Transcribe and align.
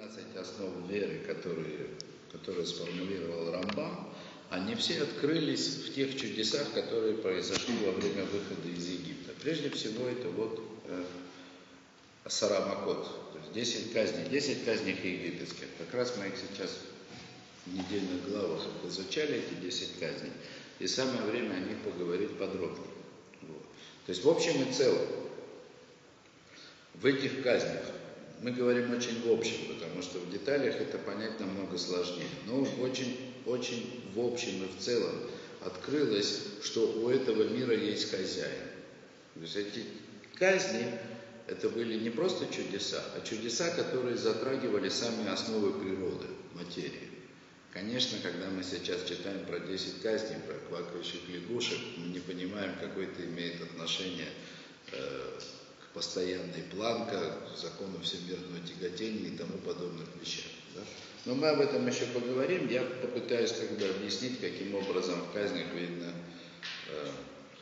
13 0.00 0.36
основ 0.36 0.88
веры, 0.88 1.18
которые, 1.26 1.88
которые 2.32 2.66
сформулировал 2.66 3.52
Рамбам, 3.52 4.08
они 4.48 4.74
все 4.74 5.02
открылись 5.02 5.76
в 5.76 5.94
тех 5.94 6.18
чудесах, 6.18 6.72
которые 6.72 7.14
произошли 7.14 7.74
во 7.84 7.92
время 7.92 8.24
выхода 8.24 8.68
из 8.68 8.88
Египта. 8.88 9.32
Прежде 9.42 9.68
всего, 9.70 10.08
это 10.08 10.28
вот 10.30 10.62
э, 10.86 11.04
Сарамакот, 12.26 13.32
то 13.32 13.38
есть 13.38 13.72
10 13.72 13.92
казней, 13.92 14.28
10 14.28 14.64
казней 14.64 14.94
египетских. 14.94 15.66
Как 15.78 15.92
раз 15.94 16.14
мы 16.16 16.28
их 16.28 16.34
сейчас 16.36 16.78
в 17.66 17.74
недельных 17.74 18.28
главах 18.30 18.62
изучали, 18.86 19.44
эти 19.44 19.54
10 19.60 19.98
казней. 20.00 20.32
И 20.78 20.86
самое 20.86 21.22
время 21.22 21.54
о 21.54 21.60
них 21.60 21.78
поговорить 21.82 22.38
подробнее. 22.38 22.88
Вот. 23.42 23.62
То 24.06 24.12
есть 24.12 24.24
в 24.24 24.28
общем 24.30 24.62
и 24.66 24.72
целом, 24.72 25.06
в 26.94 27.06
этих 27.06 27.42
казнях 27.42 27.84
мы 28.42 28.52
говорим 28.52 28.92
очень 28.92 29.22
в 29.22 29.32
общем, 29.32 29.74
потому 29.74 30.02
что 30.02 30.18
в 30.18 30.30
деталях 30.30 30.76
это 30.76 30.98
понять 30.98 31.38
намного 31.40 31.76
сложнее. 31.76 32.28
Но 32.46 32.62
очень, 32.80 33.16
очень 33.46 34.02
в 34.14 34.20
общем 34.20 34.64
и 34.64 34.68
в 34.68 34.82
целом 34.82 35.14
открылось, 35.60 36.40
что 36.62 36.90
у 37.02 37.10
этого 37.10 37.48
мира 37.48 37.76
есть 37.76 38.10
хозяин. 38.10 38.68
То 39.34 39.40
есть 39.42 39.56
эти 39.56 39.84
казни, 40.34 40.86
это 41.46 41.68
были 41.68 41.98
не 41.98 42.10
просто 42.10 42.46
чудеса, 42.46 43.02
а 43.14 43.26
чудеса, 43.26 43.70
которые 43.70 44.16
затрагивали 44.16 44.88
сами 44.88 45.28
основы 45.28 45.78
природы, 45.78 46.26
материи. 46.54 47.10
Конечно, 47.72 48.18
когда 48.22 48.48
мы 48.48 48.64
сейчас 48.64 49.04
читаем 49.04 49.44
про 49.44 49.60
10 49.60 50.02
казней, 50.02 50.38
про 50.46 50.54
квакающих 50.68 51.28
лягушек, 51.28 51.78
мы 51.98 52.08
не 52.08 52.20
понимаем, 52.20 52.74
какое 52.80 53.04
это 53.04 53.24
имеет 53.24 53.62
отношение 53.62 54.28
э, 54.92 55.38
постоянной 55.94 56.62
планка, 56.70 57.36
закону 57.56 58.00
всемирного 58.00 58.60
тяготения 58.66 59.28
и 59.28 59.36
тому 59.36 59.58
подобных 59.58 60.06
вещах. 60.20 60.50
Да? 60.74 60.82
Но 61.26 61.34
мы 61.34 61.48
об 61.48 61.60
этом 61.60 61.86
еще 61.86 62.06
поговорим. 62.06 62.68
Я 62.68 62.82
попытаюсь 62.82 63.52
как 63.52 63.78
бы 63.78 63.86
объяснить, 63.86 64.40
каким 64.40 64.74
образом 64.74 65.20
в 65.20 65.32
казнях 65.32 65.66
видно, 65.74 66.12
э, 66.88 67.08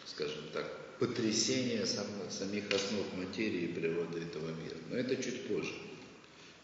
скажем 0.07 0.45
так, 0.53 0.67
потрясение 0.99 1.87
сам, 1.87 2.07
самих 2.31 2.71
основ 2.73 3.07
материи 3.15 3.63
и 3.63 3.73
природы 3.73 4.21
этого 4.21 4.49
мира. 4.49 4.77
Но 4.91 4.97
это 4.97 5.17
чуть 5.17 5.47
позже, 5.47 5.73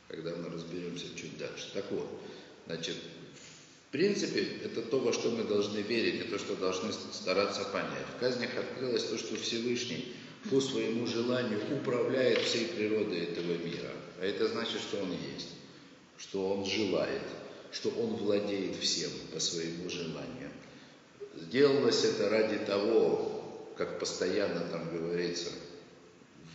когда 0.08 0.34
мы 0.36 0.50
разберемся 0.50 1.06
чуть 1.16 1.38
дальше. 1.38 1.70
Так 1.72 1.90
вот, 1.90 2.08
значит, 2.66 2.96
в 3.88 3.92
принципе, 3.92 4.40
это 4.64 4.82
то, 4.82 4.98
во 4.98 5.12
что 5.12 5.30
мы 5.30 5.44
должны 5.44 5.78
верить, 5.78 6.26
и 6.26 6.28
то, 6.28 6.38
что 6.38 6.56
должны 6.56 6.92
стараться 6.92 7.64
понять. 7.66 8.06
В 8.16 8.20
казнях 8.20 8.50
открылось 8.56 9.04
то, 9.04 9.16
что 9.16 9.36
Всевышний 9.36 10.14
по 10.50 10.60
своему 10.60 11.06
желанию 11.06 11.60
управляет 11.74 12.40
всей 12.40 12.66
природой 12.68 13.20
этого 13.20 13.52
мира. 13.52 13.90
А 14.20 14.24
это 14.24 14.48
значит, 14.48 14.80
что 14.80 14.98
он 14.98 15.10
есть, 15.10 15.48
что 16.18 16.52
он 16.52 16.64
желает, 16.64 17.22
что 17.72 17.88
он 17.90 18.16
владеет 18.16 18.76
всем 18.76 19.10
по 19.32 19.40
своему 19.40 19.88
желанию. 19.88 20.50
Сделалось 21.36 22.04
это 22.04 22.28
ради 22.28 22.58
того, 22.58 23.70
как 23.76 23.98
постоянно 23.98 24.60
там 24.70 24.96
говорится 24.96 25.50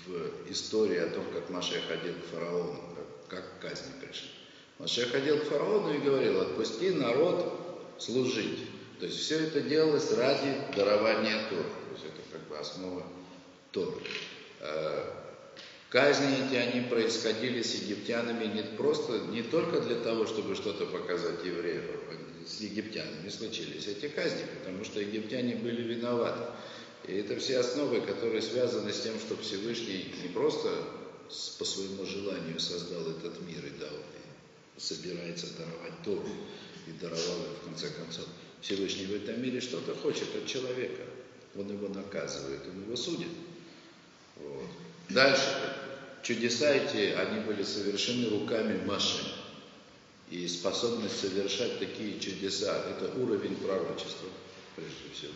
в 0.06 0.52
истории 0.52 0.98
о 0.98 1.10
том, 1.10 1.26
как 1.34 1.50
Маша 1.50 1.82
ходил 1.88 2.14
к 2.14 2.34
фараону, 2.34 2.80
как, 3.28 3.40
как 3.60 3.60
казни 3.60 3.92
пришли. 4.00 4.30
Маша 4.78 5.06
ходил 5.08 5.40
к 5.40 5.44
фараону 5.44 5.94
и 5.94 6.00
говорил, 6.00 6.40
отпусти 6.42 6.92
народ 6.92 7.96
служить. 7.98 8.60
То 9.00 9.06
есть 9.06 9.20
все 9.20 9.40
это 9.40 9.62
делалось 9.62 10.12
ради 10.14 10.56
дарования 10.76 11.50
Тора. 11.50 11.64
То 11.64 11.94
есть 11.94 12.06
это 12.06 12.22
как 12.32 12.48
бы 12.48 12.58
основа 12.58 13.04
Торы. 13.72 14.02
Э, 14.60 15.06
казни 15.90 16.46
эти, 16.46 16.56
они 16.56 16.88
происходили 16.88 17.62
с 17.62 17.76
египтянами 17.76 18.46
не 18.46 18.64
просто, 18.78 19.20
не 19.32 19.44
только 19.44 19.82
для 19.82 19.96
того, 19.96 20.26
чтобы 20.26 20.56
что-то 20.56 20.86
показать 20.86 21.44
евреям, 21.46 21.84
с 22.48 22.62
египтянами 22.62 23.30
случились 23.30 23.88
эти 23.88 24.08
казни, 24.08 24.44
потому 24.60 24.84
что 24.84 25.00
египтяне 25.00 25.56
были 25.56 25.82
виноваты. 25.84 26.52
И 27.08 27.14
это 27.14 27.38
все 27.40 27.60
основы, 27.60 28.02
которые 28.02 28.42
связаны 28.42 28.92
с 28.92 29.02
тем, 29.02 29.20
что 29.20 29.38
Всевышний 29.38 30.14
не 30.22 30.30
просто 30.30 30.70
по 31.58 31.66
своему 31.66 32.06
желанию 32.06 32.60
создал 32.60 33.02
этот 33.10 33.40
мир 33.42 33.66
и 33.66 33.80
дал, 33.80 33.98
и 34.78 34.80
собирается 34.80 35.48
даровать 35.58 36.04
Тору, 36.04 36.28
и 36.88 36.92
даровал 37.00 37.38
его 37.44 37.56
в 37.62 37.66
конце 37.66 37.90
концов. 37.92 38.26
Всевышний 38.62 39.06
в 39.06 39.16
этом 39.16 39.42
мире 39.42 39.62
что-то 39.62 39.96
хочет 39.96 40.36
от 40.36 40.46
человека. 40.46 41.04
Он 41.56 41.72
его 41.72 41.88
наказывает, 41.88 42.62
он 42.68 42.84
его 42.84 42.96
судит. 42.96 43.30
Дальше. 45.10 45.76
Чудеса 46.22 46.70
эти, 46.70 47.14
они 47.14 47.40
были 47.42 47.64
совершены 47.64 48.30
руками 48.30 48.84
Маши. 48.86 49.24
И 50.30 50.48
способность 50.48 51.20
совершать 51.20 51.80
такие 51.80 52.20
чудеса, 52.20 52.86
это 52.88 53.12
уровень 53.20 53.56
пророчества, 53.56 54.30
прежде 54.76 55.10
всего. 55.14 55.34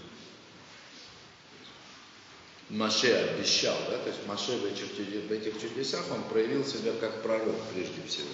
Маше 2.69 3.11
обещал, 3.11 3.77
да, 3.89 3.97
то 3.97 4.09
есть 4.09 4.25
Маше 4.27 4.51
в 4.57 4.65
этих, 4.65 4.85
в 4.93 5.31
этих 5.31 5.59
чудесах, 5.59 6.05
он 6.11 6.23
проявил 6.23 6.65
себя 6.65 6.93
как 6.99 7.23
пророк 7.23 7.55
прежде 7.73 8.01
всего. 8.07 8.29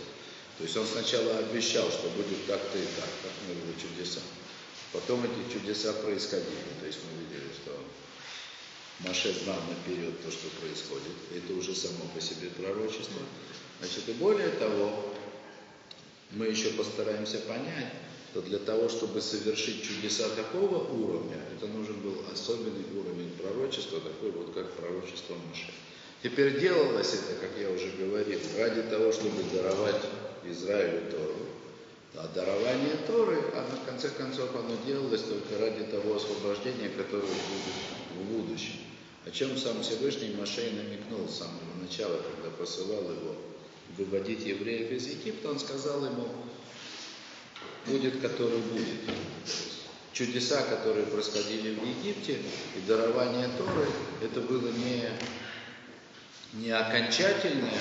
То 0.57 0.63
есть 0.66 0.75
он 0.75 0.86
сначала 0.86 1.38
обещал, 1.38 1.90
что 1.90 2.09
будет 2.09 2.46
так-то 2.46 2.78
и 2.78 2.84
так, 2.84 3.09
как 3.24 3.31
мы 3.47 3.53
его 3.53 3.80
чудеса. 3.80 4.19
Потом 4.91 5.24
эти 5.24 5.53
чудеса 5.53 5.94
происходили. 5.94 6.75
То 6.81 6.88
есть 6.88 7.00
мы 7.06 7.24
видели, 7.24 7.47
что 7.53 7.72
Маше 9.00 9.34
знал 9.34 9.58
наперед 9.70 10.22
то, 10.24 10.32
что 10.32 10.50
происходит. 10.60 11.16
Это 11.34 11.54
уже 11.54 11.74
само 11.74 12.06
по 12.14 12.20
себе 12.20 12.50
пророчество. 12.50 13.22
Значит, 13.80 14.10
и 14.10 14.14
более 14.14 14.50
того, 14.50 15.14
мы 16.32 16.48
еще 16.48 16.72
постараемся 16.72 17.40
понять, 17.40 17.94
что 18.32 18.42
для 18.42 18.60
того, 18.60 18.90
чтобы 18.90 19.22
совершить 19.22 19.84
чудеса 19.84 20.28
такого 20.36 20.84
уровня, 20.92 21.38
это 21.56 21.68
нужен 21.68 22.00
был 22.02 22.22
особенный 22.32 22.86
уровень 22.94 23.32
пророчества, 23.32 24.00
такой 24.02 24.32
вот 24.32 24.54
как 24.54 24.72
пророчество 24.74 25.36
Маше. 25.48 25.72
Теперь 26.22 26.60
делалось 26.60 27.14
это, 27.14 27.40
как 27.40 27.52
я 27.60 27.70
уже 27.72 27.90
говорил, 27.92 28.40
ради 28.58 28.81
того, 28.84 29.12
чтобы 29.12 29.42
даровать 29.54 30.02
Израилю 30.44 31.10
Тору. 31.10 31.49
А 32.16 32.28
дарование 32.34 32.97
Торы, 33.08 33.38
а 33.53 33.68
на 33.70 33.86
конце 33.86 34.09
концов 34.09 34.50
оно 34.56 34.75
делалось 34.86 35.22
только 35.22 35.58
ради 35.59 35.84
того 35.84 36.16
освобождения, 36.16 36.90
которое 36.90 37.22
будет 37.22 37.75
в 38.16 38.24
будущем. 38.34 38.80
О 39.25 39.31
чем 39.31 39.56
сам 39.58 39.81
Всевышний 39.84 40.36
Машей 40.36 40.72
намекнул 40.72 41.28
с 41.28 41.38
самого 41.38 41.75
начала, 41.81 42.19
когда 42.22 42.50
посылал 42.58 43.03
его 43.03 43.36
выводить 43.98 44.46
евреев 44.46 44.92
из 44.92 45.08
Египта, 45.08 45.52
он 45.52 45.59
сказал 45.59 46.03
ему, 46.06 46.28
будет, 47.86 48.19
который 48.22 48.58
будет. 48.59 49.00
Чудеса, 50.14 50.64
которые 50.64 51.06
происходили 51.06 51.75
в 51.75 51.86
Египте, 51.86 52.40
и 52.75 52.88
дарование 52.88 53.50
Торы, 53.58 53.88
это 54.22 54.42
было 54.42 54.68
не, 54.69 55.09
не 56.54 56.72
окончательное, 56.72 57.80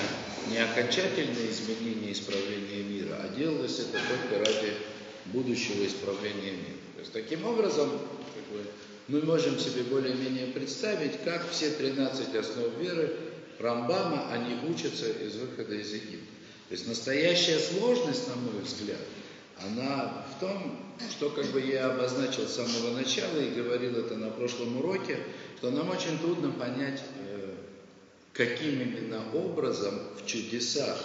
не 0.49 0.57
окончательное 0.57 1.49
изменение 1.49 2.13
исправления 2.13 2.83
мира, 2.83 3.17
а 3.21 3.29
делалось 3.35 3.79
это 3.79 3.99
только 4.07 4.45
ради 4.45 4.73
будущего 5.25 5.85
исправления 5.85 6.51
мира. 6.51 6.79
То 6.95 6.99
есть 6.99 7.13
таким 7.13 7.45
образом, 7.45 7.89
как 7.89 8.43
бы, 8.53 8.65
мы 9.07 9.21
можем 9.23 9.59
себе 9.59 9.83
более-менее 9.83 10.47
представить, 10.47 11.23
как 11.23 11.49
все 11.49 11.71
13 11.71 12.35
основ 12.35 12.77
веры 12.77 13.15
Рамбама, 13.59 14.31
они 14.31 14.55
учатся 14.69 15.09
из 15.09 15.35
выхода 15.35 15.75
из 15.75 15.91
Египта. 15.93 16.27
То 16.69 16.73
есть 16.75 16.87
настоящая 16.87 17.57
сложность, 17.57 18.27
на 18.27 18.35
мой 18.35 18.61
взгляд, 18.61 18.99
она 19.61 20.25
в 20.35 20.39
том, 20.39 20.79
что 21.09 21.29
как 21.31 21.47
бы 21.47 21.59
я 21.59 21.87
обозначил 21.87 22.47
с 22.47 22.55
самого 22.55 22.95
начала 22.95 23.39
и 23.39 23.49
говорил 23.49 23.97
это 23.97 24.15
на 24.15 24.29
прошлом 24.29 24.77
уроке, 24.77 25.17
что 25.57 25.71
нам 25.71 25.89
очень 25.89 26.17
трудно 26.19 26.51
понять, 26.51 27.01
каким 28.39 28.81
именно 28.81 29.21
образом 29.33 29.99
в 30.15 30.25
чудесах 30.25 30.97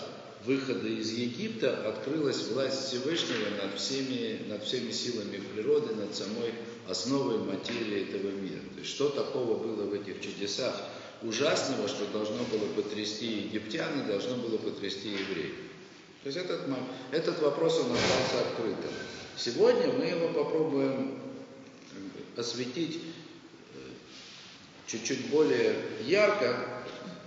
выхода 0.44 0.86
из 0.86 1.10
Египта 1.10 1.88
открылась 1.88 2.46
власть 2.46 2.86
Всевышнего 2.86 3.60
над 3.60 3.76
всеми, 3.76 4.48
над 4.48 4.62
всеми 4.62 4.92
силами 4.92 5.42
природы, 5.52 5.96
над 5.96 6.14
самой 6.14 6.54
основой 6.88 7.38
материи 7.38 8.08
этого 8.08 8.30
мира. 8.30 8.60
То 8.74 8.80
есть 8.82 8.90
что 8.90 9.08
такого 9.08 9.58
было 9.58 9.82
в 9.82 9.94
этих 9.94 10.20
чудесах 10.20 10.80
ужасного, 11.22 11.88
что 11.88 12.06
должно 12.12 12.44
было 12.44 12.66
потрясти 12.76 13.26
египтян 13.26 14.00
и 14.00 14.06
должно 14.06 14.36
было 14.36 14.56
потрясти 14.56 15.08
евреев. 15.08 15.56
То 16.22 16.28
есть 16.28 16.38
этот, 16.38 16.60
этот 17.10 17.42
вопрос 17.42 17.80
он 17.80 17.96
остался 17.96 18.48
открытым. 18.48 18.92
Сегодня 19.36 19.92
мы 19.92 20.04
его 20.04 20.28
попробуем 20.28 21.18
осветить 22.36 23.00
э, 23.74 23.78
чуть-чуть 24.86 25.30
более 25.30 25.74
ярко, 26.04 26.73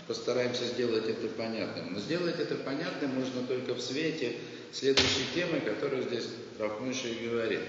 постараемся 0.07 0.65
сделать 0.65 1.07
это 1.07 1.27
понятным. 1.27 1.94
Но 1.94 2.00
сделать 2.00 2.39
это 2.39 2.56
понятным 2.56 3.12
можно 3.12 3.44
только 3.44 3.74
в 3.74 3.81
свете 3.81 4.36
следующей 4.71 5.25
темы, 5.36 5.59
которую 5.59 6.04
здесь 6.04 6.27
Рафмыша 6.59 7.07
и 7.09 7.27
говорит. 7.27 7.62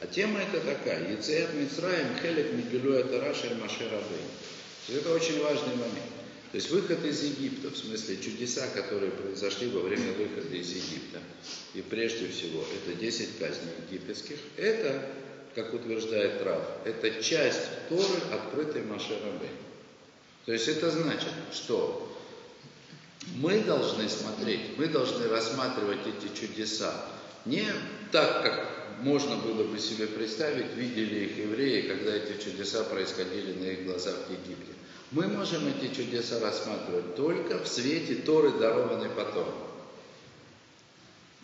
А 0.00 0.06
тема 0.06 0.40
это 0.40 0.60
такая. 0.60 1.10
Яцеят 1.10 1.54
Мицраем 1.54 2.08
хелек 2.20 2.52
мигелу 2.52 2.92
это 2.92 3.20
рашель 3.20 3.56
машер 3.56 3.90
Это 4.88 5.14
очень 5.14 5.42
важный 5.42 5.74
момент. 5.74 6.16
То 6.52 6.56
То 6.56 6.58
есть 6.58 6.70
выход 6.70 7.04
из 7.04 7.22
Египта, 7.22 7.70
в 7.70 7.76
смысле 7.76 8.16
чудеса, 8.16 8.66
которые 8.74 9.10
произошли 9.10 9.68
во 9.68 9.80
время 9.80 10.12
выхода 10.12 10.54
из 10.54 10.70
Египта, 10.70 11.18
и 11.74 11.82
прежде 11.82 12.28
всего 12.28 12.64
это 12.74 12.98
10 12.98 13.38
казней 13.38 13.72
египетских, 13.90 14.36
это, 14.56 15.10
как 15.54 15.74
утверждает 15.74 16.42
Рав, 16.42 16.62
это 16.84 17.22
часть 17.22 17.60
Торы, 17.88 18.20
открытой 18.32 18.82
Маше 18.84 19.18
То 20.46 20.52
есть 20.52 20.68
это 20.68 20.90
значит, 20.90 21.32
что 21.52 22.16
мы 23.34 23.60
должны 23.60 24.08
смотреть, 24.08 24.78
мы 24.78 24.86
должны 24.86 25.28
рассматривать 25.28 26.06
эти 26.06 26.34
чудеса 26.34 26.94
не 27.44 27.66
так, 28.12 28.42
как 28.42 28.76
можно 29.00 29.36
было 29.36 29.64
бы 29.64 29.78
себе 29.78 30.06
представить, 30.06 30.74
видели 30.74 31.26
их 31.26 31.36
евреи, 31.36 31.88
когда 31.88 32.14
эти 32.14 32.42
чудеса 32.42 32.84
происходили 32.84 33.52
на 33.52 33.64
их 33.64 33.86
глазах 33.86 34.14
в 34.28 34.30
Египте. 34.30 34.72
Мы 35.10 35.26
можем 35.28 35.66
эти 35.66 35.94
чудеса 35.94 36.40
рассматривать 36.40 37.16
только 37.16 37.58
в 37.58 37.68
свете 37.68 38.16
Торы, 38.16 38.52
дарованной 38.52 39.10
потом. 39.10 39.52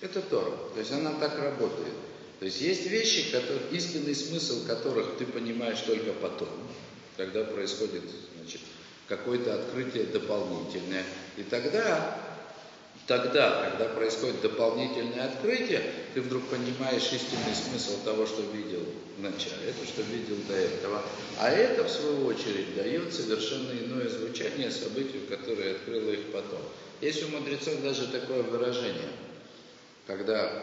Это 0.00 0.20
Тора. 0.22 0.52
То 0.74 0.80
есть 0.80 0.92
она 0.92 1.12
так 1.12 1.38
работает. 1.38 1.94
То 2.40 2.46
есть 2.46 2.60
есть 2.60 2.86
вещи, 2.86 3.30
которые, 3.30 3.60
истинный 3.70 4.14
смысл 4.14 4.66
которых 4.66 5.16
ты 5.18 5.26
понимаешь 5.26 5.80
только 5.80 6.12
потом, 6.12 6.48
когда 7.16 7.44
происходит 7.44 8.02
какое-то 9.12 9.54
открытие 9.54 10.04
дополнительное. 10.04 11.04
И 11.36 11.42
тогда 11.42 12.18
Тогда, 13.08 13.68
когда 13.68 13.92
происходит 13.92 14.40
дополнительное 14.42 15.26
открытие, 15.26 15.82
ты 16.14 16.20
вдруг 16.20 16.44
понимаешь 16.44 17.12
истинный 17.12 17.54
смысл 17.54 18.00
того, 18.04 18.26
что 18.26 18.42
видел 18.42 18.84
в 19.18 19.20
начале, 19.20 19.70
это 19.70 19.84
что 19.84 20.02
видел 20.02 20.36
до 20.48 20.54
этого. 20.54 21.02
А 21.38 21.50
это, 21.50 21.82
в 21.82 21.90
свою 21.90 22.26
очередь, 22.26 22.76
дает 22.76 23.12
совершенно 23.12 23.72
иное 23.72 24.08
звучание 24.08 24.70
событию, 24.70 25.22
которое 25.28 25.72
открыло 25.72 26.10
их 26.10 26.30
потом. 26.32 26.60
Есть 27.00 27.24
у 27.24 27.28
мудрецов 27.28 27.82
даже 27.82 28.06
такое 28.06 28.44
выражение, 28.44 29.10
когда, 30.06 30.62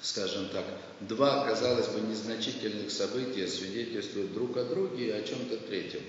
скажем 0.00 0.48
так, 0.48 0.64
два, 1.00 1.46
казалось 1.46 1.88
бы, 1.88 2.00
незначительных 2.00 2.90
события 2.90 3.46
свидетельствуют 3.46 4.32
друг 4.32 4.56
о 4.56 4.64
друге 4.64 5.08
и 5.08 5.10
о 5.10 5.22
чем-то 5.22 5.58
третьем. 5.58 6.00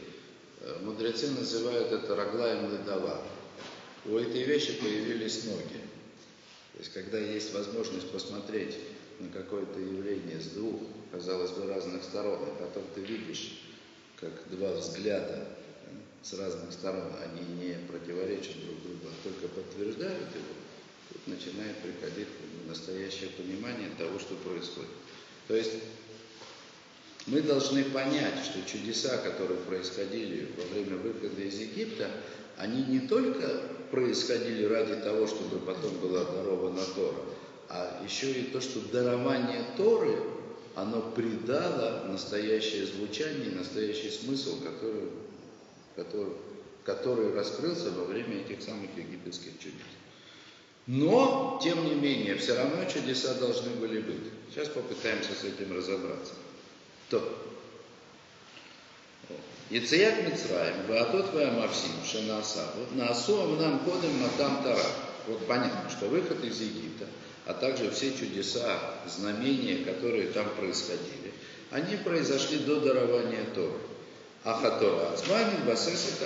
Э, 0.64 0.80
мудрецы 0.82 1.30
называют 1.32 1.92
это 1.92 2.16
роглаем 2.16 2.72
ледова 2.72 3.22
у 4.06 4.18
этой 4.18 4.44
вещи 4.44 4.80
появились 4.80 5.46
ноги. 5.46 5.80
То 6.74 6.80
есть, 6.80 6.94
когда 6.94 7.20
есть 7.20 7.54
возможность 7.54 8.10
посмотреть 8.12 8.78
на 9.20 9.30
какое-то 9.30 9.80
явление 9.80 10.40
с 10.40 10.48
двух, 10.48 10.82
казалось 11.12 11.52
бы, 11.52 11.68
разных 11.68 12.04
сторон, 12.04 12.44
и 12.44 12.60
потом 12.60 12.84
ты 12.96 13.02
видишь, 13.02 13.62
как 14.20 14.32
два 14.50 14.74
взгляда 14.74 15.48
с 16.22 16.34
разных 16.34 16.74
сторон, 16.74 17.12
они 17.22 17.42
не 17.62 17.76
противоречат 17.88 18.56
друг 18.66 18.82
другу, 18.82 19.08
а 19.08 19.24
только 19.24 19.48
подтверждают 19.50 20.36
его, 20.36 20.54
тут 21.10 21.28
начинает 21.28 21.78
приходить 21.78 22.28
настоящее 22.68 23.30
понимание 23.32 23.90
того, 23.98 24.20
что 24.20 24.36
происходит. 24.36 24.90
То 25.48 25.56
есть 25.56 25.74
мы 27.28 27.42
должны 27.42 27.84
понять, 27.86 28.44
что 28.44 28.62
чудеса, 28.70 29.18
которые 29.18 29.60
происходили 29.62 30.50
во 30.58 30.64
время 30.74 30.98
выхода 30.98 31.42
из 31.42 31.58
Египта, 31.60 32.10
они 32.58 32.84
не 32.84 33.08
только 33.08 33.62
происходили 33.92 34.66
ради 34.66 34.96
того, 34.96 35.28
чтобы 35.28 35.60
потом 35.60 35.96
была 36.00 36.26
дарована 36.26 36.82
Тора, 36.96 37.22
а 37.70 38.04
еще 38.04 38.32
и 38.32 38.44
то, 38.44 38.60
что 38.60 38.80
дарование 38.92 39.64
Торы, 39.78 40.16
оно 40.76 41.02
придало 41.02 42.06
настоящее 42.08 42.86
звучание, 42.86 43.52
настоящий 43.52 44.10
смысл, 44.10 44.62
который, 44.62 45.10
который, 45.96 46.34
который 46.84 47.34
раскрылся 47.34 47.92
во 47.92 48.06
время 48.06 48.42
этих 48.42 48.62
самых 48.62 48.90
египетских 48.98 49.58
чудес. 49.60 49.82
Но, 50.86 51.60
тем 51.64 51.86
не 51.86 51.96
менее, 51.96 52.36
все 52.36 52.56
равно 52.56 52.84
чудеса 52.86 53.36
должны 53.36 53.70
были 53.76 54.02
быть. 54.02 54.32
Сейчас 54.50 54.68
попытаемся 54.68 55.32
с 55.34 55.44
этим 55.46 55.76
разобраться. 55.76 56.34
То, 57.14 57.22
Яцият 59.70 60.24
Мицраем, 60.24 60.88
Ваатот 60.88 61.32
Ваамавсим, 61.32 61.92
Шанаса, 62.04 62.66
вот 62.76 62.96
на 62.96 63.10
Асу 63.10 63.56
нам 63.56 63.80
кодом 63.80 64.18
Матам 64.20 64.64
Тара. 64.64 64.86
Вот 65.28 65.46
понятно, 65.46 65.92
что 65.92 66.08
выход 66.08 66.44
из 66.44 66.60
Египта, 66.60 67.06
а 67.46 67.54
также 67.54 67.92
все 67.92 68.18
чудеса, 68.18 68.80
знамения, 69.06 69.86
которые 69.86 70.30
там 70.30 70.50
происходили, 70.58 71.32
они 71.70 71.98
произошли 71.98 72.58
до 72.60 72.80
дарования 72.80 73.46
Торы. 73.54 73.78
Ахатора 74.44 75.14
Ацмамин 75.14 75.68
Басеса 75.68 76.26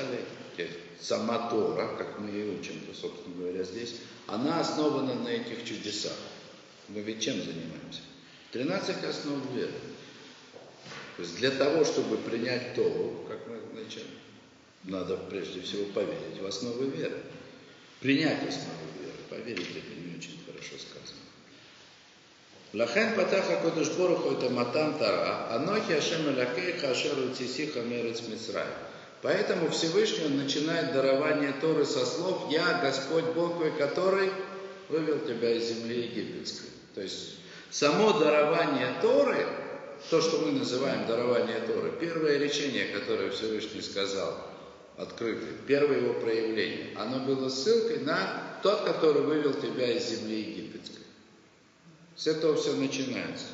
Сама 1.01 1.49
Тора, 1.49 1.95
как 1.97 2.19
мы 2.19 2.29
ее 2.29 2.57
учим, 2.57 2.81
собственно 2.93 3.35
говоря, 3.35 3.63
здесь, 3.63 3.95
она 4.25 4.61
основана 4.61 5.15
на 5.15 5.27
этих 5.27 5.65
чудесах. 5.65 6.17
Мы 6.87 7.01
ведь 7.01 7.21
чем 7.21 7.35
занимаемся? 7.35 8.01
13 8.53 9.03
основ 9.03 9.53
веры. 9.53 9.73
То 11.17 11.23
есть 11.23 11.37
для 11.37 11.49
того, 11.49 11.83
чтобы 11.83 12.17
принять 12.17 12.75
Тору, 12.75 13.25
как 13.27 13.39
мы 13.47 13.57
начали, 13.73 14.05
надо 14.83 15.17
прежде 15.17 15.61
всего 15.61 15.85
поверить 15.85 16.39
в 16.39 16.45
основы 16.45 16.85
веры. 16.85 17.17
Принять 17.99 18.47
основы 18.47 18.85
веры. 19.01 19.17
Поверить 19.27 19.75
это 19.75 19.99
не 19.99 20.15
очень 20.15 20.39
хорошо 20.45 20.75
сказано. 20.77 21.19
Лахен 22.73 23.15
патаха 23.15 23.61
кодыш 23.63 23.89
боруху 23.93 24.35
это 24.35 24.51
матан 24.51 24.99
тара, 24.99 25.55
анохи 25.55 25.93
ашем 25.93 26.29
элакейха 26.29 26.91
ашеру 26.91 27.29
тисиха 27.29 27.81
мерец 27.81 28.21
мицрай. 28.27 28.67
Поэтому 29.23 29.71
Всевышний 29.71 30.25
он 30.25 30.37
начинает 30.37 30.93
дарование 30.93 31.53
Торы 31.59 31.85
со 31.85 32.05
слов 32.05 32.51
«Я 32.51 32.79
Господь 32.83 33.25
Бог 33.33 33.55
твой, 33.55 33.71
который 33.71 34.29
вывел 34.89 35.19
тебя 35.21 35.51
из 35.55 35.69
земли 35.69 36.03
египетской». 36.03 36.69
То 36.93 37.01
есть 37.01 37.37
само 37.71 38.19
дарование 38.19 38.93
Торы 39.01 39.47
то, 40.09 40.21
что 40.21 40.39
мы 40.39 40.51
называем 40.51 41.07
дарование 41.07 41.59
Торы, 41.61 41.93
первое 41.99 42.37
речение, 42.37 42.87
которое 42.87 43.29
Всевышний 43.31 43.81
сказал, 43.81 44.37
открытое, 44.97 45.53
первое 45.67 46.01
его 46.01 46.13
проявление, 46.13 46.97
оно 46.97 47.19
было 47.19 47.49
ссылкой 47.49 47.99
на 47.99 48.59
тот, 48.63 48.81
который 48.81 49.21
вывел 49.21 49.53
тебя 49.53 49.91
из 49.91 50.07
земли 50.09 50.39
египетской. 50.39 51.03
С 52.15 52.27
этого 52.27 52.55
все 52.55 52.73
начинается. 52.73 53.45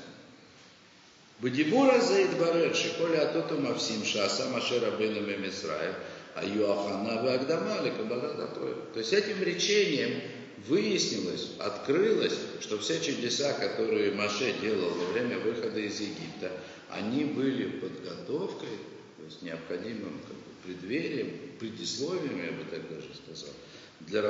Бадибура 1.40 2.00
заидбарер, 2.00 2.74
шиколя 2.74 3.24
атоту 3.24 3.60
мавсим 3.60 4.06
шаса 4.06 4.46
машера 4.50 4.92
беном 4.92 5.30
Мисраев, 5.42 5.96
а 6.36 6.46
юахана 6.46 7.22
вагдамали 7.22 7.90
кабала 7.90 8.48
То 8.94 9.00
есть 9.00 9.12
этим 9.12 9.44
речением 9.44 10.22
выяснилось, 10.68 11.52
открылось, 11.60 12.36
что 12.62 12.78
все 12.80 13.00
чудеса, 13.00 13.54
которые 13.54 14.14
Маше 14.14 14.54
делал 14.62 14.90
во 14.90 15.06
время 15.12 15.40
выхода 15.40 15.80
из 15.80 16.00
Египта, 16.00 16.52
они 16.90 17.26
были 17.26 17.80
подготовкой, 17.80 18.70
то 19.18 19.26
есть 19.26 19.42
необходимым 19.42 20.20
как 20.28 20.36
бы, 20.36 20.44
преддверием, 20.66 21.32
предисловием, 21.60 22.44
я 22.44 22.52
бы 22.52 22.64
так 22.70 22.90
даже 22.90 23.10
сказал, 23.16 23.54
для, 24.02 24.22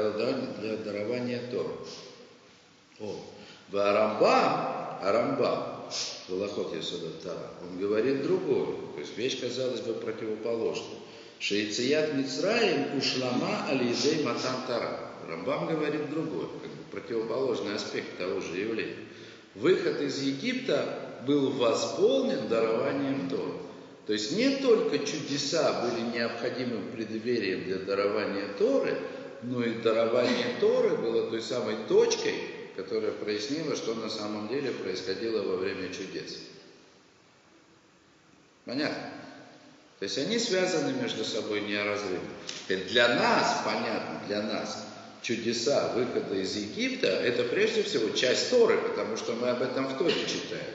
для 0.59 0.77
дарования 0.77 1.41
Тора. 1.51 1.75
О, 2.99 3.19
в 3.69 3.77
Арамбам, 3.77 4.99
Арамбам, 5.01 5.73
Балахот 6.29 6.75
Ясуда 6.75 7.09
Тара, 7.23 7.51
он 7.61 7.79
говорит 7.79 8.23
другое, 8.23 8.77
то 8.93 8.99
есть 8.99 9.17
вещь, 9.17 9.39
казалось 9.41 9.81
бы, 9.81 9.93
противоположная. 9.93 10.99
Шейцият 11.39 12.13
Мицраим 12.13 12.97
ушлама 12.97 13.67
алидей 13.67 14.23
матам 14.23 14.63
Тара. 14.65 15.02
Рамбам 15.29 15.67
говорит 15.67 16.09
другое, 16.09 16.47
как 16.61 16.71
бы 16.71 16.83
противоположный 16.91 17.75
аспект 17.75 18.17
того 18.17 18.39
же 18.41 18.57
явления. 18.57 18.95
Выход 19.55 20.01
из 20.01 20.21
Египта 20.21 21.21
был 21.25 21.51
восполнен 21.51 22.47
дарованием 22.47 23.29
Торы. 23.29 23.53
То 24.05 24.13
есть 24.13 24.35
не 24.35 24.57
только 24.57 24.99
чудеса 24.99 25.81
были 25.81 26.17
необходимым 26.17 26.91
преддверием 26.91 27.63
для 27.63 27.77
дарования 27.77 28.47
Торы, 28.57 28.97
но 29.43 29.63
и 29.63 29.81
дарование 29.81 30.55
Торы 30.59 30.97
было 30.97 31.29
той 31.29 31.41
самой 31.41 31.75
точкой, 31.87 32.35
которая 32.75 33.11
прояснила, 33.11 33.75
что 33.75 33.93
на 33.93 34.09
самом 34.09 34.47
деле 34.47 34.71
происходило 34.71 35.43
во 35.43 35.57
время 35.57 35.93
чудес. 35.93 36.39
Понятно? 38.65 39.11
То 39.99 40.05
есть 40.05 40.17
они 40.17 40.37
связаны 40.37 40.91
между 41.01 41.23
собой 41.23 41.61
неразрывно. 41.61 42.19
Для 42.67 43.15
нас, 43.15 43.61
понятно, 43.63 44.21
для 44.27 44.41
нас, 44.41 44.85
чудеса 45.23 45.93
выхода 45.95 46.35
из 46.35 46.55
Египта, 46.55 47.07
это 47.07 47.43
прежде 47.43 47.81
всего 47.81 48.09
часть 48.15 48.49
Торы, 48.49 48.77
потому 48.77 49.17
что 49.17 49.33
мы 49.33 49.49
об 49.49 49.61
этом 49.61 49.87
в 49.87 49.97
Торе 49.97 50.13
читаем. 50.27 50.65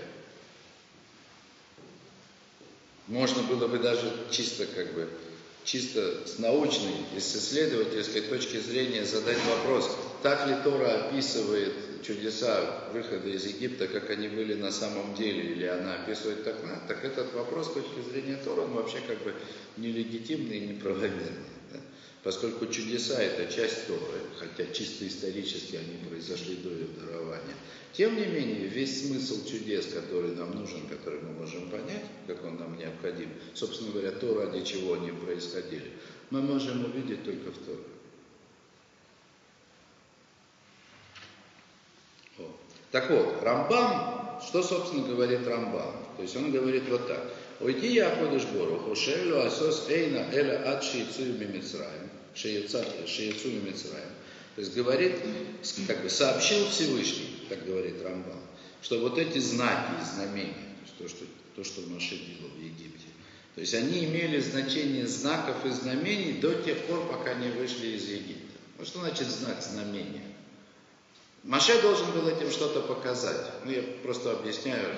Можно 3.06 3.42
было 3.42 3.68
бы 3.68 3.78
даже 3.78 4.12
чисто 4.30 4.66
как 4.66 4.92
бы, 4.94 5.08
чисто 5.64 6.26
с 6.26 6.38
научной, 6.38 6.94
с 7.18 7.36
исследовательской 7.36 8.22
точки 8.22 8.58
зрения 8.58 9.04
задать 9.04 9.38
вопрос, 9.46 9.96
так 10.22 10.46
ли 10.46 10.56
Тора 10.64 11.06
описывает 11.06 12.02
чудеса 12.02 12.84
выхода 12.92 13.28
из 13.28 13.44
Египта, 13.46 13.86
как 13.86 14.10
они 14.10 14.28
были 14.28 14.54
на 14.54 14.72
самом 14.72 15.14
деле, 15.14 15.52
или 15.52 15.66
она 15.66 15.94
описывает 15.94 16.44
так, 16.44 16.56
так 16.86 17.04
этот 17.04 17.32
вопрос 17.34 17.68
с 17.68 17.74
точки 17.74 18.00
зрения 18.10 18.36
Тора, 18.42 18.62
он 18.62 18.72
вообще 18.72 19.00
как 19.06 19.22
бы 19.22 19.34
нелегитимный 19.76 20.58
и 20.58 20.68
неправомерный. 20.68 21.57
Поскольку 22.24 22.66
чудеса 22.66 23.22
это 23.22 23.52
часть 23.52 23.86
Торы, 23.86 24.20
хотя 24.38 24.66
чисто 24.72 25.06
исторически 25.06 25.76
они 25.76 26.08
произошли 26.08 26.56
до 26.56 26.70
ее 26.70 26.86
дарования, 26.98 27.54
тем 27.92 28.16
не 28.16 28.26
менее 28.26 28.66
весь 28.66 29.06
смысл 29.06 29.46
чудес, 29.46 29.86
который 29.86 30.34
нам 30.34 30.54
нужен, 30.58 30.88
который 30.88 31.20
мы 31.20 31.32
можем 31.32 31.70
понять, 31.70 32.04
как 32.26 32.44
он 32.44 32.56
нам 32.56 32.76
необходим, 32.76 33.30
собственно 33.54 33.92
говоря, 33.92 34.10
то, 34.10 34.34
ради 34.34 34.64
чего 34.64 34.94
они 34.94 35.12
происходили, 35.12 35.92
мы 36.30 36.42
можем 36.42 36.84
увидеть 36.84 37.24
только 37.24 37.50
в 37.50 37.58
Торе. 37.58 37.78
Так 42.90 43.10
вот, 43.10 43.42
Рамбам, 43.42 44.40
что, 44.40 44.62
собственно, 44.62 45.06
говорит 45.06 45.46
Рамбам? 45.46 45.94
То 46.16 46.22
есть 46.22 46.36
он 46.36 46.50
говорит 46.50 46.88
вот 46.88 47.06
так. 47.06 47.32
Уйди 47.60 47.92
я 47.92 48.14
ходишь 48.16 48.46
Бору, 48.46 48.78
хушелю 48.78 49.44
асос 49.44 49.88
эйна 49.88 50.26
эля 50.32 50.62
ад 50.64 50.82
шейцую 50.82 51.38
мимицраем, 51.38 52.07
шейцу 52.38 53.48
мимицраем. 53.48 54.10
То 54.54 54.62
есть 54.62 54.74
говорит, 54.74 55.14
как 55.86 56.02
бы 56.02 56.10
сообщил 56.10 56.68
Всевышний, 56.68 57.44
так 57.48 57.64
говорит 57.64 58.02
Рамбам, 58.02 58.40
что 58.82 58.98
вот 59.00 59.18
эти 59.18 59.38
знаки 59.38 59.92
и 60.00 60.04
знамения, 60.04 60.54
то, 60.98 61.04
есть 61.04 61.18
то, 61.18 61.24
что, 61.24 61.24
то, 61.56 61.64
что 61.64 61.88
Маше 61.88 62.16
делал 62.16 62.50
в 62.56 62.60
Египте, 62.60 63.06
то 63.54 63.60
есть 63.60 63.74
они 63.74 64.04
имели 64.04 64.40
значение 64.40 65.06
знаков 65.06 65.64
и 65.64 65.70
знамений 65.70 66.34
до 66.34 66.54
тех 66.54 66.78
пор, 66.86 67.08
пока 67.08 67.34
не 67.34 67.50
вышли 67.50 67.88
из 67.88 68.04
Египта. 68.08 68.58
Ну 68.78 68.84
что 68.84 69.00
значит 69.00 69.26
знак 69.28 69.60
знамения? 69.62 70.22
Маше 71.44 71.80
должен 71.80 72.10
был 72.12 72.28
этим 72.28 72.50
что-то 72.50 72.82
показать. 72.82 73.46
Ну, 73.64 73.70
я 73.70 73.82
просто 74.02 74.32
объясняю 74.32 74.94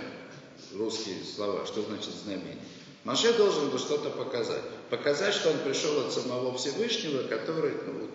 русские 0.74 1.16
слова, 1.24 1.66
что 1.66 1.82
значит 1.82 2.12
знамение. 2.24 2.58
Маше 3.04 3.32
должен 3.34 3.70
был 3.70 3.78
что-то 3.78 4.10
показать. 4.10 4.62
Показать, 4.90 5.34
что 5.34 5.50
он 5.50 5.58
пришел 5.58 6.06
от 6.06 6.12
самого 6.12 6.56
Всевышнего, 6.56 7.22
который, 7.28 7.72
ну, 7.86 8.00
вот, 8.00 8.10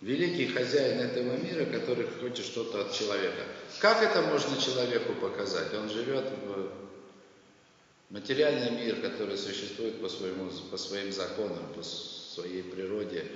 великий 0.00 0.46
хозяин 0.46 1.00
этого 1.00 1.36
мира, 1.36 1.66
который 1.66 2.06
хочет 2.20 2.44
что-то 2.44 2.82
от 2.82 2.92
человека. 2.92 3.44
Как 3.80 4.02
это 4.02 4.22
можно 4.22 4.60
человеку 4.60 5.14
показать? 5.14 5.74
Он 5.74 5.90
живет 5.90 6.24
в 6.46 6.70
материальный 8.10 8.70
мир, 8.70 8.96
который 9.00 9.36
существует 9.36 10.00
по, 10.00 10.08
своему, 10.08 10.50
по 10.70 10.78
своим 10.78 11.12
законам, 11.12 11.66
по 11.74 11.82
своей 11.82 12.62
природе. 12.62 13.26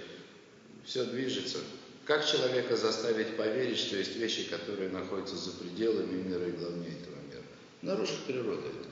Все 0.85 1.05
движется. 1.05 1.59
Как 2.07 2.27
человека 2.27 2.77
заставить 2.77 3.37
поверить, 3.37 3.79
что 3.79 3.97
есть 3.97 4.17
вещи, 4.17 4.49
которые 4.49 4.89
находятся 4.89 5.37
за 5.37 5.53
пределами 5.53 6.23
мира 6.23 6.47
и 6.47 6.53
главнее 6.53 6.91
этого 7.01 7.15
мира? 7.29 7.43
Нарушить 7.83 8.25
природу 8.25 8.63
мира. 8.63 8.92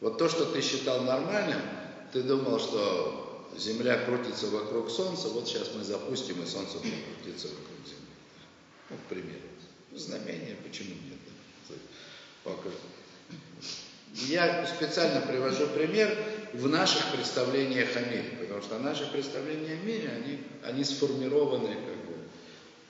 Вот 0.00 0.18
то, 0.18 0.28
что 0.28 0.46
ты 0.46 0.60
считал 0.60 1.02
нормальным, 1.02 1.60
ты 2.12 2.22
думал, 2.22 2.58
что 2.60 3.48
Земля 3.56 4.04
крутится 4.04 4.48
вокруг 4.48 4.90
Солнца, 4.90 5.28
вот 5.28 5.48
сейчас 5.48 5.70
мы 5.74 5.82
запустим, 5.82 6.42
и 6.42 6.46
Солнце 6.46 6.78
будет 6.78 6.94
крутиться 7.22 7.48
вокруг 7.48 7.86
Земли. 7.86 8.14
Ну, 8.90 8.96
к 8.96 9.08
примеру. 9.08 9.40
Знамение, 9.92 10.56
почему 10.62 10.90
нет? 10.90 11.18
Пока. 12.44 12.70
Я 14.26 14.66
специально 14.66 15.20
привожу 15.20 15.66
пример 15.68 16.16
в 16.52 16.68
наших 16.68 17.12
представлениях 17.12 17.94
о 17.96 18.00
мире, 18.00 18.38
потому 18.40 18.62
что 18.62 18.78
наши 18.78 19.10
представления 19.10 19.74
о 19.74 19.84
мире, 19.84 20.10
они, 20.10 20.38
они 20.62 20.84
сформированы 20.84 21.74
как 21.74 21.98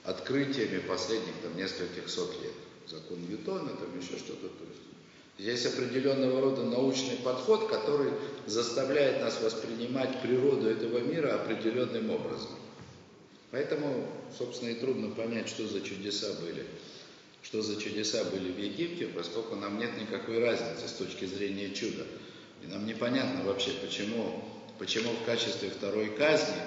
открытиями 0.08 0.78
последних 0.80 1.34
там, 1.42 1.56
нескольких 1.56 2.08
сот 2.08 2.32
лет. 2.42 2.52
Закон 2.86 3.20
Ньютона, 3.28 3.70
там 3.70 3.98
еще 3.98 4.16
что-то. 4.16 4.48
То 4.48 4.64
есть. 4.64 4.97
Здесь 5.38 5.66
определенного 5.66 6.40
рода 6.40 6.64
научный 6.64 7.16
подход, 7.16 7.68
который 7.68 8.10
заставляет 8.46 9.20
нас 9.20 9.40
воспринимать 9.40 10.20
природу 10.20 10.68
этого 10.68 10.98
мира 10.98 11.36
определенным 11.36 12.10
образом. 12.10 12.50
Поэтому, 13.52 14.04
собственно, 14.36 14.70
и 14.70 14.74
трудно 14.74 15.10
понять, 15.10 15.48
что 15.48 15.66
за 15.68 15.80
чудеса 15.80 16.32
были. 16.40 16.66
Что 17.42 17.62
за 17.62 17.80
чудеса 17.80 18.24
были 18.24 18.50
в 18.50 18.58
Египте, 18.58 19.06
поскольку 19.06 19.54
нам 19.54 19.78
нет 19.78 19.90
никакой 19.98 20.40
разницы 20.40 20.88
с 20.88 20.92
точки 20.92 21.24
зрения 21.24 21.70
чуда. 21.70 22.04
И 22.64 22.66
нам 22.66 22.84
непонятно 22.84 23.44
вообще, 23.44 23.70
почему, 23.80 24.44
почему 24.80 25.12
в 25.12 25.24
качестве 25.24 25.70
второй 25.70 26.08
казни 26.16 26.60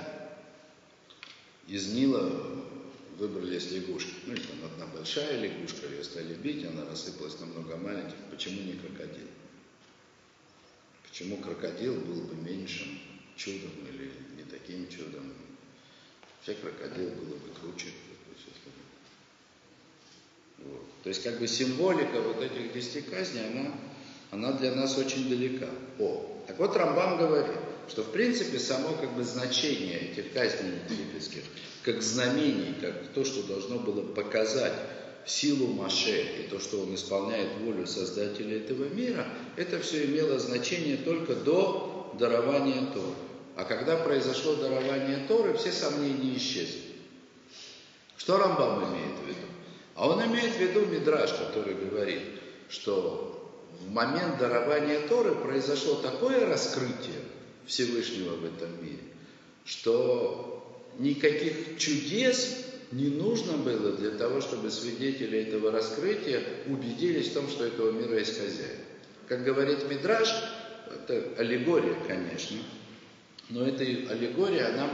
из 1.67 1.93
Нила 1.93 2.31
выбрались 3.17 3.71
лягушки. 3.71 4.13
Ну, 4.25 4.33
или 4.33 4.41
там 4.41 4.65
одна 4.65 4.87
большая 4.87 5.39
лягушка, 5.41 5.87
ее 5.87 6.03
стали 6.03 6.33
бить, 6.35 6.65
она 6.65 6.85
рассыпалась 6.85 7.39
на 7.39 7.45
много 7.47 7.77
маленьких. 7.77 8.15
Почему 8.29 8.61
не 8.61 8.73
крокодил? 8.73 9.27
Почему 11.09 11.37
крокодил 11.37 11.95
был 11.95 12.21
бы 12.21 12.35
меньшим 12.35 12.99
чудом 13.35 13.71
или 13.89 14.11
не 14.37 14.43
таким 14.49 14.87
чудом? 14.89 15.33
Вообще 16.37 16.59
крокодил 16.61 17.09
было 17.11 17.35
бы 17.35 17.49
круче. 17.59 17.87
Вот. 20.63 20.83
То 21.03 21.09
есть 21.09 21.23
как 21.23 21.39
бы 21.39 21.47
символика 21.47 22.21
вот 22.21 22.41
этих 22.41 22.73
десяти 22.73 23.01
казней, 23.01 23.47
она, 23.47 23.71
она 24.31 24.51
для 24.53 24.75
нас 24.75 24.97
очень 24.97 25.29
далека. 25.29 25.69
О, 25.99 26.43
так 26.47 26.57
вот 26.59 26.75
Рамбам 26.75 27.17
говорит, 27.17 27.55
что 27.89 28.03
в 28.03 28.11
принципе 28.11 28.59
само 28.59 28.93
как 28.93 29.13
бы 29.15 29.23
значение 29.23 29.99
этих 29.99 30.31
казней 30.33 30.73
египетских, 30.89 31.43
как 31.83 32.01
знамений, 32.01 32.75
как 32.79 33.07
то, 33.13 33.25
что 33.25 33.43
должно 33.43 33.79
было 33.79 34.01
показать 34.01 34.73
силу 35.25 35.67
Маше 35.67 36.21
и 36.39 36.47
то, 36.49 36.59
что 36.59 36.81
он 36.81 36.93
исполняет 36.95 37.49
волю 37.59 37.85
Создателя 37.85 38.57
этого 38.57 38.85
мира, 38.85 39.27
это 39.55 39.79
все 39.79 40.05
имело 40.05 40.39
значение 40.39 40.97
только 40.97 41.35
до 41.35 42.15
дарования 42.19 42.85
Торы. 42.93 43.15
А 43.55 43.65
когда 43.65 43.97
произошло 43.97 44.55
дарование 44.55 45.25
Торы, 45.27 45.55
все 45.55 45.71
сомнения 45.71 46.37
исчезли. 46.37 46.81
Что 48.17 48.37
Рамбам 48.37 48.93
имеет 48.93 49.17
в 49.19 49.27
виду? 49.27 49.47
А 49.95 50.07
он 50.07 50.23
имеет 50.25 50.55
в 50.55 50.59
виду 50.59 50.85
Мидраш, 50.85 51.31
который 51.31 51.73
говорит, 51.73 52.21
что 52.69 53.53
в 53.79 53.91
момент 53.91 54.37
дарования 54.37 55.07
Торы 55.07 55.35
произошло 55.35 55.95
такое 55.95 56.45
раскрытие, 56.45 57.21
Всевышнего 57.65 58.35
в 58.35 58.45
этом 58.45 58.83
мире, 58.83 59.03
что 59.65 60.60
никаких 60.99 61.77
чудес 61.77 62.65
не 62.91 63.07
нужно 63.07 63.57
было 63.57 63.93
для 63.93 64.11
того, 64.11 64.41
чтобы 64.41 64.69
свидетели 64.69 65.39
этого 65.39 65.71
раскрытия 65.71 66.43
убедились 66.67 67.29
в 67.29 67.33
том, 67.33 67.47
что 67.49 67.65
этого 67.65 67.91
мира 67.91 68.19
есть 68.19 68.37
хозяин. 68.37 68.79
Как 69.27 69.43
говорит 69.43 69.89
Мидраш, 69.89 70.29
это 70.93 71.23
аллегория, 71.37 71.95
конечно, 72.05 72.57
но 73.49 73.65
эта 73.65 73.83
аллегория, 73.83 74.67
она, 74.67 74.89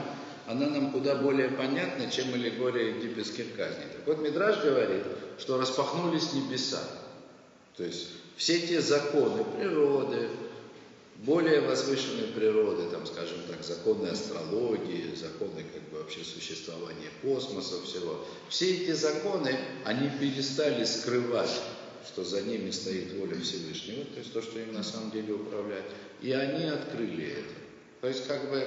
она 0.46 0.70
нам 0.70 0.92
куда 0.92 1.16
более 1.16 1.50
понятна, 1.50 2.10
чем 2.12 2.34
аллегория 2.34 2.96
египетских 2.96 3.56
казней. 3.56 3.88
Так 3.96 4.06
вот, 4.06 4.22
Мидраш 4.22 4.64
говорит, 4.64 5.04
что 5.40 5.60
распахнулись 5.60 6.34
небеса. 6.34 6.84
То 7.78 7.84
есть 7.84 8.10
все 8.36 8.60
те 8.60 8.82
законы 8.82 9.44
природы, 9.58 10.30
более 11.20 11.62
возвышенной 11.62 12.28
природы, 12.28 12.90
там, 12.92 13.06
скажем 13.06 13.40
так, 13.50 13.64
законы 13.64 14.08
астрологии, 14.08 15.16
законы 15.16 15.66
как 15.74 15.82
бы 15.90 16.00
вообще 16.00 16.24
существования 16.24 17.10
космоса, 17.22 17.82
всего. 17.82 18.24
Все 18.50 18.76
эти 18.76 18.92
законы, 18.92 19.58
они 19.84 20.10
перестали 20.20 20.86
скрывать, 20.86 21.60
что 22.06 22.24
за 22.24 22.42
ними 22.42 22.70
стоит 22.72 23.14
воля 23.14 23.40
Всевышнего, 23.40 24.06
то 24.06 24.20
есть 24.20 24.32
то, 24.32 24.42
что 24.42 24.60
им 24.60 24.74
на 24.74 24.84
самом 24.84 25.12
деле 25.12 25.34
управляет. 25.34 25.86
И 26.22 26.32
они 26.32 26.66
открыли 26.66 27.32
это. 27.32 27.54
То 28.02 28.08
есть 28.08 28.28
как 28.28 28.50
бы 28.50 28.64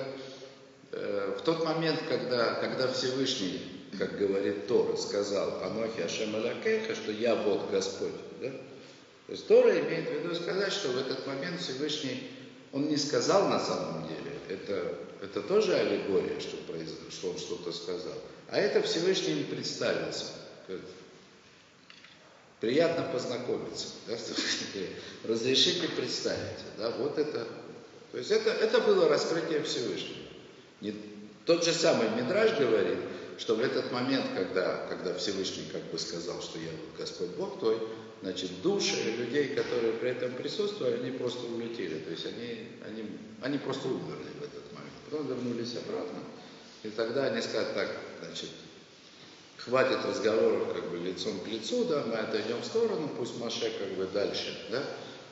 э, 0.93 1.37
в 1.39 1.43
тот 1.43 1.65
момент, 1.65 2.01
когда, 2.09 2.55
когда 2.55 2.89
Всевышний, 2.93 3.61
как 3.97 4.19
говорит 4.19 4.67
Тора, 4.67 4.97
сказал 4.97 5.63
Анохи 5.63 6.01
Ашем 6.01 6.35
Алякеха, 6.35 6.95
что 6.97 7.13
я 7.13 7.37
вот 7.37 7.71
Господь, 7.71 8.13
да? 8.41 8.51
То 8.51 9.35
есть 9.35 9.47
Тора 9.47 9.79
имеет 9.79 10.09
в 10.09 10.13
виду 10.13 10.35
сказать, 10.35 10.73
что 10.73 10.89
в 10.89 10.99
этот 10.99 11.25
момент 11.25 11.61
Всевышний 11.61 12.29
он 12.73 12.89
не 12.89 12.97
сказал 12.97 13.49
на 13.49 13.59
самом 13.59 14.07
деле, 14.09 14.39
это, 14.49 14.95
это 15.23 15.43
тоже 15.43 15.75
аллегория, 15.75 16.39
что, 16.41 16.57
произ... 16.59 16.91
что 17.11 17.31
он 17.31 17.39
что-то 17.39 17.73
сказал. 17.73 18.15
А 18.49 18.59
это 18.59 18.83
Всевышний 18.83 19.41
им 19.41 19.47
представился. 19.47 20.27
Приятно 22.61 23.05
познакомиться. 23.05 23.89
Да? 24.07 24.17
Разрешите 25.25 25.89
представить. 25.89 26.59
Да? 26.79 26.91
Вот 26.91 27.19
это. 27.19 27.47
То 28.13 28.19
есть 28.19 28.31
это, 28.31 28.51
это 28.51 28.81
было 28.81 29.09
раскрытие 29.09 29.63
Всевышнего. 29.63 30.19
Не, 30.81 30.95
тот 31.47 31.65
же 31.65 31.73
самый 31.73 32.09
Мидраж 32.11 32.59
говорит, 32.59 32.99
что 33.41 33.55
в 33.55 33.61
этот 33.61 33.91
момент, 33.91 34.27
когда, 34.35 34.87
когда 34.91 35.15
Всевышний 35.15 35.65
как 35.73 35.83
бы 35.85 35.99
сказал, 35.99 36.43
что 36.43 36.59
я 36.59 36.69
Господь 36.99 37.31
Бог 37.31 37.59
твой, 37.59 37.79
значит, 38.21 38.61
души 38.61 38.97
людей, 39.17 39.55
которые 39.55 39.95
при 39.95 40.11
этом 40.11 40.35
присутствовали, 40.35 41.01
они 41.01 41.13
просто 41.13 41.47
улетели. 41.47 42.01
То 42.01 42.11
есть 42.11 42.27
они, 42.27 42.69
они, 42.87 43.09
они 43.41 43.57
просто 43.57 43.89
умерли 43.89 44.29
в 44.39 44.43
этот 44.43 44.71
момент. 44.75 44.93
Потом 45.09 45.27
вернулись 45.27 45.75
обратно. 45.75 46.19
И 46.83 46.91
тогда 46.91 47.25
они 47.25 47.41
скажут 47.41 47.73
так, 47.75 47.89
значит, 48.23 48.51
хватит 49.57 50.05
разговоров 50.05 50.75
как 50.75 50.91
бы 50.91 50.99
лицом 50.99 51.41
к 51.41 51.49
лицу, 51.49 51.87
да, 51.87 52.05
мы 52.07 52.17
отойдем 52.17 52.61
в 52.61 52.67
сторону, 52.67 53.09
пусть 53.17 53.39
Маше 53.39 53.73
как 53.79 53.89
бы 53.97 54.07
дальше, 54.13 54.67
да, 54.71 54.83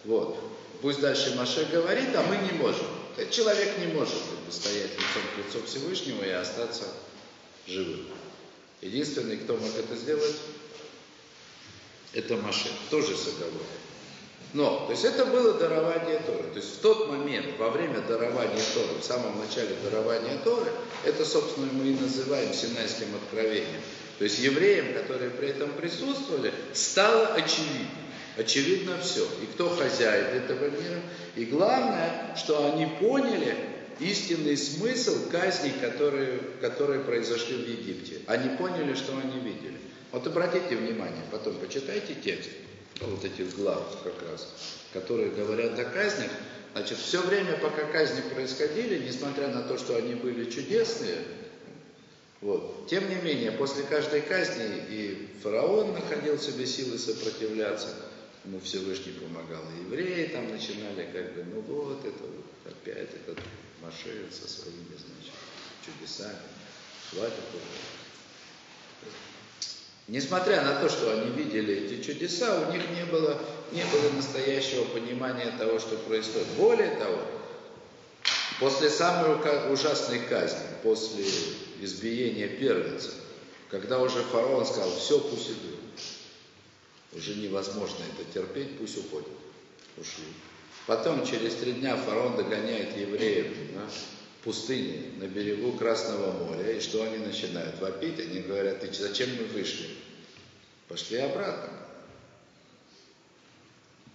вот. 0.06 0.38
Пусть 0.80 1.00
дальше 1.00 1.34
Маше 1.36 1.68
говорит, 1.70 2.08
а 2.14 2.22
мы 2.22 2.36
не 2.36 2.52
можем. 2.58 2.86
Человек 3.30 3.78
не 3.78 3.92
может 3.92 4.14
стоять 4.50 4.92
лицом 4.92 5.22
к 5.34 5.38
лицу 5.38 5.66
Всевышнему 5.66 6.22
и 6.22 6.30
остаться 6.30 6.84
живым. 7.68 8.06
Единственный, 8.80 9.36
кто 9.36 9.56
мог 9.56 9.76
это 9.76 9.94
сделать, 9.96 10.36
это 12.12 12.36
Машин, 12.36 12.72
тоже 12.90 13.16
с 13.16 13.28
оговоркой. 13.28 13.78
Но, 14.54 14.86
то 14.86 14.92
есть 14.92 15.04
это 15.04 15.26
было 15.26 15.54
дарование 15.54 16.20
Торы. 16.20 16.44
То 16.50 16.56
есть 16.56 16.76
в 16.76 16.80
тот 16.80 17.10
момент, 17.10 17.58
во 17.58 17.68
время 17.68 18.00
дарования 18.00 18.62
Торы, 18.72 18.98
в 18.98 19.04
самом 19.04 19.38
начале 19.38 19.76
дарования 19.84 20.38
Торы, 20.42 20.72
это, 21.04 21.24
собственно, 21.24 21.70
мы 21.72 21.88
и 21.88 21.94
называем 21.94 22.54
Синайским 22.54 23.14
откровением. 23.14 23.82
То 24.18 24.24
есть 24.24 24.38
евреям, 24.38 24.94
которые 24.94 25.30
при 25.30 25.48
этом 25.48 25.70
присутствовали, 25.72 26.52
стало 26.72 27.28
очевидно. 27.34 28.08
Очевидно 28.38 28.98
все. 29.02 29.24
И 29.42 29.46
кто 29.52 29.68
хозяин 29.68 30.26
этого 30.26 30.70
мира. 30.70 31.00
И 31.36 31.44
главное, 31.44 32.34
что 32.36 32.72
они 32.72 32.86
поняли 33.00 33.54
истинный 34.00 34.56
смысл 34.56 35.28
казней, 35.30 35.72
которые, 35.80 36.38
которые 36.60 37.00
произошли 37.00 37.56
в 37.56 37.68
Египте. 37.68 38.20
Они 38.26 38.56
поняли, 38.56 38.94
что 38.94 39.16
они 39.16 39.40
видели. 39.40 39.78
Вот 40.12 40.26
обратите 40.26 40.76
внимание, 40.76 41.22
потом 41.30 41.54
почитайте 41.56 42.14
текст 42.14 42.50
вот 43.00 43.24
этих 43.24 43.54
глав 43.56 44.02
как 44.02 44.14
раз, 44.30 44.48
которые 44.92 45.30
говорят 45.30 45.78
о 45.78 45.84
казнях, 45.84 46.30
значит, 46.72 46.98
все 46.98 47.20
время, 47.22 47.56
пока 47.58 47.84
казни 47.84 48.22
происходили, 48.34 49.06
несмотря 49.06 49.48
на 49.48 49.62
то, 49.62 49.78
что 49.78 49.96
они 49.96 50.14
были 50.14 50.50
чудесные, 50.50 51.18
вот, 52.40 52.86
тем 52.88 53.08
не 53.08 53.16
менее, 53.16 53.52
после 53.52 53.82
каждой 53.84 54.20
казни 54.20 54.64
и 54.90 55.28
фараон 55.42 55.92
находил 55.92 56.38
себе 56.38 56.66
силы 56.66 56.98
сопротивляться, 56.98 57.88
ему 58.44 58.60
Всевышний 58.60 59.12
помогал, 59.12 59.62
и 59.76 59.84
евреи 59.84 60.28
там 60.28 60.48
начинали 60.48 61.08
как 61.12 61.34
бы, 61.34 61.44
ну 61.52 61.60
вот, 61.62 62.04
это 62.04 62.22
вот 62.22 62.72
опять 62.72 63.08
этот 63.26 63.38
Машея 63.88 64.26
со 64.30 64.46
своими, 64.46 64.84
значит, 64.90 65.32
чудесами, 65.84 66.36
хватит 67.10 67.38
уже. 67.54 69.08
Несмотря 70.08 70.62
на 70.62 70.78
то, 70.80 70.90
что 70.90 71.10
они 71.10 71.30
видели 71.30 71.86
эти 71.86 72.02
чудеса, 72.02 72.68
у 72.68 72.72
них 72.72 72.82
не 72.90 73.06
было, 73.06 73.40
не 73.72 73.84
было 73.84 74.10
настоящего 74.10 74.84
понимания 74.84 75.54
того, 75.58 75.78
что 75.78 75.96
происходит. 75.96 76.48
Более 76.58 76.96
того, 76.96 77.22
после 78.60 78.90
самой 78.90 79.36
ужасной 79.72 80.20
казни, 80.20 80.66
после 80.82 81.24
избиения 81.80 82.48
первенца, 82.48 83.12
когда 83.70 84.00
уже 84.00 84.22
фараон 84.22 84.66
сказал, 84.66 84.94
все, 84.96 85.18
пусть 85.18 85.48
идут, 85.48 85.78
уже 87.12 87.36
невозможно 87.36 88.04
это 88.12 88.30
терпеть, 88.32 88.78
пусть 88.78 88.98
уходят. 88.98 89.28
Ушли. 89.96 90.24
Потом, 90.88 91.26
через 91.26 91.56
три 91.56 91.72
дня, 91.72 91.98
фараон 91.98 92.34
догоняет 92.34 92.96
евреев 92.96 93.54
да, 93.74 93.86
в 93.86 94.44
пустыне 94.44 95.02
на 95.18 95.24
берегу 95.24 95.72
Красного 95.72 96.46
моря. 96.46 96.72
И 96.72 96.80
что 96.80 97.02
они 97.02 97.18
начинают? 97.18 97.78
Вопить. 97.78 98.18
Они 98.18 98.40
говорят, 98.40 98.80
ты 98.80 98.90
зачем 98.94 99.28
мы 99.36 99.44
вышли? 99.48 99.90
Пошли 100.88 101.18
обратно. 101.18 101.68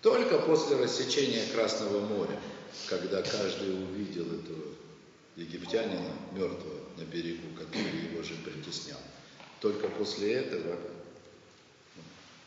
Только 0.01 0.39
после 0.39 0.77
рассечения 0.77 1.45
Красного 1.53 1.99
моря, 1.99 2.39
когда 2.89 3.21
каждый 3.21 3.75
увидел 3.75 4.25
этого 4.25 4.63
египтянина 5.35 6.11
мертвого 6.31 6.79
на 6.97 7.03
берегу, 7.03 7.49
который 7.55 8.11
его 8.11 8.23
же 8.23 8.33
притеснял, 8.43 8.99
только 9.61 9.89
после 9.89 10.33
этого 10.33 10.79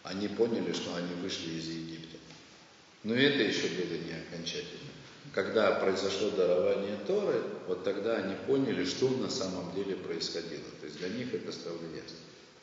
они 0.02 0.26
поняли, 0.26 0.72
что 0.72 0.96
они 0.96 1.14
вышли 1.22 1.52
из 1.52 1.68
Египта. 1.68 2.16
Но 3.06 3.14
это 3.14 3.40
еще 3.40 3.68
было 3.68 3.98
не 3.98 4.14
окончательно. 4.20 4.90
Когда 5.32 5.70
произошло 5.76 6.30
дарование 6.30 6.98
Торы, 7.06 7.40
вот 7.68 7.84
тогда 7.84 8.16
они 8.16 8.34
поняли, 8.48 8.84
что 8.84 9.08
на 9.08 9.30
самом 9.30 9.72
деле 9.76 9.94
происходило. 9.94 10.64
То 10.80 10.86
есть 10.86 10.98
для 10.98 11.10
них 11.10 11.32
это 11.32 11.52
стало 11.52 11.78
ясно. 11.94 12.16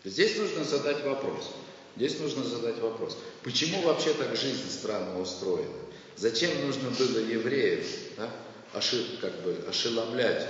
Здесь 0.04 0.38
нужно 0.38 0.66
задать 0.66 1.02
вопрос. 1.06 1.50
Здесь 1.96 2.20
нужно 2.20 2.44
задать 2.44 2.78
вопрос. 2.80 3.18
Почему 3.42 3.84
вообще 3.84 4.14
так 4.16 4.36
жизнь 4.36 4.70
странно 4.70 5.22
устроена? 5.22 5.72
Зачем 6.18 6.50
нужно 6.68 6.90
было 6.90 7.20
евреев 7.20 7.88
да, 8.18 8.30
оши, 8.74 9.02
как 9.22 9.44
бы, 9.44 9.58
ошеломлять 9.70 10.46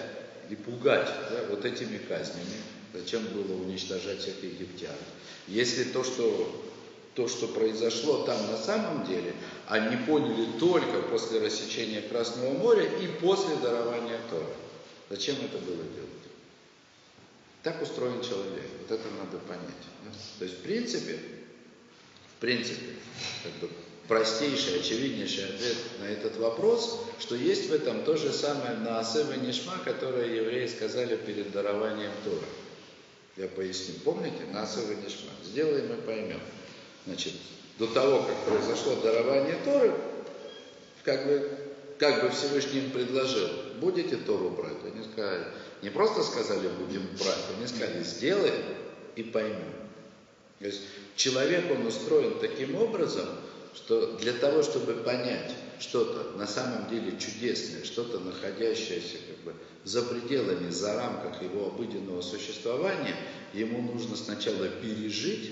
и 0.49 0.55
пугать 0.55 1.07
да, 1.29 1.45
вот 1.51 1.65
этими 1.65 1.99
казнями? 1.99 2.57
Зачем 2.95 3.23
было 3.27 3.61
уничтожать 3.61 4.21
всех 4.21 4.41
египтян? 4.43 4.95
Если 5.47 5.83
то, 5.83 6.03
что 6.03 6.65
то, 7.15 7.27
что 7.27 7.47
произошло 7.47 8.23
там 8.23 8.37
на 8.51 8.57
самом 8.57 9.05
деле, 9.05 9.33
они 9.67 9.97
поняли 10.05 10.47
только 10.59 11.01
после 11.09 11.39
рассечения 11.39 12.01
Красного 12.01 12.53
моря 12.53 12.83
и 12.83 13.07
после 13.07 13.55
дарования 13.57 14.19
Тора. 14.29 14.47
Зачем 15.09 15.35
это 15.43 15.57
было 15.59 15.83
делать? 15.83 16.09
Так 17.61 17.81
устроен 17.81 18.21
человек. 18.21 18.65
Вот 18.81 18.91
это 18.91 19.07
надо 19.11 19.37
понять. 19.47 19.63
То 20.39 20.45
есть, 20.45 20.59
в 20.59 20.61
принципе, 20.63 21.19
в 22.37 22.41
принципе, 22.41 22.95
как 23.43 23.53
бы 23.53 23.69
простейший, 24.07 24.79
очевиднейший 24.79 25.45
ответ 25.45 25.77
на 26.01 26.05
этот 26.05 26.37
вопрос, 26.37 26.99
что 27.19 27.35
есть 27.35 27.69
в 27.69 27.73
этом 27.73 28.03
то 28.03 28.17
же 28.17 28.33
самое 28.33 28.75
наасева 28.77 29.33
нишма, 29.33 29.77
которое 29.85 30.35
евреи 30.35 30.67
сказали 30.67 31.15
перед 31.15 31.51
дарованием 31.51 32.11
Тора. 32.25 32.45
Я 33.37 33.47
поясню. 33.47 33.95
Помните? 34.03 34.43
Наасева 34.51 34.93
нишма. 34.93 35.31
Сделаем 35.43 35.93
и 35.93 36.01
поймем. 36.01 36.41
Значит, 37.05 37.33
до 37.79 37.87
того, 37.87 38.23
как 38.23 38.35
произошло 38.45 38.95
дарование 38.95 39.57
Торы, 39.65 39.93
как 41.03 41.25
бы, 41.27 41.51
как 41.97 42.23
бы 42.23 42.29
Всевышний 42.29 42.79
им 42.79 42.91
предложил, 42.91 43.49
будете 43.79 44.15
Тору 44.17 44.51
брать? 44.51 44.77
Они 44.85 45.03
сказали, 45.03 45.45
не 45.81 45.89
просто 45.89 46.23
сказали, 46.23 46.69
будем 46.79 47.05
брать, 47.19 47.43
они 47.57 47.67
сказали, 47.67 48.03
сделаем 48.03 48.63
и 49.15 49.23
поймем. 49.23 49.73
То 50.59 50.67
есть 50.67 50.81
человек, 51.15 51.65
он 51.71 51.85
устроен 51.85 52.39
таким 52.39 52.75
образом, 52.75 53.27
что 53.75 54.17
для 54.17 54.33
того, 54.33 54.63
чтобы 54.63 54.93
понять 54.93 55.51
что-то 55.79 56.37
на 56.37 56.47
самом 56.47 56.87
деле 56.89 57.17
чудесное, 57.19 57.83
что-то 57.83 58.19
находящееся 58.19 59.17
как 59.27 59.37
бы 59.43 59.53
за 59.83 60.03
пределами, 60.03 60.69
за 60.69 60.95
рамках 60.95 61.41
его 61.41 61.67
обыденного 61.67 62.21
существования, 62.21 63.15
ему 63.53 63.81
нужно 63.81 64.15
сначала 64.15 64.67
пережить 64.69 65.51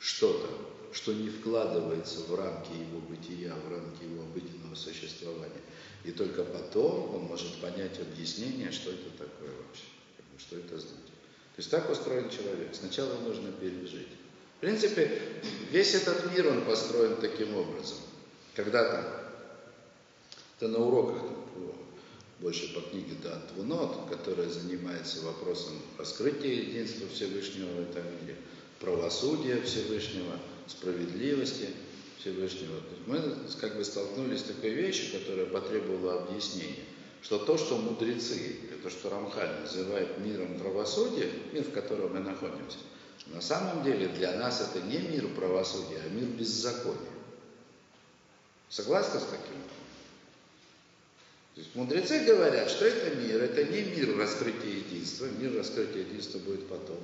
что-то, 0.00 0.48
что 0.92 1.12
не 1.12 1.28
вкладывается 1.28 2.20
в 2.22 2.34
рамки 2.34 2.72
его 2.72 3.00
бытия, 3.00 3.54
в 3.54 3.70
рамки 3.70 4.02
его 4.02 4.22
обыденного 4.22 4.74
существования. 4.74 5.60
И 6.04 6.10
только 6.10 6.42
потом 6.42 7.14
он 7.14 7.22
может 7.24 7.60
понять 7.60 8.00
объяснение, 8.00 8.72
что 8.72 8.90
это 8.90 9.10
такое 9.10 9.50
вообще, 9.50 9.84
что 10.38 10.56
это 10.56 10.78
значит. 10.78 10.96
То 10.96 11.58
есть 11.58 11.70
так 11.70 11.90
устроен 11.90 12.30
человек. 12.30 12.74
Сначала 12.74 13.18
нужно 13.20 13.52
пережить. 13.52 14.08
В 14.56 14.60
принципе, 14.60 15.20
весь 15.70 15.94
этот 15.94 16.32
мир, 16.32 16.48
он 16.48 16.64
построен 16.64 17.16
таким 17.16 17.54
образом. 17.56 17.98
Когда-то, 18.54 19.30
это 20.56 20.68
на 20.68 20.78
уроках, 20.78 21.22
больше 22.40 22.74
по 22.74 22.80
книге 22.80 23.16
да, 23.22 23.38
Твунот, 23.52 24.08
которая 24.08 24.48
занимается 24.48 25.20
вопросом 25.20 25.74
раскрытия 25.98 26.54
единства 26.54 27.06
Всевышнего 27.08 27.68
в 27.68 27.90
этом 27.90 28.04
мире– 28.22 28.36
правосудия 28.80 29.60
Всевышнего, 29.62 30.38
справедливости 30.66 31.68
Всевышнего. 32.18 32.80
мы 33.06 33.22
как 33.60 33.76
бы 33.76 33.84
столкнулись 33.84 34.40
с 34.40 34.44
такой 34.44 34.70
вещью, 34.70 35.18
которая 35.18 35.46
потребовала 35.46 36.22
объяснения, 36.22 36.84
что 37.22 37.38
то, 37.38 37.56
что 37.56 37.76
мудрецы, 37.76 38.56
то, 38.82 38.90
что 38.90 39.10
Рамхаль 39.10 39.60
называет 39.60 40.18
миром 40.18 40.58
правосудия, 40.58 41.30
мир, 41.52 41.62
в 41.64 41.72
котором 41.72 42.14
мы 42.14 42.20
находимся, 42.20 42.78
на 43.26 43.40
самом 43.40 43.84
деле 43.84 44.08
для 44.08 44.32
нас 44.36 44.60
это 44.60 44.84
не 44.86 44.98
мир 44.98 45.28
правосудия, 45.28 46.00
а 46.04 46.08
мир 46.08 46.26
беззакония. 46.26 46.96
Согласны 48.68 49.20
с 49.20 49.24
таким? 49.24 49.56
То 51.54 51.60
есть 51.60 51.74
мудрецы 51.74 52.20
говорят, 52.20 52.70
что 52.70 52.86
это 52.86 53.16
мир, 53.16 53.42
это 53.42 53.64
не 53.64 53.82
мир 53.82 54.16
раскрытия 54.16 54.76
единства, 54.76 55.26
мир 55.38 55.54
раскрытия 55.56 56.02
единства 56.02 56.38
будет 56.38 56.66
потом, 56.68 56.98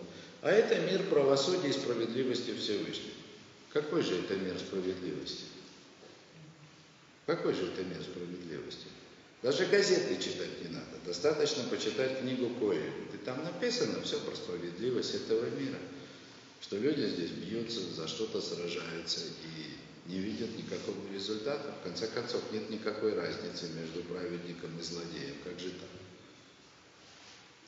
а 0.47 0.51
это 0.53 0.79
мир 0.79 1.03
правосудия 1.11 1.71
и 1.71 1.73
справедливости 1.73 2.55
Всевышнего. 2.55 3.15
Какой 3.73 4.01
же 4.03 4.21
это 4.21 4.37
мир 4.37 4.57
справедливости? 4.57 5.43
Какой 7.27 7.53
же 7.53 7.67
это 7.67 7.83
мир 7.83 8.01
справедливости? 8.01 8.87
Даже 9.43 9.67
газеты 9.67 10.23
читать 10.23 10.63
не 10.63 10.69
надо. 10.69 10.99
Достаточно 11.05 11.65
почитать 11.65 12.21
книгу 12.21 12.49
Коэля. 12.61 12.93
И 13.13 13.17
там 13.25 13.43
написано 13.43 14.01
все 14.03 14.21
про 14.21 14.37
справедливость 14.37 15.17
этого 15.17 15.51
мира. 15.51 15.81
Что 16.61 16.77
люди 16.77 17.09
здесь 17.09 17.31
бьются, 17.31 17.81
за 17.81 18.07
что-то 18.07 18.41
сражаются 18.41 19.23
и 19.25 20.13
не 20.13 20.21
видят 20.21 20.57
никакого 20.57 21.13
результата. 21.13 21.75
В 21.81 21.83
конце 21.83 22.07
концов, 22.07 22.41
нет 22.53 22.71
никакой 22.71 23.15
разницы 23.15 23.67
между 23.71 24.05
праведником 24.05 24.79
и 24.79 24.83
злодеем. 24.85 25.35
Как 25.43 25.59
же 25.59 25.71
так? 25.71 25.91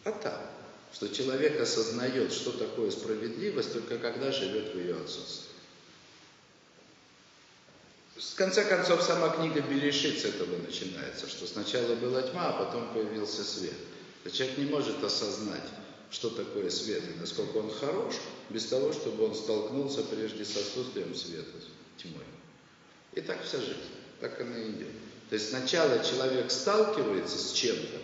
А 0.04 0.12
так 0.12 0.67
что 0.92 1.08
человек 1.08 1.60
осознает, 1.60 2.32
что 2.32 2.52
такое 2.52 2.90
справедливость, 2.90 3.72
только 3.72 3.98
когда 3.98 4.32
живет 4.32 4.74
в 4.74 4.78
ее 4.78 4.96
отсутствии. 4.96 5.48
В 8.16 8.34
конце 8.34 8.64
концов, 8.64 9.02
сама 9.02 9.30
книга 9.30 9.60
Берешит 9.60 10.20
с 10.20 10.24
этого 10.24 10.56
начинается, 10.58 11.28
что 11.28 11.46
сначала 11.46 11.94
была 11.96 12.22
тьма, 12.22 12.48
а 12.48 12.64
потом 12.64 12.92
появился 12.92 13.44
свет. 13.44 13.74
Человек 14.32 14.58
не 14.58 14.64
может 14.64 15.02
осознать, 15.02 15.68
что 16.10 16.30
такое 16.30 16.70
свет 16.70 17.02
и 17.04 17.20
насколько 17.20 17.58
он 17.58 17.70
хорош, 17.70 18.14
без 18.50 18.66
того, 18.66 18.92
чтобы 18.92 19.24
он 19.24 19.34
столкнулся 19.34 20.02
прежде 20.02 20.44
с 20.44 20.56
отсутствием 20.56 21.14
света, 21.14 21.50
тьмой. 21.96 22.24
И 23.14 23.20
так 23.20 23.42
вся 23.44 23.58
жизнь, 23.58 23.76
так 24.20 24.40
она 24.40 24.58
и 24.58 24.70
идет. 24.70 24.88
То 25.28 25.34
есть 25.34 25.50
сначала 25.50 26.02
человек 26.02 26.50
сталкивается 26.50 27.38
с 27.38 27.52
чем-то, 27.52 27.98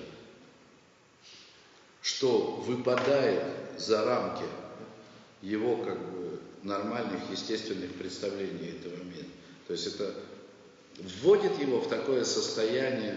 что 2.04 2.62
выпадает 2.66 3.42
за 3.78 4.04
рамки 4.04 4.44
его 5.40 5.78
как 5.78 5.98
бы 5.98 6.38
нормальных, 6.62 7.30
естественных 7.30 7.94
представлений 7.94 8.76
этого 8.78 9.02
мира. 9.04 9.26
То 9.66 9.72
есть 9.72 9.86
это 9.86 10.14
вводит 11.22 11.58
его 11.58 11.80
в 11.80 11.88
такое 11.88 12.24
состояние 12.24 13.16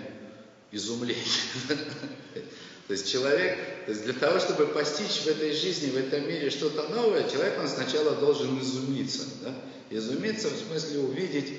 изумления. 0.72 1.22
То 2.88 2.94
есть 2.94 3.12
человек, 3.12 3.58
то 3.86 3.92
есть 3.92 4.06
для 4.06 4.14
того, 4.14 4.40
чтобы 4.40 4.68
постичь 4.68 5.24
в 5.24 5.28
этой 5.28 5.52
жизни, 5.52 5.90
в 5.90 5.98
этом 5.98 6.26
мире 6.26 6.50
что-то 6.50 6.88
новое, 6.88 7.30
человек 7.30 7.60
он 7.60 7.68
сначала 7.68 8.16
должен 8.16 8.58
изумиться. 8.62 9.26
Да? 9.44 9.54
Изумиться 9.90 10.48
в 10.48 10.58
смысле 10.58 11.00
увидеть, 11.00 11.56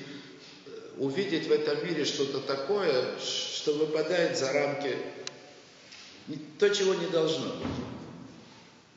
увидеть 0.97 1.47
в 1.47 1.53
этом 1.53 1.87
мире 1.87 2.07
что-то 2.07 2.41
такое, 2.41 3.19
что 3.21 3.75
выпадает 3.75 4.39
за 4.39 4.51
рамки 4.55 4.97
то, 6.37 6.69
чего 6.71 6.95
не 6.95 7.07
должно 7.07 7.55
быть. 7.55 7.85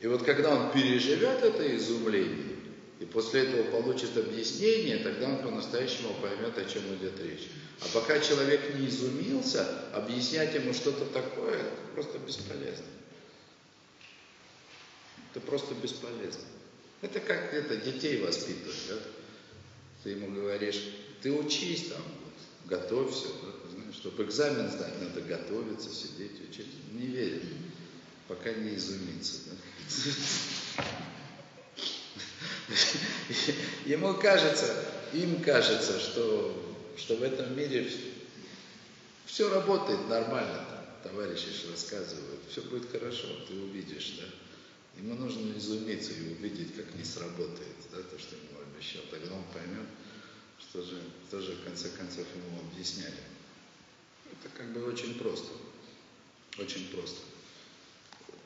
И 0.02 0.08
вот 0.08 0.24
когда 0.24 0.56
он 0.56 0.72
переживет 0.72 1.44
это 1.44 1.76
изумление, 1.78 2.56
и 3.00 3.06
после 3.06 3.42
этого 3.42 3.64
получит 3.64 4.16
объяснение, 4.18 4.98
тогда 4.98 5.28
он 5.28 5.38
по-настоящему 5.40 6.14
поймет, 6.22 6.58
о 6.58 6.66
чем 6.66 6.84
идет 6.96 7.20
речь. 7.20 7.50
А 7.82 7.86
пока 7.94 8.20
человек 8.20 8.76
не 8.76 8.88
изумился, 8.88 9.68
объяснять 9.94 10.54
ему 10.54 10.74
что-то 10.74 11.06
такое, 11.06 11.56
это 11.56 11.72
просто 11.96 12.20
бесполезно. 12.20 12.86
Это 15.32 15.40
просто 15.40 15.74
бесполезно. 15.76 16.44
Это 17.02 17.20
как 17.20 17.54
это 17.54 17.78
детей 17.78 18.22
воспитывать, 18.22 18.84
да? 18.90 18.96
Ты 20.04 20.12
ему 20.12 20.32
говоришь, 20.32 20.82
ты 21.22 21.32
учись 21.32 21.88
там, 21.88 22.02
вот, 22.24 22.70
готовься, 22.70 23.30
да? 23.42 23.61
Чтобы 24.02 24.24
экзамен 24.24 24.68
сдать, 24.68 25.00
надо 25.00 25.22
готовиться, 25.22 25.90
сидеть, 25.90 26.42
учить. 26.50 26.68
Не 26.94 27.06
верит, 27.06 27.44
пока 28.28 28.52
не 28.52 28.76
изумится. 28.76 29.42
Да? 29.46 30.84
Ему 33.86 34.16
кажется, 34.16 34.74
им 35.14 35.44
кажется, 35.44 36.00
что, 36.00 36.82
что 36.98 37.18
в 37.18 37.24
этом 37.24 37.56
мире 37.56 37.92
все 39.28 39.54
работает 39.54 40.10
нормально. 40.10 40.66
Товарищи 41.04 41.50
же 41.50 41.72
рассказывают, 41.72 42.42
все 42.50 42.62
будет 42.62 42.92
хорошо, 42.92 43.28
ты 43.48 43.54
увидишь, 43.54 44.18
да. 44.20 44.26
Ему 45.00 45.16
нужно 45.16 45.56
изумиться 45.58 46.12
и 46.14 46.34
увидеть, 46.34 46.76
как 46.76 46.94
не 46.96 47.04
сработает, 47.04 47.76
да, 47.92 47.98
то, 48.02 48.18
что 48.20 48.36
ему 48.36 48.60
обещал. 48.62 49.04
Тогда 49.12 49.36
он 49.36 49.44
поймет, 49.54 49.88
что 50.60 50.84
же, 50.84 51.02
что 51.28 51.42
же 51.42 51.54
в 51.54 51.64
конце 51.64 51.90
концов 51.90 52.26
ему 52.36 52.62
объясняли. 52.72 53.31
Это 54.42 54.50
как 54.58 54.74
бы 54.74 54.84
очень 54.86 55.16
просто. 55.20 55.50
Очень 56.58 56.90
просто. 56.90 57.20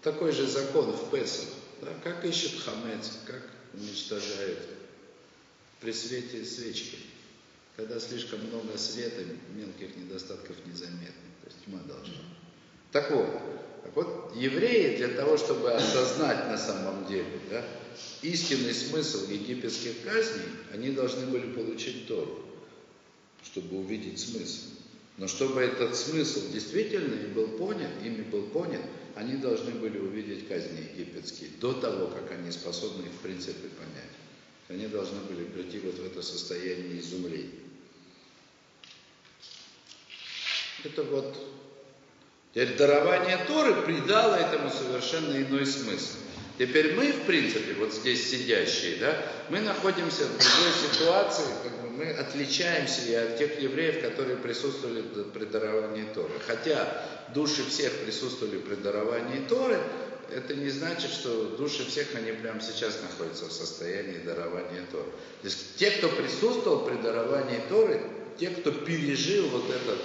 Такой 0.01 0.31
же 0.31 0.45
закон 0.45 0.91
в 0.91 1.09
Песах. 1.09 1.49
Да, 1.81 1.93
как 2.03 2.23
ищет 2.25 2.61
хамец, 2.61 3.11
как 3.25 3.49
уничтожает 3.73 4.59
при 5.79 5.91
свете 5.91 6.43
свечки. 6.45 6.97
Когда 7.75 7.99
слишком 7.99 8.39
много 8.45 8.77
света, 8.77 9.23
мелких 9.53 9.95
недостатков 9.97 10.55
незаметно. 10.65 11.29
То 11.43 11.47
есть 11.47 11.65
тьма 11.65 11.79
должна. 11.79 12.23
Так 12.91 13.11
вот, 13.11 13.27
так 13.83 13.95
вот, 13.95 14.35
евреи 14.35 14.97
для 14.97 15.09
того, 15.09 15.37
чтобы 15.37 15.71
осознать 15.73 16.47
на 16.47 16.57
самом 16.57 17.05
деле 17.07 17.39
да, 17.49 17.65
истинный 18.21 18.73
смысл 18.73 19.29
египетских 19.29 20.03
казней, 20.03 20.45
они 20.73 20.91
должны 20.91 21.25
были 21.27 21.51
получить 21.51 22.07
Тору, 22.07 22.45
чтобы 23.43 23.77
увидеть 23.79 24.19
смысл. 24.19 24.69
Но 25.17 25.27
чтобы 25.27 25.61
этот 25.61 25.95
смысл 25.95 26.51
действительно 26.51 27.13
им 27.13 27.33
был 27.33 27.47
понят, 27.57 27.91
ими 28.03 28.23
был 28.23 28.43
понят, 28.47 28.81
они 29.15 29.37
должны 29.37 29.71
были 29.71 29.97
увидеть 29.97 30.47
казни 30.47 30.89
египетские 30.93 31.51
до 31.61 31.73
того, 31.73 32.07
как 32.07 32.31
они 32.31 32.51
способны 32.51 33.05
их 33.05 33.13
в 33.13 33.19
принципе 33.19 33.69
понять. 33.69 34.11
Они 34.67 34.87
должны 34.87 35.21
были 35.21 35.45
прийти 35.45 35.79
вот 35.79 35.95
в 35.95 36.05
это 36.05 36.21
состояние 36.21 36.99
изумления. 36.99 37.49
Это 40.83 41.03
вот 41.03 41.37
Теперь 42.55 42.77
дарование 42.77 43.37
Торы 43.47 43.81
придало 43.81 44.35
этому 44.35 44.69
совершенно 44.69 45.35
иной 45.35 45.65
смысл. 45.65 46.19
Теперь 46.57 46.95
мы, 46.95 47.11
в 47.11 47.25
принципе, 47.25 47.73
вот 47.73 47.93
здесь 47.93 48.29
сидящие, 48.29 48.97
да, 48.97 49.21
мы 49.49 49.59
находимся 49.59 50.23
в 50.23 50.29
другой 50.29 50.71
ситуации, 50.89 51.43
как 51.63 51.81
бы 51.81 51.89
мы 51.89 52.11
отличаемся 52.11 53.01
и 53.01 53.13
от 53.13 53.37
тех 53.37 53.59
евреев, 53.59 54.01
которые 54.01 54.37
присутствовали 54.37 55.01
при 55.33 55.45
даровании 55.45 56.05
Торы. 56.13 56.31
Хотя 56.47 57.03
души 57.33 57.63
всех 57.67 57.91
присутствовали 58.05 58.59
при 58.59 58.75
даровании 58.75 59.45
Торы, 59.49 59.79
это 60.31 60.55
не 60.55 60.69
значит, 60.69 61.11
что 61.11 61.55
души 61.57 61.85
всех, 61.85 62.15
они 62.15 62.31
прямо 62.31 62.61
сейчас 62.61 62.99
находятся 63.01 63.47
в 63.47 63.51
состоянии 63.51 64.19
дарования 64.19 64.85
Торы. 64.91 65.11
То 65.41 65.47
есть 65.47 65.75
те, 65.75 65.91
кто 65.91 66.07
присутствовал 66.07 66.85
при 66.85 66.95
даровании 66.95 67.59
Торы, 67.67 68.01
те, 68.39 68.49
кто 68.49 68.71
пережил 68.71 69.49
вот 69.49 69.65
этот 69.69 69.99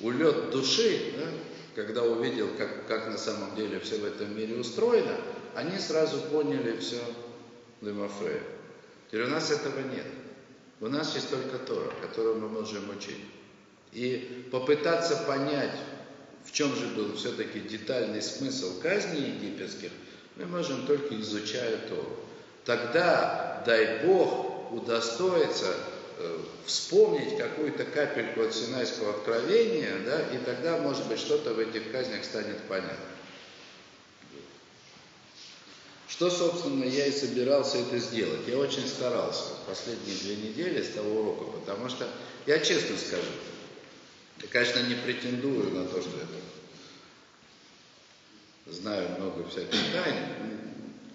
улет 0.00 0.50
души, 0.50 1.12
да, 1.16 1.26
когда 1.74 2.02
увидел, 2.02 2.48
как, 2.56 2.86
как 2.86 3.08
на 3.08 3.18
самом 3.18 3.54
деле 3.56 3.80
все 3.80 3.98
в 3.98 4.04
этом 4.04 4.36
мире 4.36 4.56
устроено, 4.56 5.16
они 5.54 5.78
сразу 5.78 6.20
поняли 6.20 6.76
все 6.78 7.00
Лемафрея. 7.80 8.42
Теперь 9.08 9.24
у 9.24 9.28
нас 9.28 9.50
этого 9.50 9.80
нет. 9.80 10.06
У 10.80 10.88
нас 10.88 11.14
есть 11.14 11.30
только 11.30 11.58
Тора, 11.58 11.92
которую 12.00 12.40
мы 12.40 12.48
можем 12.48 12.88
учить. 12.90 13.20
И 13.92 14.48
попытаться 14.50 15.16
понять, 15.26 15.76
в 16.44 16.52
чем 16.52 16.74
же 16.74 16.86
был 16.88 17.14
все-таки 17.14 17.60
детальный 17.60 18.22
смысл 18.22 18.80
казни 18.80 19.20
египетских, 19.20 19.90
мы 20.36 20.46
можем 20.46 20.86
только 20.86 21.20
изучая 21.20 21.78
Тору. 21.88 22.16
Тогда, 22.64 23.62
дай 23.66 24.04
Бог, 24.06 24.72
удостоиться 24.72 25.66
Э, 25.66 25.91
вспомнить 26.66 27.36
какую-то 27.36 27.84
капельку 27.84 28.42
от 28.42 28.54
Синайского 28.54 29.10
откровения, 29.16 29.98
да, 30.04 30.20
и 30.34 30.38
тогда, 30.38 30.78
может 30.78 31.06
быть, 31.06 31.18
что-то 31.18 31.54
в 31.54 31.58
этих 31.58 31.90
казнях 31.92 32.24
станет 32.24 32.58
понятно. 32.68 32.96
Что, 36.08 36.30
собственно, 36.30 36.84
я 36.84 37.06
и 37.06 37.10
собирался 37.10 37.78
это 37.78 37.98
сделать. 37.98 38.46
Я 38.46 38.58
очень 38.58 38.86
старался 38.86 39.54
последние 39.66 40.16
две 40.16 40.36
недели 40.36 40.82
с 40.82 40.90
того 40.90 41.20
урока, 41.20 41.58
потому 41.58 41.88
что, 41.88 42.06
я 42.46 42.58
честно 42.58 42.96
скажу, 42.96 43.32
я, 44.42 44.48
конечно, 44.48 44.80
не 44.80 44.94
претендую 44.94 45.70
на 45.70 45.86
то, 45.86 46.00
что 46.00 46.10
я 48.66 48.72
знаю 48.72 49.08
много 49.18 49.48
всяких 49.48 49.78
тайн, 49.92 50.16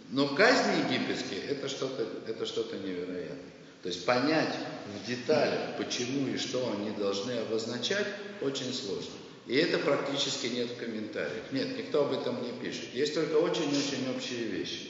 но 0.10 0.28
казни 0.36 0.94
египетские 0.94 1.42
это 1.42 1.70
что-то 1.70 2.06
это 2.28 2.46
что-то 2.46 2.78
невероятное. 2.78 3.52
То 3.84 3.90
есть 3.90 4.06
понять 4.06 4.54
в 4.86 5.08
деталях, 5.08 5.78
почему 5.78 6.28
и 6.28 6.38
что 6.38 6.74
они 6.74 6.92
должны 6.92 7.32
обозначать, 7.32 8.08
очень 8.42 8.74
сложно. 8.74 9.14
И 9.46 9.56
это 9.56 9.80
практически 9.80 10.48
нет 10.48 10.72
в 10.72 10.78
комментариях. 10.78 11.52
Нет, 11.52 11.78
никто 11.78 12.06
об 12.06 12.14
этом 12.14 12.44
не 12.44 12.52
пишет. 12.60 12.94
Есть 12.94 13.14
только 13.14 13.36
очень-очень 13.36 14.10
общие 14.14 14.44
вещи. 14.46 14.90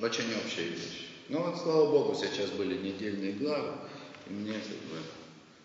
Очень 0.00 0.34
общие 0.44 0.68
вещи. 0.68 1.06
Ну 1.28 1.42
вот, 1.42 1.60
слава 1.60 1.90
Богу, 1.90 2.14
сейчас 2.14 2.50
были 2.50 2.76
недельные 2.76 3.32
главы, 3.32 3.72
и 4.28 4.32
мне, 4.32 4.52
как 4.52 4.62
бы, 4.62 5.02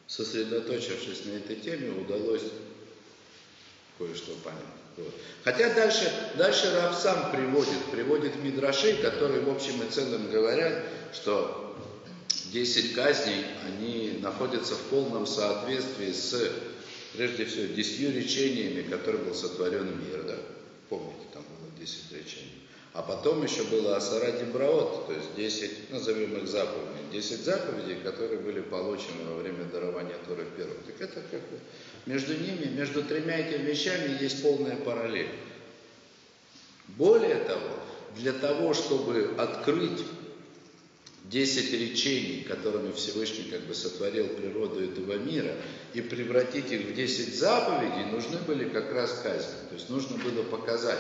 сосредоточившись 0.08 1.26
на 1.26 1.32
этой 1.32 1.58
теме, 1.58 1.90
удалось 1.90 2.44
кое-что 3.98 4.34
понять. 4.44 4.83
Хотя 5.44 5.74
дальше, 5.74 6.12
дальше 6.38 6.74
Раб 6.76 6.96
сам 6.96 7.32
приводит, 7.32 7.84
приводит 7.92 8.36
Мидраши, 8.42 8.96
которые 9.02 9.42
в 9.42 9.50
общем 9.50 9.82
и 9.84 9.90
целом 9.90 10.30
говорят, 10.32 10.84
что 11.14 11.76
10 12.54 12.94
казней, 12.94 13.46
они 13.66 14.20
находятся 14.22 14.76
в 14.76 14.82
полном 14.84 15.26
соответствии 15.26 16.12
с, 16.12 16.52
прежде 17.14 17.46
всего, 17.46 17.74
десятью 17.74 18.16
речениями, 18.16 18.88
которым 18.90 19.26
был 19.26 19.34
сотворен 19.34 19.88
мир. 20.08 20.24
Да? 20.24 20.36
Помните, 20.90 21.26
там 21.34 21.44
было 21.44 21.70
10 21.80 22.12
речений. 22.14 22.63
А 22.94 23.02
потом 23.02 23.44
еще 23.44 23.64
было 23.64 23.98
Асаради 23.98 24.44
Браот, 24.44 25.08
то 25.08 25.14
есть 25.14 25.36
10, 25.36 25.90
назовем 25.90 26.38
их 26.38 26.48
заповедей, 26.48 27.12
10 27.12 27.40
заповедей, 27.44 27.96
которые 28.04 28.40
были 28.40 28.62
получены 28.62 29.26
во 29.28 29.38
время 29.38 29.64
дарования 29.66 30.16
Торы 30.28 30.46
первым. 30.56 30.78
Так 30.86 31.02
это 31.02 31.22
как 31.32 31.42
бы 31.42 31.60
между 32.06 32.36
ними, 32.36 32.66
между 32.66 33.04
тремя 33.04 33.40
этими 33.40 33.66
вещами 33.66 34.22
есть 34.22 34.44
полная 34.44 34.76
параллель. 34.76 35.30
Более 36.90 37.38
того, 37.38 37.80
для 38.16 38.32
того, 38.32 38.76
чтобы 38.76 39.34
открыть 39.40 40.04
10 41.32 41.74
речений, 41.74 42.44
которыми 42.48 42.92
Всевышний 42.92 43.46
как 43.50 43.62
бы 43.62 43.74
сотворил 43.74 44.28
природу 44.28 44.84
этого 44.84 45.14
мира, 45.18 45.56
и 45.96 46.02
превратить 46.02 46.72
их 46.72 46.82
в 46.82 46.94
10 46.94 47.36
заповедей, 47.36 48.12
нужны 48.12 48.38
были 48.46 48.70
как 48.70 48.92
раз 48.94 49.20
казни. 49.24 49.70
То 49.70 49.76
есть 49.76 49.90
нужно 49.90 50.18
было 50.18 50.44
показать, 50.44 51.00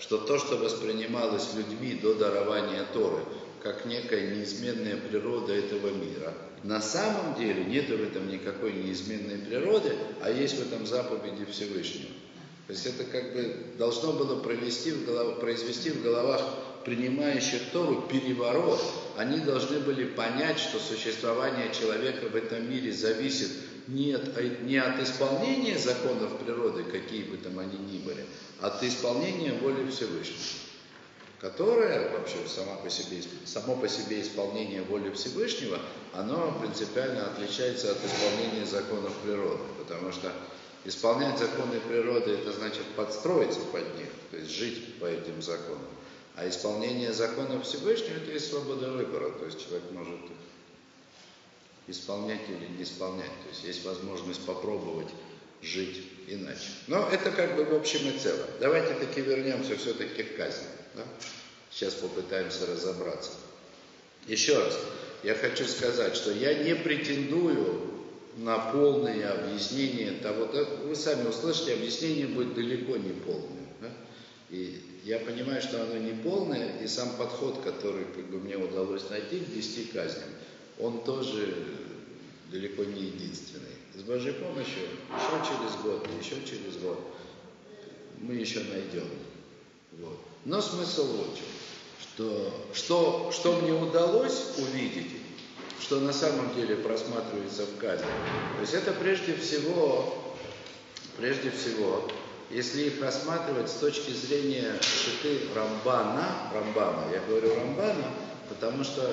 что 0.00 0.18
то, 0.18 0.38
что 0.38 0.56
воспринималось 0.56 1.54
людьми 1.54 1.94
до 1.94 2.14
дарования 2.14 2.84
Торы, 2.92 3.22
как 3.62 3.84
некая 3.84 4.34
неизменная 4.34 4.96
природа 4.96 5.52
этого 5.52 5.90
мира, 5.90 6.32
на 6.62 6.80
самом 6.80 7.34
деле 7.38 7.64
нет 7.64 7.88
в 7.88 8.02
этом 8.02 8.28
никакой 8.28 8.72
неизменной 8.72 9.38
природы, 9.38 9.92
а 10.22 10.30
есть 10.30 10.56
в 10.56 10.62
этом 10.62 10.86
заповеди 10.86 11.44
Всевышнего. 11.50 12.10
То 12.66 12.72
есть 12.72 12.86
это 12.86 13.04
как 13.04 13.32
бы 13.32 13.56
должно 13.78 14.12
было 14.12 14.40
провести 14.40 14.92
в 14.92 15.04
голов, 15.04 15.40
произвести 15.40 15.90
в 15.90 16.02
головах 16.02 16.40
принимающих 16.84 17.60
Тору 17.72 18.02
переворот. 18.02 18.80
Они 19.16 19.40
должны 19.40 19.80
были 19.80 20.04
понять, 20.04 20.58
что 20.58 20.78
существование 20.78 21.72
человека 21.74 22.26
в 22.28 22.36
этом 22.36 22.70
мире 22.70 22.92
зависит 22.92 23.50
не 23.90 24.12
от, 24.12 24.62
не 24.62 24.76
от 24.76 25.00
исполнения 25.00 25.78
законов 25.78 26.38
природы, 26.38 26.84
какие 26.84 27.24
бы 27.24 27.36
там 27.36 27.58
они 27.58 27.78
ни 27.78 27.98
были, 27.98 28.24
а 28.60 28.68
от 28.68 28.82
исполнения 28.82 29.52
воли 29.52 29.88
Всевышнего 29.90 30.70
которая 31.40 32.12
вообще 32.12 32.36
сама 32.46 32.76
по 32.76 32.90
себе, 32.90 33.22
само 33.46 33.74
по 33.76 33.88
себе 33.88 34.20
исполнение 34.20 34.82
воли 34.82 35.10
Всевышнего, 35.10 35.78
оно 36.12 36.56
принципиально 36.60 37.26
отличается 37.26 37.92
от 37.92 37.98
исполнения 38.04 38.66
законов 38.66 39.14
природы, 39.24 39.62
потому 39.78 40.12
что 40.12 40.30
исполнять 40.84 41.38
законы 41.38 41.80
природы 41.88 42.32
это 42.32 42.52
значит 42.52 42.84
подстроиться 42.94 43.60
под 43.72 43.82
них, 43.96 44.08
то 44.30 44.36
есть 44.36 44.50
жить 44.50 44.98
по 44.98 45.06
этим 45.06 45.40
законам. 45.40 45.88
А 46.36 46.46
исполнение 46.48 47.12
законов 47.12 47.64
Всевышнего 47.64 48.18
это 48.18 48.32
и 48.32 48.38
свобода 48.38 48.90
выбора, 48.90 49.30
то 49.30 49.46
есть 49.46 49.64
человек 49.64 49.90
может 49.92 50.20
исполнять 51.90 52.40
или 52.48 52.76
не 52.76 52.84
исполнять, 52.84 53.26
то 53.26 53.48
есть 53.50 53.64
есть 53.64 53.84
возможность 53.84 54.44
попробовать 54.44 55.08
жить 55.62 56.02
иначе. 56.28 56.68
Но 56.86 57.08
это 57.10 57.30
как 57.30 57.56
бы 57.56 57.64
в 57.64 57.74
общем 57.74 58.08
и 58.08 58.18
целом. 58.18 58.46
Давайте 58.60 58.94
таки 58.94 59.20
вернемся 59.20 59.76
все-таки 59.76 60.22
к 60.22 60.36
казни. 60.36 60.66
Да? 60.94 61.02
Сейчас 61.70 61.94
попытаемся 61.94 62.66
разобраться. 62.66 63.32
Еще 64.26 64.58
раз, 64.58 64.78
я 65.22 65.34
хочу 65.34 65.64
сказать, 65.66 66.16
что 66.16 66.32
я 66.32 66.54
не 66.54 66.74
претендую 66.74 67.90
на 68.36 68.58
полное 68.58 69.32
объяснение 69.32 70.12
того, 70.12 70.48
вы 70.84 70.94
сами 70.96 71.28
услышите, 71.28 71.74
объяснение 71.74 72.26
будет 72.26 72.54
далеко 72.54 72.96
не 72.96 73.12
полное. 73.12 73.66
Да? 73.80 73.88
И 74.50 75.00
я 75.04 75.18
понимаю, 75.18 75.60
что 75.62 75.82
оно 75.82 75.96
не 75.96 76.12
полное, 76.12 76.80
и 76.82 76.86
сам 76.86 77.16
подход, 77.16 77.62
который 77.62 78.04
как 78.04 78.26
бы, 78.26 78.38
мне 78.38 78.56
удалось 78.56 79.08
найти 79.10 79.40
к 79.40 79.52
10 79.52 79.92
казням, 79.92 80.28
он 80.82 81.02
тоже 81.04 81.54
далеко 82.50 82.84
не 82.84 83.02
единственный. 83.02 83.66
С 83.94 84.02
Божьей 84.02 84.32
помощью 84.32 84.82
еще 84.82 85.48
через 85.48 85.82
год, 85.82 86.06
еще 86.20 86.36
через 86.44 86.76
год 86.78 86.98
мы 88.18 88.34
еще 88.34 88.60
найдем. 88.60 89.08
Вот. 89.98 90.18
Но 90.44 90.60
смысл 90.60 91.06
вот 91.16 91.38
что, 92.00 92.52
что, 92.74 93.30
что 93.32 93.60
мне 93.60 93.72
удалось 93.72 94.58
увидеть, 94.58 95.10
что 95.80 96.00
на 96.00 96.12
самом 96.12 96.54
деле 96.54 96.76
просматривается 96.76 97.66
в 97.66 97.76
кадре. 97.78 98.06
То 98.56 98.60
есть 98.60 98.74
это 98.74 98.92
прежде 98.92 99.34
всего, 99.34 100.34
прежде 101.16 101.50
всего, 101.50 102.08
если 102.50 102.84
их 102.84 103.00
рассматривать 103.00 103.70
с 103.70 103.74
точки 103.74 104.10
зрения 104.10 104.74
шиты 104.82 105.40
Рамбана, 105.54 106.50
Рамбана, 106.52 107.04
я 107.12 107.20
говорю 107.28 107.54
Рамбана, 107.54 108.04
потому 108.48 108.84
что 108.84 109.08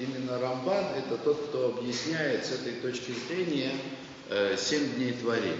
именно 0.00 0.38
Рамбан 0.38 0.84
это 0.96 1.16
тот, 1.18 1.48
кто 1.48 1.68
объясняет 1.68 2.46
с 2.46 2.52
этой 2.52 2.72
точки 2.74 3.12
зрения 3.26 3.72
э, 4.30 4.56
семь 4.58 4.94
дней 4.94 5.12
творения. 5.12 5.56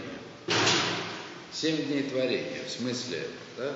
Семь 1.53 1.77
дней 1.87 2.05
творения, 2.05 2.62
в 2.66 2.70
смысле, 2.70 3.22
да, 3.57 3.74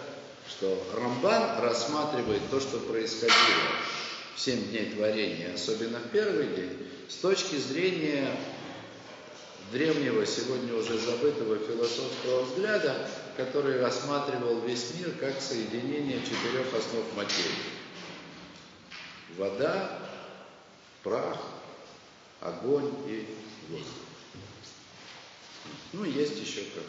что 0.49 0.83
Рамбан 0.95 1.61
рассматривает 1.61 2.43
то, 2.51 2.61
что 2.61 2.79
происходило 2.79 3.37
в 4.37 4.41
семь 4.41 4.63
дней 4.71 4.91
творения, 4.91 5.55
особенно 5.55 5.99
в 5.99 6.11
первый 6.11 6.49
день, 6.49 6.79
с 7.09 7.17
точки 7.17 7.57
зрения 7.57 8.37
древнего, 9.73 10.27
сегодня 10.27 10.75
уже 10.75 10.99
забытого 10.99 11.59
философского 11.59 12.43
взгляда, 12.43 13.09
который 13.37 13.81
рассматривал 13.81 14.61
весь 14.61 14.95
мир 14.99 15.11
как 15.19 15.41
соединение 15.41 16.21
четырех 16.21 16.67
основ 16.75 17.05
материи. 17.17 17.73
Вода, 19.39 19.99
прах, 21.03 21.41
огонь 22.41 22.93
и 23.07 23.27
воздух. 23.69 23.93
Ну, 25.93 26.05
есть 26.05 26.39
еще 26.41 26.63
как 26.75 26.85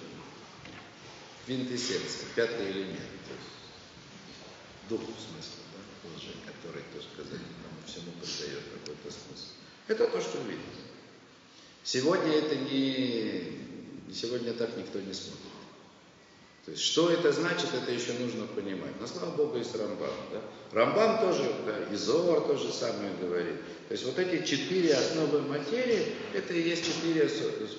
квинтэссенция, 1.45 2.27
пятый 2.35 2.71
элемент, 2.71 2.99
то 2.99 3.33
есть 3.33 4.89
дух 4.89 5.01
в 5.01 5.19
смысле, 5.19 5.63
да, 5.73 6.09
лжи, 6.15 6.33
который, 6.45 6.83
так 6.93 7.03
сказать, 7.03 7.41
нам 7.41 7.85
всему 7.85 8.11
придает 8.13 8.63
какой-то 8.73 9.11
смысл. 9.11 9.47
Это 9.87 10.07
то, 10.07 10.21
что 10.21 10.37
видим. 10.43 10.61
Сегодня 11.83 12.31
это 12.31 12.55
не, 12.55 13.59
сегодня 14.13 14.53
так 14.53 14.75
никто 14.77 14.99
не 15.01 15.13
смотрит. 15.13 15.43
То 16.65 16.71
есть, 16.71 16.83
что 16.83 17.09
это 17.09 17.31
значит, 17.33 17.69
это 17.73 17.91
еще 17.91 18.13
нужно 18.13 18.47
понимать. 18.47 18.93
Но, 19.01 19.05
слава 19.05 19.35
Богу, 19.35 19.57
есть 19.57 19.75
Рамбам. 19.75 20.09
Да? 20.31 20.41
Рамбам 20.71 21.19
тоже, 21.19 21.43
да, 21.65 21.93
и 21.93 21.95
Зоар 21.95 22.41
то 22.41 22.55
же 22.55 22.71
самое 22.71 23.11
говорит. 23.21 23.57
То 23.89 23.93
есть, 23.93 24.05
вот 24.05 24.17
эти 24.17 24.45
четыре 24.45 24.93
основы 24.93 25.41
материи, 25.41 26.13
это 26.33 26.53
и 26.53 26.61
есть 26.61 26.85
четыре, 26.85 27.29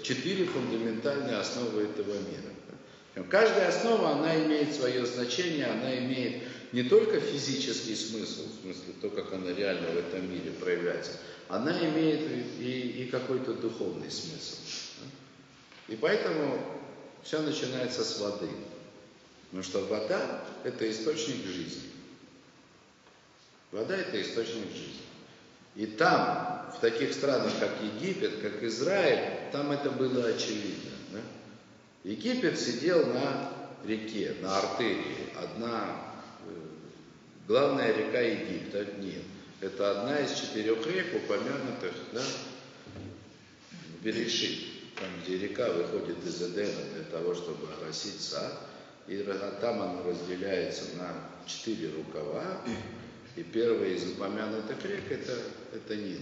четыре 0.03 0.44
фундаментальные 0.44 1.37
основы 1.37 1.85
этого 1.85 2.12
мира. 2.12 3.25
Каждая 3.31 3.68
основа, 3.68 4.11
она 4.11 4.37
имеет 4.44 4.75
свое 4.75 5.07
значение, 5.07 5.66
она 5.66 5.97
имеет 5.99 6.42
не 6.73 6.83
только 6.83 7.20
физический 7.20 7.94
смысл, 7.94 8.42
в 8.49 8.62
смысле 8.62 8.92
то, 9.01 9.09
как 9.09 9.33
она 9.33 9.55
реально 9.55 9.88
в 9.88 9.97
этом 9.97 10.29
мире 10.31 10.51
проявляется, 10.51 11.12
она 11.49 11.73
имеет 11.88 12.23
и, 12.59 13.05
и 13.05 13.09
какой-то 13.11 13.55
духовный 13.55 14.11
смысл. 14.11 14.57
И 15.87 15.97
поэтому 15.97 16.59
все 17.23 17.40
начинается 17.40 18.05
с 18.05 18.20
воды. 18.20 18.49
Потому 19.55 19.71
что 19.71 19.87
вода– 19.87 20.40
это 20.64 20.90
источник 20.90 21.47
жизни. 21.47 21.85
Вода– 23.71 23.97
это 23.97 24.21
источник 24.21 24.69
жизни. 24.73 25.03
И 25.77 25.87
там, 25.87 26.73
в 26.77 26.81
таких 26.81 27.12
странах, 27.12 27.53
как 27.61 27.71
Египет, 27.81 28.40
как 28.43 28.64
Израиль, 28.64 29.53
там 29.53 29.71
это 29.71 29.93
было 29.93 30.27
очевидно. 30.27 30.90
Да? 31.12 31.21
Египет 32.03 32.59
сидел 32.59 33.07
на 33.07 33.53
реке, 33.85 34.35
на 34.40 34.59
артерии. 34.59 35.29
Одна, 35.40 36.03
э, 36.49 36.61
главная 37.47 37.97
река 37.97 38.19
Египта, 38.23 38.85
Нил. 38.99 39.23
Это 39.61 40.01
одна 40.01 40.19
из 40.19 40.33
четырех 40.33 40.85
рек, 40.85 41.14
упомянутых 41.14 41.95
да, 42.12 42.23
в 43.71 44.03
Берешит, 44.03 44.97
там, 44.97 45.09
где 45.23 45.38
река 45.38 45.71
выходит 45.71 46.27
из 46.27 46.43
Эдена 46.43 46.83
для 46.93 47.05
того, 47.05 47.37
чтобы 47.37 47.69
оросить 47.81 48.21
сад. 48.21 48.74
И 49.07 49.23
там 49.61 49.83
она 49.83 50.03
разделяется 50.03 50.97
на 50.97 51.12
четыре 51.47 51.90
рукава. 51.95 52.62
И 53.37 53.43
первый 53.43 53.95
из 53.95 54.12
упомянутых 54.12 54.85
рек 54.85 55.11
это, 55.11 55.37
это 55.75 55.97
Нил. 55.97 56.21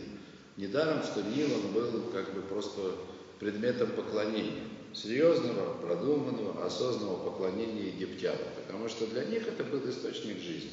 Недаром, 0.57 1.03
что 1.03 1.23
Нил 1.23 1.49
он 1.55 1.73
был 1.73 2.11
как 2.13 2.35
бы 2.35 2.43
просто 2.43 2.95
предметом 3.39 3.91
поклонения. 3.91 4.65
Серьезного, 4.95 5.75
продуманного, 5.81 6.67
осознанного 6.67 7.31
поклонения 7.31 7.89
египтянам. 7.89 8.39
Потому 8.67 8.89
что 8.89 9.07
для 9.07 9.25
них 9.25 9.47
это 9.49 9.65
был 9.65 9.89
источник 9.89 10.39
жизни. 10.39 10.73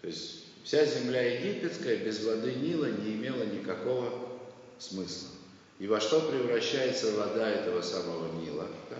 То 0.00 0.08
есть 0.08 0.44
вся 0.62 0.84
земля 0.84 1.22
египетская 1.22 1.96
без 1.96 2.24
воды 2.24 2.54
Нила 2.54 2.86
не 2.86 3.14
имела 3.14 3.42
никакого 3.44 4.12
смысла. 4.78 5.30
И 5.78 5.86
во 5.86 6.00
что 6.00 6.20
превращается 6.20 7.12
вода 7.12 7.48
этого 7.48 7.82
самого 7.82 8.40
Нила? 8.40 8.66
Да? 8.90 8.96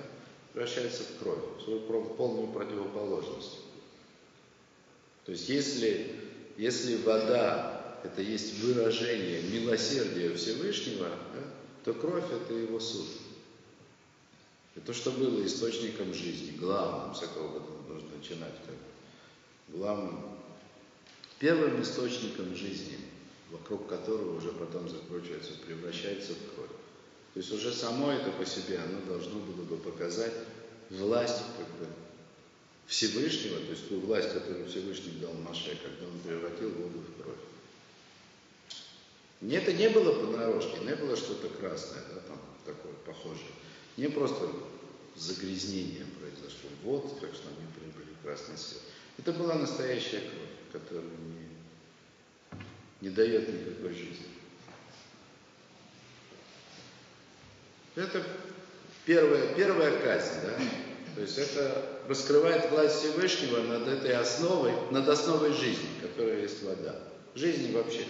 Превращается 0.59 1.05
в 1.05 1.23
кровь, 1.23 1.39
в 1.59 1.63
свою 1.63 1.81
полную 1.83 2.49
противоположность. 2.49 3.59
То 5.25 5.31
есть 5.31 5.49
если, 5.49 6.17
если 6.57 6.97
вода 6.97 8.01
это 8.03 8.23
есть 8.23 8.59
выражение 8.61 9.43
милосердия 9.43 10.35
Всевышнего, 10.35 11.09
да, 11.09 11.43
то 11.85 11.95
кровь 11.95 12.25
это 12.33 12.55
его 12.55 12.81
суд. 12.81 13.07
Это 14.75 14.87
то, 14.87 14.93
что 14.93 15.13
было 15.13 15.47
источником 15.47 16.13
жизни, 16.13 16.57
главным, 16.59 17.15
с 17.15 17.21
какого 17.21 17.63
нужно 17.89 18.17
начинать, 18.17 18.55
как 18.67 18.75
главным, 19.69 20.25
первым 21.39 21.81
источником 21.83 22.57
жизни, 22.57 22.99
вокруг 23.53 23.87
которого 23.87 24.37
уже 24.37 24.51
потом 24.51 24.89
закручивается, 24.89 25.53
превращается 25.65 26.33
в 26.33 26.55
кровь. 26.55 26.78
То 27.39 27.43
есть 27.43 27.53
уже 27.53 27.73
само 27.73 28.11
это 28.11 28.33
по 28.33 28.45
себе, 28.45 28.79
оно 28.79 29.01
должно 29.07 29.39
было 29.39 29.63
бы 29.63 29.77
показать 29.77 30.33
власть 30.91 31.41
как 31.57 31.69
бы, 31.79 31.87
Всевышнего, 32.89 33.61
то 33.61 33.71
есть 33.71 33.89
ту 33.89 34.01
власть, 34.01 34.33
которую 34.33 34.69
Всевышний 34.69 35.13
дал 35.21 35.33
Маше, 35.35 35.79
когда 35.81 36.13
он 36.13 36.19
превратил 36.19 36.71
воду 36.71 36.99
в 36.99 37.23
кровь. 37.23 37.37
Это 39.53 39.73
не 39.73 39.89
было 39.89 40.21
понарошке, 40.21 40.81
не 40.81 40.97
было 40.97 41.15
что-то 41.15 41.49
красное, 41.51 42.03
да, 42.13 42.21
там 42.27 42.41
такое 42.67 42.95
похожее. 43.07 43.53
Не 43.97 44.09
просто 44.09 44.51
загрязнение 45.15 46.07
произошло. 46.19 46.71
Вот, 46.83 47.21
так 47.21 47.33
что 47.35 47.51
они 47.51 47.69
приобрели 47.73 48.17
красный 48.25 48.57
цвет. 48.57 48.83
Это 49.17 49.33
была 49.33 49.55
настоящая 49.55 50.23
кровь, 50.23 50.83
которая 50.83 51.05
не, 51.05 53.09
не 53.09 53.11
дает 53.11 53.49
никакой 53.49 53.95
жизни. 53.95 54.27
Это 57.99 58.23
первая, 59.05 59.55
первая 59.57 59.99
казнь, 59.99 60.41
да? 60.45 60.57
То 61.17 61.23
есть 61.23 61.37
это 61.37 61.85
раскрывает 62.07 62.71
власть 62.71 63.01
Всевышнего 63.01 63.61
над 63.63 63.89
этой 63.89 64.13
основой, 64.13 64.73
над 64.93 65.09
основой 65.09 65.53
жизни, 65.53 65.89
которая 66.01 66.43
есть 66.43 66.63
вода. 66.63 66.95
Жизни 67.35 67.73
вообще. 67.73 68.05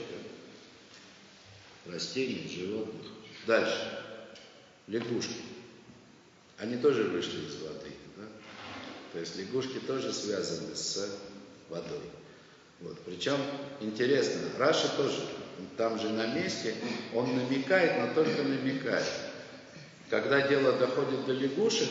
Растений, 1.86 2.52
животных. 2.54 3.06
Дальше. 3.46 4.04
Лягушки. 4.88 5.40
Они 6.58 6.76
тоже 6.76 7.04
вышли 7.04 7.46
из 7.46 7.54
воды. 7.62 7.90
Да? 8.18 8.24
То 9.14 9.20
есть 9.20 9.36
лягушки 9.36 9.78
тоже 9.78 10.12
связаны 10.12 10.74
с 10.74 11.08
водой. 11.70 12.02
Вот. 12.80 12.98
Причем 13.06 13.38
интересно, 13.80 14.40
Раша 14.58 14.88
тоже, 14.98 15.22
там 15.78 15.98
же 15.98 16.10
на 16.10 16.26
месте, 16.26 16.74
он 17.14 17.34
намекает, 17.34 18.06
но 18.06 18.14
только 18.14 18.42
намекает. 18.42 19.06
Когда 20.10 20.46
дело 20.48 20.72
доходит 20.72 21.26
до 21.26 21.32
лягушек, 21.32 21.88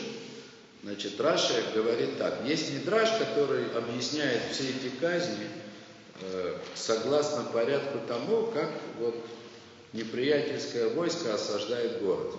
значит, 0.82 1.20
Раша 1.20 1.54
говорит 1.74 2.18
так. 2.18 2.44
Есть 2.44 2.72
Мидраш, 2.72 3.10
который 3.18 3.70
объясняет 3.72 4.42
все 4.52 4.64
эти 4.64 4.94
казни 5.00 5.46
э, 6.20 6.56
согласно 6.74 7.44
порядку 7.44 7.98
тому, 8.08 8.48
как 8.48 8.70
вот 8.98 9.14
неприятельское 9.92 10.88
войско 10.88 11.34
осаждает 11.34 12.02
город. 12.02 12.34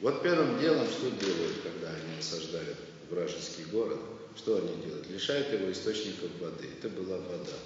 Вот 0.00 0.22
первым 0.22 0.60
делом 0.60 0.86
что 0.88 1.10
делают, 1.10 1.56
когда 1.62 1.88
они 1.88 2.18
осаждают 2.18 2.76
вражеский 3.08 3.64
город? 3.64 3.98
Что 4.36 4.58
они 4.58 4.82
делают? 4.84 5.08
Лишают 5.08 5.50
его 5.54 5.72
источников 5.72 6.28
воды. 6.38 6.68
Это 6.78 6.90
была 6.90 7.16
вода. 7.16 7.56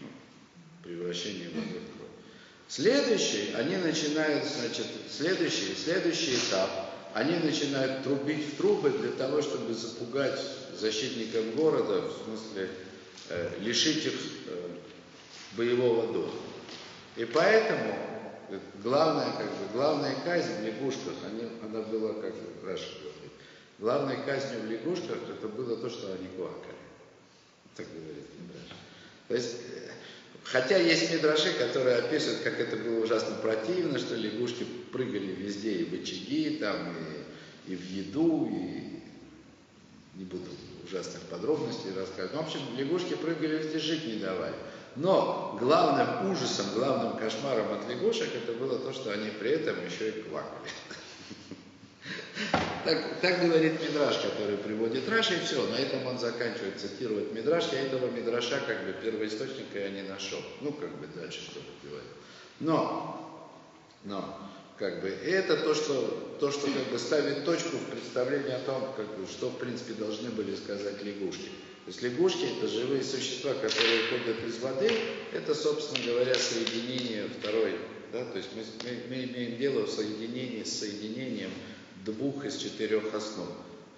Ну, 0.00 0.06
превращение 0.82 1.50
воды 1.50 1.80
в. 1.98 2.01
Следующий, 2.74 3.52
они 3.52 3.76
начинают, 3.76 4.46
значит, 4.46 4.86
следующий, 5.10 5.74
следующий 5.74 6.36
этап, 6.36 6.70
они 7.12 7.36
начинают 7.36 8.02
трубить 8.02 8.46
в 8.46 8.56
трубы 8.56 8.88
для 8.88 9.10
того, 9.10 9.42
чтобы 9.42 9.74
запугать 9.74 10.40
защитников 10.74 11.54
города, 11.54 12.00
в 12.00 12.24
смысле 12.24 12.70
э, 13.28 13.58
лишить 13.60 14.06
их 14.06 14.14
э, 14.46 14.68
боевого 15.54 16.14
духа. 16.14 16.34
И 17.16 17.26
поэтому 17.26 17.94
главная, 18.82 19.32
как 19.32 19.48
бы, 19.48 19.72
главная 19.74 20.16
казнь 20.24 20.62
в 20.62 20.64
лягушках, 20.64 21.12
они, 21.26 21.50
она 21.62 21.82
была, 21.82 22.14
как 22.14 22.32
Раша 22.64 22.88
говорит, 23.02 23.32
главной 23.80 24.16
казнью 24.24 24.62
в 24.62 24.70
лягушках 24.70 25.18
это 25.28 25.46
было 25.46 25.76
то, 25.76 25.90
что 25.90 26.14
они 26.14 26.28
квакали. 26.28 26.72
Так 27.76 27.86
говорит 27.94 28.24
Мидраш. 28.40 28.78
То 29.28 29.34
есть, 29.34 29.56
хотя 30.44 30.76
есть 30.76 31.12
мидраши, 31.12 31.52
которые 31.54 31.96
описывают, 31.96 32.42
как 32.42 32.58
это 32.60 32.76
было 32.76 33.04
ужасно 33.04 33.36
противно, 33.36 33.98
что 33.98 34.14
лягушки 34.14 34.64
прыгали 34.92 35.32
везде 35.32 35.72
и 35.72 35.84
в 35.84 36.02
очаги, 36.02 36.58
там, 36.60 36.94
и, 37.66 37.72
и 37.72 37.76
в 37.76 37.84
еду, 37.90 38.48
и 38.50 39.02
не 40.18 40.24
буду 40.24 40.50
ужасных 40.84 41.22
подробностей 41.22 41.90
рассказывать. 41.96 42.34
В 42.34 42.40
общем, 42.40 42.60
лягушки 42.76 43.14
прыгали 43.14 43.58
везде, 43.58 43.78
жить 43.78 44.06
не 44.06 44.16
давали. 44.16 44.54
Но 44.94 45.56
главным 45.58 46.30
ужасом, 46.30 46.66
главным 46.74 47.16
кошмаром 47.16 47.72
от 47.72 47.88
лягушек 47.88 48.28
это 48.34 48.52
было 48.52 48.78
то, 48.78 48.92
что 48.92 49.10
они 49.10 49.30
при 49.30 49.50
этом 49.50 49.76
еще 49.86 50.10
и 50.10 50.22
квакали. 50.22 50.70
Так, 52.84 53.20
так 53.20 53.42
говорит 53.42 53.80
Мидраш, 53.80 54.16
который 54.18 54.56
приводит 54.56 55.08
Раша, 55.08 55.34
и 55.34 55.40
все, 55.40 55.64
на 55.68 55.76
этом 55.76 56.04
он 56.06 56.18
заканчивает 56.18 56.80
цитировать 56.80 57.32
Мидраш. 57.32 57.66
Я 57.72 57.82
этого 57.82 58.10
Мидраша, 58.10 58.60
как 58.66 58.84
бы, 58.84 58.92
первоисточника 58.92 59.78
я 59.78 59.90
не 59.90 60.02
нашел. 60.02 60.40
Ну, 60.60 60.72
как 60.72 60.90
бы 60.98 61.06
дальше 61.14 61.42
что 61.42 61.60
говорит. 61.84 62.08
Но, 62.58 63.48
но, 64.04 64.36
как 64.78 65.00
бы, 65.00 65.08
это 65.08 65.58
то, 65.58 65.74
что, 65.74 66.36
то, 66.40 66.50
что 66.50 66.66
как 66.66 66.90
бы 66.90 66.98
ставит 66.98 67.44
точку 67.44 67.76
в 67.76 67.90
представлении 67.90 68.52
о 68.52 68.58
том, 68.60 68.92
как 68.96 69.06
бы, 69.16 69.26
что, 69.28 69.50
в 69.50 69.58
принципе, 69.58 69.92
должны 69.92 70.30
были 70.30 70.56
сказать 70.56 71.04
лягушки. 71.04 71.50
То 71.84 71.88
есть 71.88 72.02
лягушки– 72.02 72.44
это 72.58 72.66
живые 72.66 73.04
существа, 73.04 73.54
которые 73.54 74.08
ходят 74.08 74.44
из 74.44 74.58
воды. 74.58 74.90
Это, 75.32 75.54
собственно 75.54 76.04
говоря, 76.04 76.34
соединение 76.34 77.28
второй. 77.38 77.76
Да? 78.12 78.24
То 78.24 78.38
есть 78.38 78.50
мы, 78.54 78.62
мы, 78.84 79.02
мы 79.08 79.24
имеем 79.24 79.58
дело 79.58 79.86
в 79.86 79.90
соединении 79.90 80.62
с 80.62 80.80
соединением 80.80 81.50
двух 82.04 82.44
из 82.44 82.56
четырех 82.56 83.14
основ. 83.14 83.48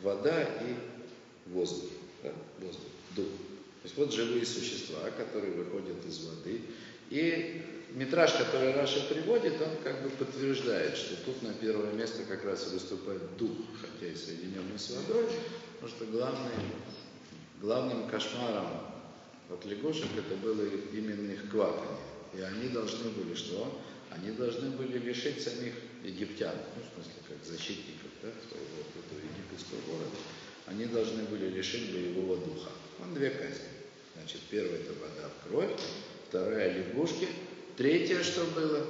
Вода 0.03 0.43
и 0.43 1.51
воздух. 1.51 1.91
Да? 2.23 2.33
Воздух, 2.61 2.89
дух. 3.17 3.27
То 3.27 3.87
есть 3.87 3.97
вот 3.97 4.13
живые 4.13 4.47
существа, 4.47 5.11
которые 5.17 5.53
выходят 5.53 6.05
из 6.07 6.25
воды. 6.25 6.63
И 7.11 7.63
метраж, 7.91 8.33
который 8.33 8.73
Раша 8.73 9.01
приводит, 9.09 9.61
он 9.61 9.71
как 9.83 10.03
бы 10.03 10.11
подтверждает, 10.11 10.97
что 10.97 11.17
тут 11.25 11.43
на 11.43 11.53
первое 11.53 11.93
место 11.93 12.25
как 12.25 12.45
раз 12.45 12.73
выступает 12.73 13.37
дух, 13.37 13.53
хотя 13.81 14.11
и 14.11 14.17
соединенный 14.17 14.79
с 14.79 14.91
водой, 14.91 15.27
потому 15.75 15.97
что 15.97 16.07
главный 16.07 16.51
главным 17.61 18.09
кошмаром 18.09 18.67
от 19.51 19.65
лягушек 19.65 20.09
это 20.17 20.37
было 20.37 20.63
именно 20.93 21.33
их 21.33 21.51
кваканье. 21.51 21.97
И 22.37 22.41
они 22.41 22.69
должны 22.69 23.11
были 23.11 23.35
что? 23.35 23.81
Они 24.11 24.33
должны 24.33 24.71
были 24.71 24.99
лишить 24.99 25.43
самих 25.43 25.75
египтян, 26.05 26.55
ну, 26.77 26.83
в 26.83 26.95
смысле, 26.95 27.23
как 27.27 27.45
защитников 27.45 28.11
да, 28.23 28.29
своего 28.49 28.83
этого 28.83 29.19
египетского 29.19 29.81
города, 29.91 30.17
они 30.67 30.87
должны 30.87 31.25
были 31.25 31.49
лишить 31.49 31.93
боевого 31.93 32.37
духа. 32.37 32.71
Он 33.01 33.15
две 33.15 33.31
казни. 33.31 33.69
Значит, 34.15 34.41
первая 34.51 34.81
это 34.81 34.93
вода 34.93 35.29
в 35.29 35.49
кровь, 35.49 35.71
вторая 36.29 36.73
лягушки, 36.73 37.29
третье 37.77 38.23
что 38.23 38.45
было? 38.45 38.87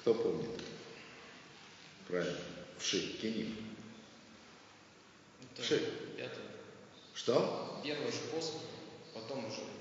Кто 0.00 0.14
помнит? 0.14 0.48
Правильно, 2.08 2.38
вши, 2.78 3.00
кинив. 3.20 3.48
Вши. 5.56 5.80
Пятое. 6.16 6.44
Что? 7.14 7.80
Первый 7.84 8.10
же 8.10 8.18
посох, 8.32 8.62
потом 9.14 9.46
уже. 9.46 9.77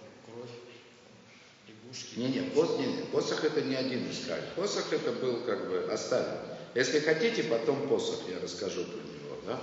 Не, 2.16 2.28
не, 2.28 2.42
пос, 2.50 2.78
не, 2.80 2.88
не, 2.88 3.04
посох 3.06 3.44
это 3.44 3.62
не 3.62 3.76
один 3.76 4.10
из 4.10 4.26
каль. 4.26 4.42
Посох 4.56 4.92
это 4.92 5.12
был 5.12 5.42
как 5.42 5.70
бы 5.70 5.90
оставлен. 5.92 6.40
Если 6.76 7.00
хотите, 7.00 7.44
потом 7.44 7.88
посох 7.88 8.20
я 8.30 8.40
расскажу 8.42 8.84
про 8.84 8.98
него, 8.98 9.38
да? 9.46 9.60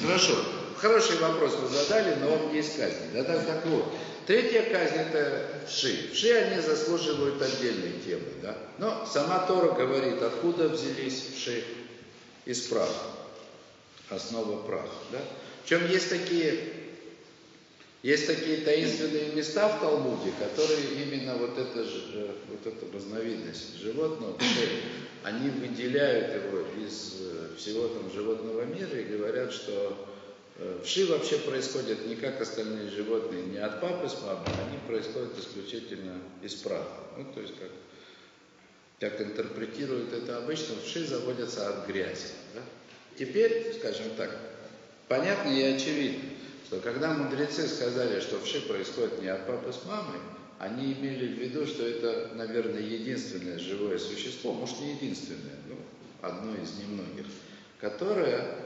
Хорошо. 0.00 0.34
Хороший 0.76 1.18
вопрос 1.18 1.54
вы 1.54 1.68
задали, 1.68 2.16
но 2.16 2.34
он 2.34 2.52
не 2.52 2.60
из 2.60 2.70
казни. 2.70 3.10
Да, 3.14 3.24
так, 3.24 3.46
так 3.46 3.66
вот. 3.66 3.86
Третья 4.26 4.62
казнь 4.70 4.96
это 4.96 5.60
вши. 5.66 6.10
Вши 6.12 6.32
они 6.32 6.60
заслуживают 6.60 7.40
отдельной 7.40 8.00
темы, 8.04 8.28
да? 8.42 8.56
Но 8.78 9.06
сама 9.06 9.46
Тора 9.46 9.72
говорит, 9.72 10.20
откуда 10.22 10.68
взялись 10.68 11.24
вши? 11.34 11.64
Из 12.44 12.60
праха. 12.62 12.92
Основа 14.10 14.62
праха, 14.62 14.88
да? 15.10 15.18
Причем 15.62 15.90
есть 15.90 16.10
такие, 16.10 16.83
есть 18.04 18.26
такие 18.26 18.58
таинственные 18.58 19.32
места 19.32 19.66
в 19.66 19.80
Талмуде, 19.80 20.30
которые 20.38 21.02
именно 21.02 21.36
вот 21.36 21.56
это, 21.56 21.80
э, 21.80 22.34
вот 22.50 22.66
эта 22.66 22.94
разновидность 22.94 23.78
животного, 23.80 24.36
они 25.22 25.48
выделяют 25.48 26.44
его 26.44 26.60
из 26.84 27.14
э, 27.20 27.56
всего 27.56 27.88
там 27.88 28.12
животного 28.12 28.66
мира 28.66 29.00
и 29.00 29.04
говорят, 29.04 29.54
что 29.54 30.06
э, 30.58 30.80
вши 30.84 31.06
вообще 31.06 31.38
происходят 31.38 32.06
не 32.06 32.16
как 32.16 32.42
остальные 32.42 32.90
животные, 32.90 33.46
не 33.46 33.56
от 33.56 33.80
папы 33.80 34.06
с 34.06 34.20
мамой, 34.20 34.48
они 34.68 34.78
происходят 34.86 35.38
исключительно 35.38 36.20
из 36.42 36.52
праха. 36.56 37.04
Ну, 37.16 37.24
то 37.32 37.40
есть 37.40 37.54
как, 37.58 37.70
как 39.00 39.26
интерпретируют 39.26 40.12
это 40.12 40.36
обычно, 40.36 40.74
вши 40.84 41.06
заводятся 41.06 41.70
от 41.70 41.86
грязи. 41.86 42.34
Да? 42.54 42.60
Теперь, 43.16 43.74
скажем 43.78 44.10
так, 44.18 44.30
Понятно 45.08 45.50
и 45.50 45.62
очевидно, 45.62 46.30
что 46.74 46.80
когда 46.82 47.14
мудрецы 47.14 47.68
сказали, 47.68 48.20
что 48.20 48.40
вши 48.40 48.60
происходит 48.62 49.22
не 49.22 49.28
от 49.28 49.46
папы 49.46 49.72
с 49.72 49.86
мамой, 49.86 50.18
они 50.58 50.92
имели 50.92 51.26
в 51.34 51.38
виду, 51.38 51.66
что 51.66 51.86
это, 51.86 52.32
наверное, 52.34 52.80
единственное 52.80 53.58
живое 53.58 53.98
существо, 53.98 54.52
может 54.52 54.80
не 54.80 54.94
единственное, 54.94 55.58
но 55.68 55.76
одно 56.26 56.54
из 56.56 56.74
немногих, 56.78 57.26
которое 57.80 58.56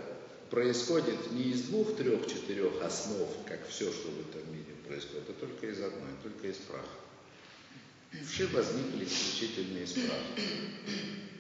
происходит 0.51 1.33
не 1.33 1.51
из 1.51 1.63
двух, 1.65 1.97
трех, 1.97 2.27
четырех 2.27 2.83
основ, 2.83 3.29
как 3.47 3.67
все, 3.69 3.93
что 3.93 4.09
в 4.09 4.21
этом 4.21 4.55
мире 4.55 4.73
происходит, 4.87 5.29
а 5.29 5.33
только 5.35 5.67
из 5.67 5.79
одной, 5.79 6.13
только 6.23 6.49
из 6.49 6.57
праха. 6.57 6.87
Вши 8.27 8.47
возникли 8.47 9.05
исключительно 9.05 9.79
из 9.81 9.93
праха. 9.93 10.41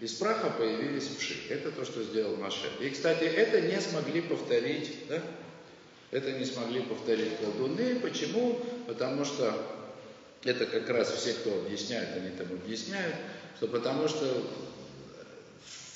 Из 0.02 0.12
праха 0.14 0.50
появились 0.50 1.08
вши. 1.16 1.34
Это 1.48 1.72
то, 1.72 1.84
что 1.86 2.02
сделал 2.04 2.36
Маше. 2.36 2.70
И, 2.80 2.90
кстати, 2.90 3.24
это 3.24 3.62
не 3.62 3.80
смогли 3.80 4.20
повторить, 4.20 5.08
да? 5.08 5.22
Это 6.10 6.32
не 6.32 6.44
смогли 6.44 6.80
повторить 6.82 7.38
колдуны. 7.38 8.00
Почему? 8.00 8.60
Потому 8.86 9.24
что 9.24 9.54
это 10.42 10.66
как 10.66 10.88
раз 10.88 11.10
все, 11.10 11.34
кто 11.34 11.58
объясняют, 11.58 12.16
они 12.16 12.30
там 12.30 12.46
объясняют, 12.52 13.14
что 13.56 13.68
потому 13.68 14.08
что 14.08 14.46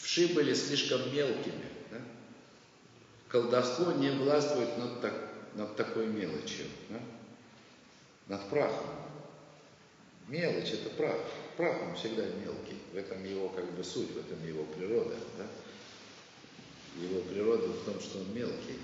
вши 0.03 0.29
были 0.29 0.53
слишком 0.53 1.01
мелкими. 1.15 1.65
Да? 1.91 1.99
Колдовство 3.29 3.93
не 3.93 4.11
властвует 4.11 4.77
над, 4.79 5.01
так, 5.01 5.15
над 5.55 5.77
такой 5.77 6.07
мелочью, 6.07 6.67
да? 6.91 7.01
над 8.29 8.49
прахом. 8.51 8.87
Мелочь 10.29 10.73
это 10.73 10.91
прах. 10.91 11.17
Прах 11.57 11.77
он 11.83 11.95
всегда 11.97 12.25
мелкий. 12.25 12.79
В 12.93 12.97
этом 12.97 13.25
его 13.25 13.49
как 13.49 13.71
бы 13.73 13.83
суть, 13.83 14.11
в 14.11 14.19
этом 14.19 14.47
его 14.47 14.65
природа. 14.65 15.15
Да? 15.39 15.47
Его 17.03 17.23
природа 17.23 17.69
в 17.69 17.85
том, 17.85 18.01
что 18.01 18.19
он 18.19 18.35
мелкий. 18.35 18.79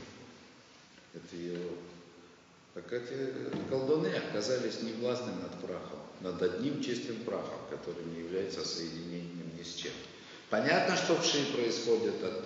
Так 2.78 2.92
эти 2.92 3.68
колдуны 3.68 4.06
оказались 4.06 4.82
не 4.82 4.92
властны 4.92 5.32
над 5.32 5.60
прахом, 5.60 5.98
над 6.20 6.40
одним 6.40 6.80
чистым 6.80 7.16
прахом, 7.24 7.58
который 7.70 8.04
не 8.04 8.20
является 8.20 8.64
соединением 8.64 9.56
ни 9.58 9.64
с 9.64 9.74
чем. 9.74 9.90
Понятно, 10.48 10.96
что 10.96 11.20
вши 11.20 11.44
происходят 11.52 12.22
от 12.22 12.44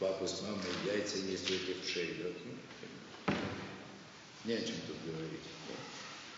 папы 0.00 0.26
с 0.26 0.42
мамой, 0.42 0.58
яйца 0.84 1.16
есть 1.18 1.48
у 1.48 1.54
этих 1.54 1.84
вшей. 1.84 2.12
Да? 2.18 2.28
Ну, 3.28 3.34
не 4.46 4.54
о 4.54 4.62
чем 4.62 4.74
тут 4.88 4.96
говорить. 5.06 5.46
Да? 5.68 5.74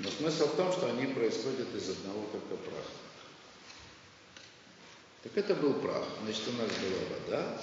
Но 0.00 0.10
смысл 0.10 0.48
в 0.48 0.56
том, 0.56 0.70
что 0.70 0.90
они 0.90 1.06
происходят 1.06 1.74
из 1.74 1.88
одного 1.88 2.26
только 2.30 2.56
праха. 2.56 2.92
Так 5.22 5.32
это 5.38 5.54
был 5.54 5.72
прах. 5.80 6.04
Значит, 6.22 6.42
у 6.48 6.52
нас 6.52 6.68
была 6.68 7.18
вода, 7.18 7.62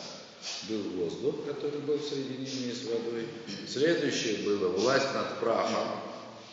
был 0.70 0.82
воздух, 1.04 1.46
который 1.46 1.80
был 1.80 1.98
в 1.98 2.04
соединении 2.04 2.72
с 2.72 2.86
водой. 2.86 3.28
Следующее 3.68 4.46
было 4.46 4.70
власть 4.70 5.14
над 5.14 5.40
прахом. 5.40 5.88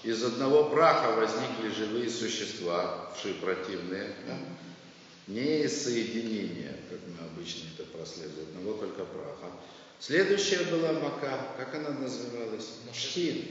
Из 0.03 0.23
одного 0.23 0.71
праха 0.71 1.13
возникли 1.13 1.71
живые 1.77 2.09
существа, 2.09 3.11
вши 3.17 3.35
противные, 3.35 4.15
да? 4.27 4.39
не 5.27 5.63
из 5.63 5.85
соединения, 5.85 6.77
как 6.89 7.01
мы 7.07 7.27
обычно 7.27 7.69
это 7.77 7.85
проследуем, 7.91 8.49
одного 8.49 8.75
только 8.75 9.05
праха. 9.05 9.53
Следующая 10.01 10.65
была 10.71 10.93
мака, 10.93 11.39
как 11.57 11.75
она 11.75 11.91
называлась? 11.91 12.69
Штин. 12.93 13.45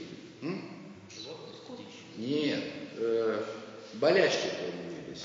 Нет, 2.16 2.64
э, 2.96 3.44
болячки 3.94 4.48
появились. 4.58 5.24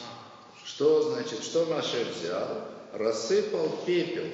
Что 0.65 1.11
значит, 1.11 1.43
что 1.43 1.65
Маше 1.65 2.05
взял? 2.05 2.67
Рассыпал 2.93 3.69
пепел 3.85 4.25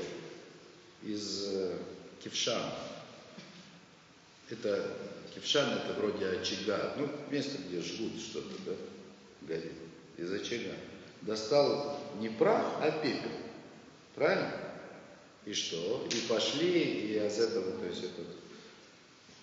из 1.03 1.53
э, 1.53 1.77
кевшана. 2.23 2.73
Это 4.49 4.95
кевшан 5.33 5.69
это 5.69 5.93
вроде 5.99 6.27
очага, 6.27 6.93
ну 6.97 7.09
место, 7.29 7.57
где 7.67 7.81
жгут 7.81 8.19
что-то, 8.19 8.55
да, 8.65 8.71
горит, 9.41 9.73
из 10.17 10.31
очага. 10.31 10.73
Достал 11.21 11.99
не 12.19 12.29
прах, 12.29 12.77
а 12.81 12.91
пепел. 12.91 13.31
Правильно? 14.15 14.51
И 15.45 15.53
что? 15.53 16.07
И 16.11 16.27
пошли, 16.27 16.81
и 16.81 17.25
из 17.25 17.39
этого, 17.39 17.77
то 17.77 17.85
есть 17.85 18.03
этот 18.03 18.27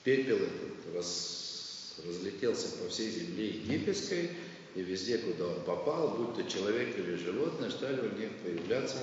пепел 0.04 0.36
этот 0.36 0.94
раз, 0.94 1.96
разлетелся 2.06 2.68
по 2.78 2.88
всей 2.88 3.10
земле 3.10 3.48
египетской, 3.48 4.30
и 4.74 4.82
везде, 4.82 5.18
куда 5.18 5.46
он 5.46 5.64
попал, 5.64 6.10
будь 6.10 6.36
то 6.36 6.50
человек 6.50 6.96
или 6.98 7.14
животное, 7.14 7.70
стали 7.70 8.00
у 8.00 8.18
них 8.18 8.30
появляться 8.42 8.98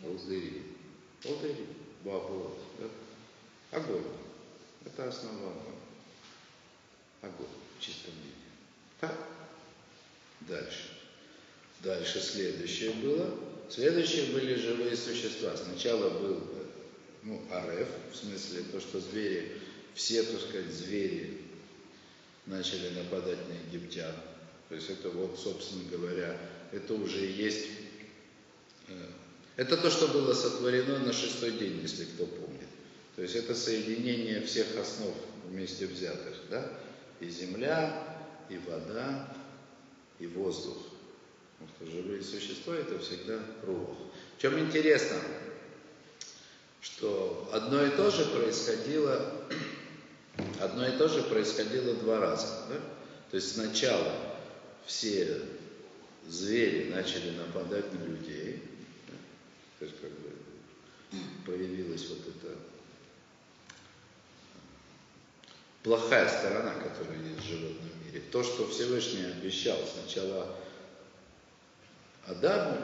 волдыри. 0.00 0.62
Волдыри, 1.24 1.66
бабу, 2.04 2.56
да? 2.78 3.78
огонь. 3.78 4.04
Это 4.84 5.08
основа 5.08 5.52
огонь 7.22 7.46
в 7.78 7.82
чистом 7.82 8.12
виде. 8.14 8.34
Так? 9.00 9.14
Дальше. 10.40 10.90
Дальше 11.80 12.20
следующее 12.20 12.92
было. 12.92 13.34
Следующие 13.68 14.32
были 14.32 14.54
живые 14.54 14.96
существа. 14.96 15.56
Сначала 15.56 16.10
был 16.18 16.40
ну, 17.22 17.42
ареф, 17.50 17.88
в 18.12 18.16
смысле 18.16 18.62
то, 18.72 18.80
что 18.80 19.00
звери, 19.00 19.60
все, 19.94 20.22
так 20.22 20.40
сказать, 20.40 20.72
звери 20.72 21.42
начали 22.46 22.88
нападать 22.90 23.38
на 23.48 23.52
египтян. 23.52 24.14
То 24.68 24.74
есть 24.74 24.90
это 24.90 25.10
вот, 25.10 25.38
собственно 25.38 25.84
говоря, 25.90 26.36
это 26.72 26.94
уже 26.94 27.24
есть, 27.24 27.66
э, 28.88 29.06
это 29.58 29.76
то, 29.76 29.90
что 29.90 30.06
было 30.06 30.32
сотворено 30.34 31.00
на 31.00 31.12
шестой 31.12 31.50
день, 31.50 31.80
если 31.82 32.04
кто 32.04 32.26
помнит. 32.26 32.68
То 33.16 33.22
есть 33.22 33.34
это 33.34 33.56
соединение 33.56 34.40
всех 34.42 34.68
основ 34.80 35.12
вместе 35.48 35.86
взятых, 35.86 36.36
да? 36.48 36.64
И 37.18 37.28
земля, 37.28 38.20
и 38.48 38.56
вода, 38.58 39.34
и 40.20 40.28
воздух. 40.28 40.76
Потому 41.58 41.70
что 41.74 41.96
живые 41.96 42.22
существа 42.22 42.76
это 42.76 43.00
всегда 43.00 43.40
рух. 43.66 43.96
В 44.36 44.40
чем 44.40 44.60
интересно, 44.60 45.16
что 46.80 47.50
одно 47.52 47.84
и 47.84 47.90
то 47.90 48.12
же 48.12 48.26
происходило, 48.26 49.42
одно 50.60 50.86
и 50.86 50.96
то 50.96 51.08
же 51.08 51.24
происходило 51.24 51.94
два 51.94 52.20
раза. 52.20 52.46
Да? 52.68 52.76
То 53.32 53.34
есть 53.34 53.54
сначала 53.54 54.14
все 54.86 55.42
звери 56.28 56.90
начали 56.90 57.30
нападать 57.36 57.92
на 57.92 58.04
людей, 58.04 58.62
да? 59.80 59.86
то 59.86 59.86
есть 59.86 60.00
как 60.00 60.10
бы 60.10 60.32
появилась 61.46 62.08
вот 62.08 62.20
эта 62.20 62.56
плохая 65.82 66.28
сторона, 66.28 66.74
которая 66.74 67.18
есть 67.22 67.40
в 67.40 67.48
животном 67.48 68.04
мире. 68.04 68.22
То, 68.30 68.42
что 68.42 68.68
Всевышний 68.68 69.24
обещал 69.24 69.78
сначала 69.86 70.56
Адаму, 72.26 72.78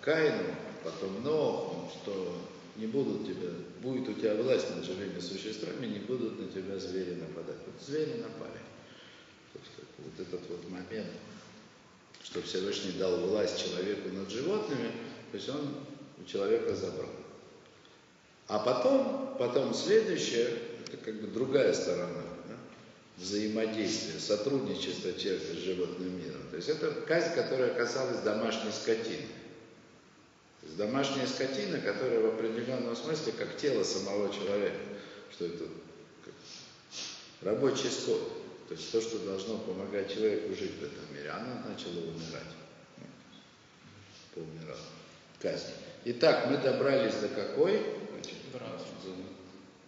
Каину, 0.00 0.54
потом 0.84 1.22
Ноху, 1.22 1.90
что 2.02 2.38
не 2.76 2.86
будут 2.86 3.26
тебя, 3.26 3.50
будет 3.80 4.08
у 4.08 4.14
тебя 4.14 4.34
власть 4.34 4.68
над 4.74 4.84
живыми 4.84 5.20
существами, 5.20 5.86
не 5.86 6.00
будут 6.00 6.38
на 6.38 6.48
тебя 6.48 6.78
звери 6.78 7.14
нападать. 7.14 7.56
Вот 7.66 7.82
звери 7.86 8.20
напали. 8.20 8.60
Вот 9.98 10.18
этот 10.18 10.40
вот 10.48 10.68
момент, 10.68 11.10
что 12.22 12.42
Всевышний 12.42 12.92
дал 12.92 13.16
власть 13.18 13.62
человеку 13.62 14.08
над 14.08 14.30
животными, 14.30 14.90
то 15.30 15.36
есть 15.36 15.48
он 15.48 15.74
у 16.22 16.28
человека 16.28 16.74
забрал. 16.74 17.10
А 18.48 18.58
потом, 18.58 19.36
потом 19.38 19.74
следующее, 19.74 20.58
это 20.86 20.96
как 20.98 21.20
бы 21.20 21.28
другая 21.28 21.72
сторона 21.72 22.22
да, 22.48 22.56
взаимодействия, 23.16 24.20
сотрудничества 24.20 25.12
человека 25.14 25.54
с 25.54 25.58
животным 25.58 26.18
миром. 26.18 26.42
То 26.50 26.56
есть 26.56 26.68
это 26.68 26.90
казнь, 27.06 27.34
которая 27.34 27.72
касалась 27.74 28.20
домашней 28.20 28.72
скотины. 28.72 29.28
То 30.60 30.66
есть 30.66 30.76
домашняя 30.76 31.26
скотина, 31.26 31.80
которая 31.80 32.20
в 32.20 32.34
определенном 32.34 32.94
смысле 32.94 33.32
как 33.32 33.56
тело 33.56 33.82
самого 33.84 34.32
человека, 34.32 34.76
что 35.30 35.46
это 35.46 35.64
рабочий 37.40 37.90
скот. 37.90 38.42
То 38.68 38.74
есть 38.74 38.92
то, 38.92 39.00
что 39.00 39.18
должно 39.18 39.58
помогать 39.58 40.12
человеку 40.12 40.54
жить 40.54 40.72
в 40.78 40.84
этом 40.84 41.14
мире, 41.14 41.30
она 41.30 41.64
начала 41.68 42.00
умирать. 42.00 42.52
Поумирала. 44.34 44.78
Казнь. 45.40 45.72
Итак, 46.04 46.48
мы 46.50 46.56
добрались 46.56 47.14
до 47.14 47.28
какой? 47.28 47.80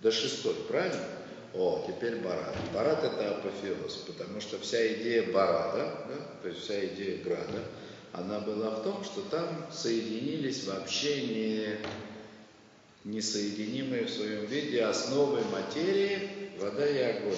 До 0.01 0.13
шестой, 0.13 0.55
правильно? 0.69 1.03
О, 1.55 1.85
теперь 1.89 2.17
Барат. 2.17 2.55
Барат 2.73 3.03
это 3.03 3.31
апофеоз, 3.31 4.05
потому 4.07 4.41
что 4.41 4.61
вся 4.61 4.87
идея 4.95 5.33
Барата, 5.33 6.07
да, 6.09 6.17
то 6.43 6.49
есть 6.49 6.61
вся 6.61 6.85
идея 6.87 7.23
Града, 7.23 7.65
она 8.13 8.39
была 8.41 8.71
в 8.71 8.83
том, 8.85 9.03
что 9.03 9.23
там 9.23 9.67
соединились 9.73 10.65
вообще 10.65 11.27
не 11.27 11.79
несоединимые 13.05 14.05
в 14.05 14.11
своем 14.11 14.47
виде 14.47 14.85
основы 14.85 15.41
материи 15.45 16.51
вода 16.59 16.87
и 16.87 16.99
огонь. 16.99 17.37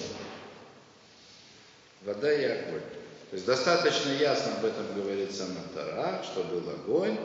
Вода 2.04 2.32
и 2.32 2.44
огонь. 2.44 2.82
То 3.30 3.36
есть 3.36 3.46
достаточно 3.46 4.10
ясно 4.10 4.52
об 4.58 4.64
этом 4.66 4.94
говорит 4.94 5.34
сама 5.34 5.60
Тара, 5.74 6.22
что 6.22 6.44
был 6.44 6.62
огонь 6.70 7.18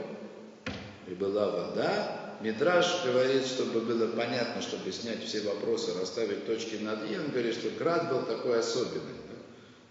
и 1.08 1.14
была 1.14 1.50
вода, 1.50 2.22
Мидраж 2.42 3.04
говорит, 3.06 3.46
чтобы 3.46 3.82
было 3.82 4.08
понятно, 4.08 4.62
чтобы 4.62 4.92
снять 4.92 5.24
все 5.24 5.42
вопросы, 5.42 5.94
расставить 6.00 6.48
точки 6.48 6.76
над 6.78 7.10
«и», 7.10 7.16
он 7.16 7.30
говорит, 7.30 7.54
что 7.54 7.70
град 7.70 8.12
был 8.12 8.24
такой 8.24 8.60
особенный, 8.60 9.14
да? 9.30 9.38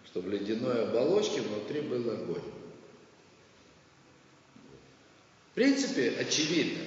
что 0.06 0.20
в 0.20 0.28
ледяной 0.28 0.82
оболочке 0.82 1.42
внутри 1.42 1.82
был 1.82 2.10
огонь. 2.10 2.42
В 5.52 5.54
принципе, 5.54 6.12
очевидно, 6.18 6.82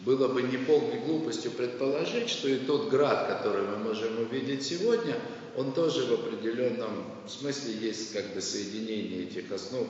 было 0.00 0.26
бы 0.26 0.42
неполной 0.42 0.98
глупостью 0.98 1.52
предположить, 1.52 2.28
что 2.28 2.48
и 2.48 2.58
тот 2.58 2.88
град, 2.88 3.28
который 3.28 3.62
мы 3.62 3.76
можем 3.78 4.18
увидеть 4.18 4.64
сегодня, 4.64 5.16
он 5.56 5.72
тоже 5.72 6.06
в 6.06 6.14
определенном 6.14 7.04
смысле 7.28 7.74
есть 7.74 8.12
как 8.12 8.34
бы 8.34 8.40
соединение 8.40 9.24
этих 9.24 9.52
основ 9.52 9.86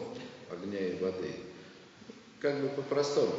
огня 0.50 0.88
и 0.88 0.98
воды. 0.98 1.30
Как 2.43 2.61
бы 2.61 2.68
по-простому. 2.70 3.36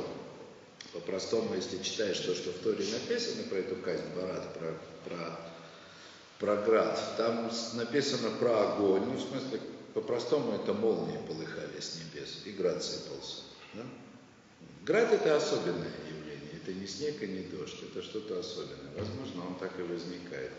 По-простому, 0.93 1.54
если 1.56 1.84
читаешь 1.84 2.20
то, 2.20 2.34
что 2.34 2.51
в 2.51 2.60
Торе 2.60 2.86
написано 2.89 3.43
про 3.49 3.58
эту 3.58 3.76
казнь 3.76 4.06
Барат, 4.16 4.54
про, 4.54 4.74
про, 5.04 5.39
про 6.39 6.56
град, 6.64 7.16
там 7.18 7.51
написано 7.74 8.30
про 8.39 8.72
огонь, 8.72 9.04
ну, 9.04 9.18
в 9.18 9.22
смысле, 9.22 9.60
по-простому 9.93 10.54
это 10.54 10.74
молнии 10.74 11.20
полыхали 11.28 11.82
с 11.82 11.97
небес, 11.97 12.43
и 12.45 12.51
град 12.51 12.82
сыпался. 12.82 13.41
Да? 13.74 13.84
Град 14.86 15.12
это 15.12 15.36
особенное 15.36 15.91
явление, 16.10 16.62
это 16.64 16.72
не 16.72 16.88
снег 16.88 17.22
и 17.22 17.28
не 17.28 17.41
дождь, 17.41 17.84
это 17.84 18.01
что-то 18.01 18.39
особенное. 18.39 18.93
Возможно, 18.95 19.47
он 19.47 19.56
так 19.56 19.78
и 19.80 19.82
возникает. 19.82 20.51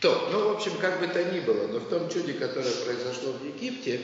То, 0.00 0.28
ну, 0.30 0.50
в 0.50 0.56
общем, 0.56 0.78
как 0.78 1.00
бы 1.00 1.08
то 1.08 1.24
ни 1.24 1.40
было, 1.40 1.66
но 1.66 1.80
в 1.80 1.88
том 1.88 2.08
чуде, 2.10 2.34
которое 2.34 2.74
произошло 2.84 3.32
в 3.32 3.44
Египте, 3.44 4.02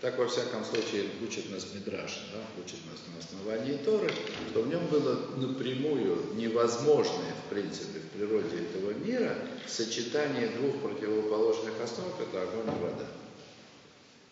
так 0.00 0.16
во 0.16 0.26
всяком 0.26 0.64
случае 0.64 1.10
учит 1.22 1.50
нас 1.50 1.66
Мидраш, 1.74 2.28
да, 2.32 2.62
учит 2.62 2.78
нас 2.86 3.00
на 3.12 3.18
основании 3.18 3.76
Торы, 3.84 4.10
что 4.50 4.62
в 4.62 4.68
нем 4.68 4.86
было 4.86 5.36
напрямую 5.36 6.34
невозможное, 6.34 7.34
в 7.46 7.50
принципе, 7.50 7.98
в 7.98 8.08
природе 8.10 8.62
этого 8.62 8.92
мира 8.92 9.36
сочетание 9.66 10.48
двух 10.48 10.80
противоположных 10.80 11.78
основ, 11.80 12.18
это 12.18 12.42
огонь 12.42 12.74
и 12.74 12.82
вода. 12.82 13.06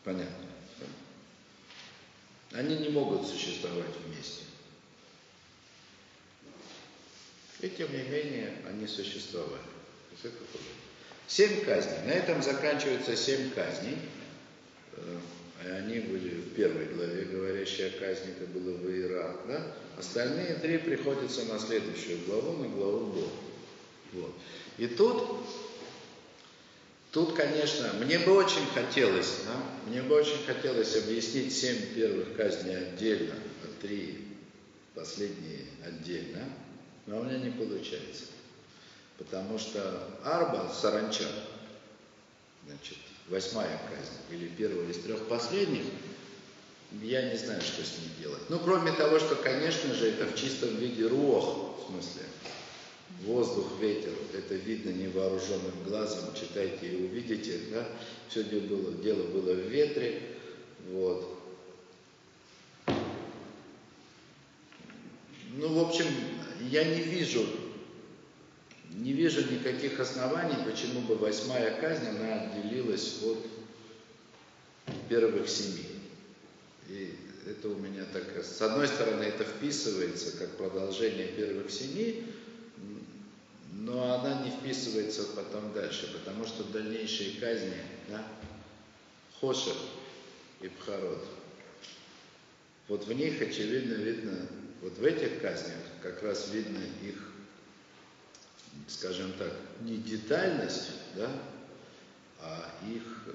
Понятно? 0.05 0.47
Они 2.53 2.79
не 2.79 2.89
могут 2.89 3.27
существовать 3.27 3.95
вместе. 4.07 4.45
И 7.61 7.69
тем 7.69 7.93
не 7.93 8.05
менее 8.05 8.55
они 8.67 8.87
существовали. 8.87 9.61
Семь 11.27 11.63
казней. 11.65 12.07
На 12.07 12.13
этом 12.13 12.43
заканчиваются 12.43 13.15
семь 13.17 13.51
казней. 13.51 13.99
Э, 15.65 15.79
они 15.79 16.01
были 16.01 16.41
в 16.41 16.55
первой 16.55 16.87
главе, 16.87 17.25
говорящая 17.25 17.91
о 17.91 17.99
казни, 17.99 18.33
это 18.33 18.47
было 18.47 18.77
в 18.77 18.91
Ирак, 18.91 19.41
да? 19.49 19.75
Остальные 19.97 20.55
три 20.55 20.79
приходятся 20.79 21.45
на 21.47 21.59
следующую 21.59 22.25
главу, 22.27 22.63
на 22.63 22.69
главу 22.69 23.07
Бога. 23.07 23.29
Вот. 24.13 24.35
И 24.79 24.87
тут, 24.87 25.23
тут, 27.11 27.35
конечно, 27.35 27.93
мне 27.95 28.19
бы 28.21 28.33
очень 28.33 28.67
хотелось, 28.73 29.41
да? 29.45 29.91
мне 29.91 30.03
бы 30.03 30.15
очень 30.15 30.45
хотелось 30.47 30.97
объяснить 30.97 31.55
семь 31.55 31.95
первых 31.95 32.37
казней 32.37 32.77
отдельно, 32.77 33.35
а 33.65 33.83
три 33.83 34.29
последние 34.95 35.65
отдельно, 35.85 36.45
но 37.07 37.21
у 37.21 37.25
меня 37.25 37.39
не 37.39 37.51
получается. 37.51 38.25
Потому 39.19 39.59
что 39.59 40.09
Арба, 40.23 40.73
Саранча, 40.73 41.25
значит, 42.65 42.99
восьмая 43.31 43.81
казнь, 43.91 44.13
или 44.31 44.49
первая 44.49 44.89
из 44.89 44.99
трех 44.99 45.27
последних, 45.27 45.83
я 47.03 47.31
не 47.31 47.37
знаю, 47.37 47.61
что 47.61 47.83
с 47.83 47.99
ней 47.99 48.11
делать. 48.21 48.43
Ну, 48.49 48.59
кроме 48.59 48.93
того, 48.93 49.19
что, 49.19 49.37
конечно 49.37 49.95
же, 49.95 50.09
это 50.09 50.27
в 50.27 50.35
чистом 50.35 50.77
виде 50.77 51.07
рух, 51.07 51.77
в 51.79 51.91
смысле, 51.91 52.23
воздух, 53.25 53.67
ветер, 53.81 54.13
это 54.35 54.55
видно 54.55 54.91
невооруженным 54.91 55.85
глазом, 55.87 56.35
читайте 56.35 56.87
и 56.87 57.05
увидите, 57.05 57.61
да, 57.73 57.87
все 58.29 58.45
дело 58.45 58.61
было, 58.63 58.93
дело 59.03 59.23
было 59.25 59.53
в 59.53 59.69
ветре, 59.69 60.23
вот. 60.91 61.35
Ну, 65.51 65.69
в 65.75 65.89
общем, 65.89 66.07
я 66.71 66.85
не 66.85 67.03
вижу 67.03 67.45
не 68.91 69.13
вижу 69.13 69.51
никаких 69.51 70.01
оснований, 70.01 70.57
почему 70.65 71.01
бы 71.03 71.17
восьмая 71.17 71.81
казнь, 71.81 72.07
она 72.09 72.43
отделилась 72.43 73.23
от 73.23 73.39
первых 75.09 75.49
семи. 75.49 75.87
И 76.89 77.15
это 77.47 77.69
у 77.69 77.77
меня 77.77 78.05
так, 78.13 78.25
с 78.45 78.61
одной 78.63 78.89
стороны, 78.89 79.23
это 79.25 79.45
вписывается 79.45 80.37
как 80.39 80.57
продолжение 80.57 81.29
первых 81.29 81.71
семи, 81.71 82.25
но 83.73 84.15
она 84.15 84.43
не 84.43 84.51
вписывается 84.51 85.25
потом 85.37 85.73
дальше, 85.73 86.13
потому 86.13 86.45
что 86.47 86.65
дальнейшие 86.65 87.41
казни, 87.41 87.77
да, 88.09 88.27
Хошер 89.41 89.77
и 90.61 90.69
Пхарот, 90.69 91.25
вот 92.89 93.07
в 93.07 93.13
них 93.13 93.41
очевидно 93.41 93.95
видно, 93.95 94.49
вот 94.83 94.97
в 94.99 95.05
этих 95.05 95.41
казнях 95.41 95.77
как 96.03 96.23
раз 96.23 96.51
видно 96.53 96.81
их 97.03 97.28
скажем 98.89 99.33
так, 99.39 99.53
не 99.83 99.99
детальность, 99.99 100.91
да, 101.15 101.31
а 102.41 102.71
их, 102.89 103.03
э, 103.27 103.33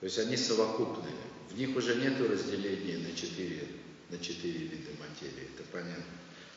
то 0.00 0.04
есть 0.06 0.18
они 0.18 0.36
совокупные. 0.36 1.14
В 1.50 1.58
них 1.58 1.76
уже 1.76 1.96
нет 1.96 2.20
разделения 2.20 2.98
на 2.98 3.14
четыре, 3.16 3.66
на 4.10 4.18
четыре 4.18 4.58
вида 4.58 4.90
материи, 4.98 5.48
это 5.54 5.64
понятно. 5.72 6.04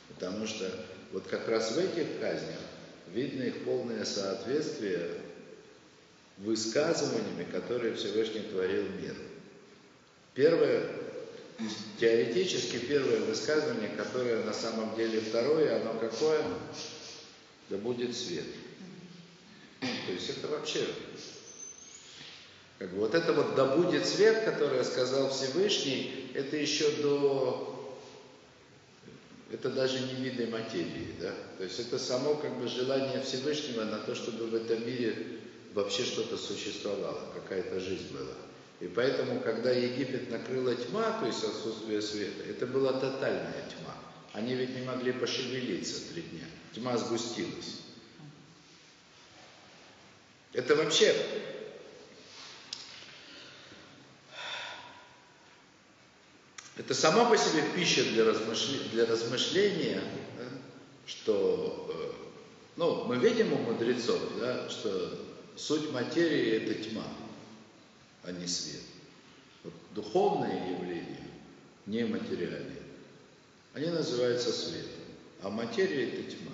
Потому 0.10 0.46
что 0.46 0.70
вот 1.12 1.28
как 1.28 1.48
раз 1.48 1.72
в 1.72 1.78
этих 1.78 2.20
казнях 2.20 2.60
видно 3.14 3.44
их 3.44 3.64
полное 3.64 4.06
соответствие 4.06 5.22
высказываниями, 6.38 7.46
которые 7.52 7.96
Всевышний 7.96 8.42
творил 8.42 8.84
мир. 9.02 9.16
Первое, 10.34 10.86
теоретически 12.00 12.78
первое 12.78 13.20
высказывание, 13.22 13.90
которое 13.90 14.44
на 14.44 14.54
самом 14.54 14.96
деле 14.96 15.20
второе, 15.22 15.82
оно 15.82 16.00
какое? 16.00 16.42
Да 17.70 17.78
будет 17.78 18.16
свет. 18.16 18.46
То 19.80 20.12
есть 20.12 20.30
это 20.30 20.48
вообще, 20.48 20.88
как 22.78 22.92
бы 22.92 23.00
вот 23.00 23.16
это 23.16 23.34
вот 23.34 23.56
да 23.56 23.76
будет 23.76 24.06
свет, 24.06 24.44
которое 24.44 24.84
сказал 24.84 25.30
Всевышний, 25.30 26.32
это 26.34 26.58
еще 26.58 26.90
до, 27.02 27.98
это 29.52 29.70
даже 29.70 30.00
не 30.00 30.16
виды 30.16 30.48
материи, 30.48 31.16
да, 31.20 31.34
то 31.58 31.64
есть 31.64 31.80
это 31.80 31.98
само 31.98 32.36
как 32.36 32.58
бы 32.60 32.68
желание 32.68 33.22
Всевышнего 33.22 33.84
на 33.84 34.00
то, 34.00 34.16
чтобы 34.16 34.48
в 34.48 34.56
этом 34.56 34.86
мире 34.86 35.40
вообще 35.74 36.04
что-то 36.04 36.38
существовало, 36.38 37.32
какая-то 37.36 37.80
жизнь 37.80 38.12
была. 38.12 38.36
И 38.80 38.88
поэтому, 38.88 39.42
когда 39.42 39.72
Египет 39.72 40.32
накрыла 40.32 40.74
тьма, 40.74 41.20
то 41.20 41.26
есть 41.26 41.44
отсутствие 41.44 42.02
света, 42.02 42.44
это 42.48 42.66
была 42.66 42.94
тотальная 42.94 43.66
тьма. 43.70 43.94
Они 44.32 44.56
ведь 44.56 44.74
не 44.76 44.84
могли 44.84 45.12
пошевелиться 45.12 46.14
три 46.14 46.22
дня. 46.22 46.46
Тьма 46.74 46.98
сгустилась. 46.98 47.80
Это 50.54 50.76
вообще 50.76 51.16
это 56.78 56.94
сама 56.94 57.30
по 57.30 57.38
себе 57.38 57.64
пища 57.76 58.04
для 58.04 58.26
размышления, 58.26 58.90
для 58.90 59.06
размышления 59.06 60.02
да, 60.38 60.46
что 61.06 61.92
э, 61.94 62.20
ну, 62.78 63.06
мы 63.06 63.18
видим 63.18 63.54
у 63.54 63.58
мудрецов, 63.58 64.20
да, 64.40 64.70
что 64.70 65.20
суть 65.56 65.92
материи 65.92 66.52
это 66.52 66.90
тьма, 66.90 67.06
а 68.24 68.32
не 68.32 68.48
свет. 68.48 68.82
Вот 69.64 69.74
духовные 69.94 70.72
явления, 70.72 71.30
нематериальные, 71.86 72.82
они 73.74 73.88
называются 73.88 74.52
светом, 74.52 75.04
а 75.44 75.50
материя 75.50 76.10
это 76.10 76.32
тьма. 76.32 76.54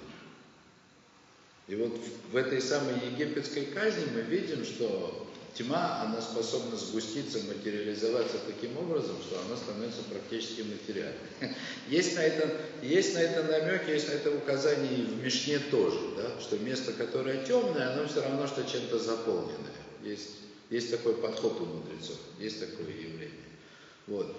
И 1.67 1.75
вот 1.75 1.99
в 2.31 2.35
этой 2.35 2.61
самой 2.61 2.93
египетской 3.11 3.65
казни 3.65 4.05
мы 4.13 4.21
видим, 4.21 4.63
что 4.63 5.27
тьма, 5.55 6.01
она 6.01 6.21
способна 6.21 6.77
сгуститься, 6.77 7.39
материализоваться 7.43 8.37
таким 8.45 8.77
образом, 8.77 9.15
что 9.21 9.41
она 9.41 9.57
становится 9.57 10.03
практически 10.03 10.61
материальной. 10.61 11.17
Есть 11.89 12.15
на 12.15 12.19
это, 12.19 12.51
есть 12.81 13.15
на 13.15 13.19
это 13.19 13.43
намек, 13.43 13.87
есть 13.87 14.07
на 14.09 14.13
это 14.13 14.31
указание 14.31 14.93
и 14.93 15.03
в 15.03 15.23
Мишне 15.23 15.59
тоже, 15.59 15.99
да, 16.17 16.39
что 16.39 16.57
место, 16.59 16.93
которое 16.93 17.43
темное, 17.45 17.93
оно 17.93 18.07
все 18.07 18.21
равно, 18.21 18.47
что 18.47 18.63
чем-то 18.63 18.99
заполненное. 18.99 19.71
Есть, 20.03 20.31
есть 20.69 20.91
такой 20.91 21.15
подход 21.15 21.59
у 21.61 21.65
мудрецов, 21.65 22.17
есть 22.39 22.59
такое 22.59 22.87
явление. 22.87 23.31
Вот. 24.07 24.35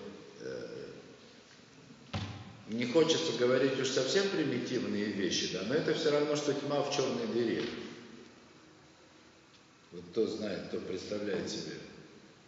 Не 2.69 2.85
хочется 2.87 3.33
говорить 3.39 3.79
уж 3.79 3.89
совсем 3.89 4.29
примитивные 4.29 5.05
вещи, 5.05 5.53
да, 5.53 5.62
но 5.69 5.75
это 5.75 5.95
все 5.95 6.11
равно, 6.11 6.35
что 6.35 6.53
тьма 6.53 6.83
в 6.83 6.95
черной 6.95 7.27
дыре. 7.29 7.64
Вот 9.93 10.03
кто 10.11 10.27
знает, 10.27 10.67
кто 10.69 10.79
представляет 10.81 11.49
себе, 11.49 11.75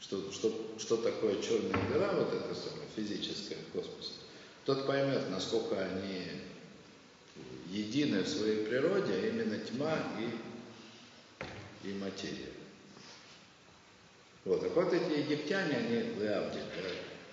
что, 0.00 0.32
что, 0.32 0.74
что 0.78 0.96
такое 0.96 1.40
черная 1.40 1.88
дыра, 1.88 2.12
вот 2.14 2.34
это 2.34 2.52
самое 2.54 2.88
физическое 2.96 3.56
в 3.56 3.72
космосе, 3.72 4.12
тот 4.64 4.88
поймет, 4.88 5.30
насколько 5.30 5.80
они 5.80 6.24
едины 7.70 8.22
в 8.22 8.28
своей 8.28 8.66
природе, 8.66 9.12
а 9.12 9.28
именно 9.28 9.58
тьма 9.58 9.98
и, 11.84 11.88
и 11.88 11.92
материя. 11.94 12.52
Вот, 14.44 14.62
так 14.62 14.74
вот 14.74 14.92
эти 14.92 15.20
египтяне, 15.20 15.76
они 15.76 15.96
Леавдик, 16.20 16.62
да, 16.76 16.90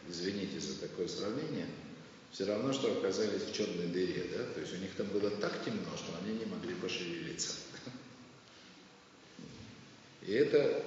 извините 0.07 0.59
за 0.59 0.79
такое 0.79 1.07
сравнение, 1.07 1.67
все 2.36 2.43
равно, 2.43 2.73
что 2.73 2.91
оказались 2.91 3.43
в 3.43 3.53
черной 3.53 3.88
дыре, 3.88 4.25
да, 4.36 4.43
то 4.53 4.59
есть 4.59 4.73
у 4.73 4.77
них 4.77 4.93
там 4.97 5.07
было 5.07 5.29
так 5.29 5.53
темно, 5.63 5.88
что 5.95 6.11
они 6.21 6.38
не 6.38 6.43
могли 6.43 6.75
пошевелиться. 6.75 7.53
И 10.21 10.33
это, 10.33 10.83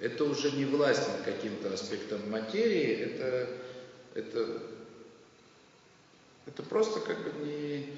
это 0.00 0.24
уже 0.24 0.50
не 0.52 0.64
власть 0.64 1.06
над 1.08 1.22
каким-то 1.26 1.74
аспектом 1.74 2.30
материи, 2.30 2.90
это, 2.90 3.48
это, 4.14 4.62
это 6.46 6.62
просто 6.62 7.00
как 7.00 7.22
бы 7.22 7.46
не, 7.46 7.88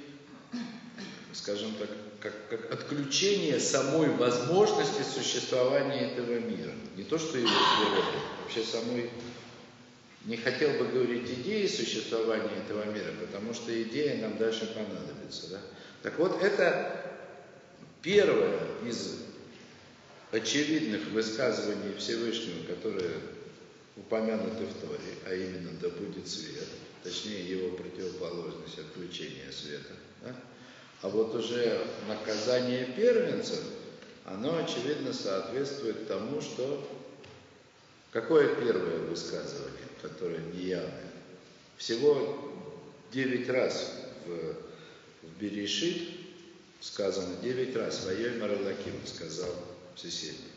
скажем 1.33 1.77
так, 1.77 1.91
как, 2.19 2.49
как 2.49 2.73
отключение 2.73 3.61
самой 3.61 4.09
возможности 4.09 5.03
существования 5.03 6.11
этого 6.11 6.41
мира. 6.41 6.73
Не 6.97 7.05
то, 7.05 7.19
что 7.19 7.39
его 7.39 7.49
природы, 7.49 8.19
вообще 8.43 8.65
самой, 8.65 9.11
не 10.25 10.37
хотел 10.37 10.71
бы 10.79 10.87
говорить 10.87 11.31
идеи 11.31 11.67
существования 11.67 12.51
этого 12.65 12.85
мира, 12.93 13.13
потому 13.21 13.53
что 13.53 13.71
идея 13.83 14.23
нам 14.23 14.39
дальше 14.39 14.67
понадобится. 14.75 15.49
Да? 15.51 15.61
Так 16.03 16.19
вот, 16.19 16.43
это 16.43 17.05
первое 18.03 18.59
из 18.87 19.21
очевидных 20.33 21.07
высказываний 21.11 21.95
Всевышнего, 21.99 22.65
которые 22.67 23.13
упомянуты 23.97 24.65
в 24.65 24.75
Торе, 24.81 25.15
а 25.27 25.35
именно 25.35 25.71
«да 25.81 25.89
будет 25.91 26.27
свет», 26.27 26.69
точнее 27.03 27.49
его 27.49 27.77
противоположность 27.77 28.79
отключения 28.79 29.53
света. 29.53 29.93
Да? 30.23 30.35
А 31.03 31.09
вот 31.11 31.35
уже 31.35 31.87
наказание 32.09 32.87
первенцев, 32.87 33.61
оно 34.25 34.57
очевидно 34.57 35.13
соответствует 35.13 36.09
тому, 36.09 36.41
что... 36.41 36.89
Какое 38.15 38.47
первое 38.55 38.99
высказывание, 39.01 39.89
которое 40.01 40.39
неявное? 40.39 41.11
Всего 41.77 42.55
девять 43.11 43.49
раз 43.49 43.93
в, 44.25 45.27
в 45.27 45.41
Берешит 45.41 46.11
сказано, 46.81 47.35
девять 47.43 47.75
раз 47.75 48.05
«Воей 48.05 48.39
Маралаким» 48.39 49.05
сказал 49.05 49.53
Всесильный. 49.97 50.53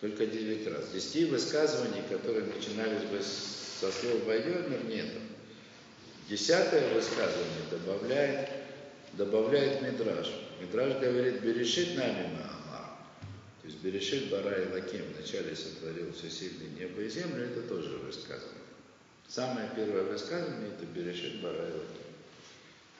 Только 0.00 0.26
девять 0.26 0.68
раз. 0.68 0.90
Десяти 0.94 1.24
высказываний, 1.24 2.04
которые 2.08 2.44
начинались 2.44 3.02
бы 3.02 3.20
со 3.20 3.90
слова 3.90 4.26
«Вайомер», 4.26 4.84
нет. 4.84 5.08
Десятое 6.28 6.94
высказывание 6.94 7.64
добавляет, 7.72 8.48
добавляет 9.14 9.82
Мидраж. 9.82 10.32
Мидраж 10.60 11.00
говорит 11.00 11.40
«Берешит 11.40 11.96
нами 11.96 12.28
Маамар». 12.32 12.59
То 12.59 12.59
есть 13.70 13.82
«Берешит 13.82 14.30
Бара 14.30 14.62
и 14.62 14.72
Лаким» 14.72 15.04
вначале 15.16 15.54
сотворил 15.54 16.12
всесильный 16.12 16.68
небо 16.78 17.02
и 17.02 17.08
землю, 17.08 17.44
это 17.44 17.62
тоже 17.62 17.90
высказывание. 17.98 18.58
Самое 19.28 19.70
первое 19.76 20.02
высказывание– 20.02 20.72
это 20.76 20.86
«Берешит 20.86 21.40
Бара 21.40 21.68
и 21.68 21.72
Лаким». 21.72 22.10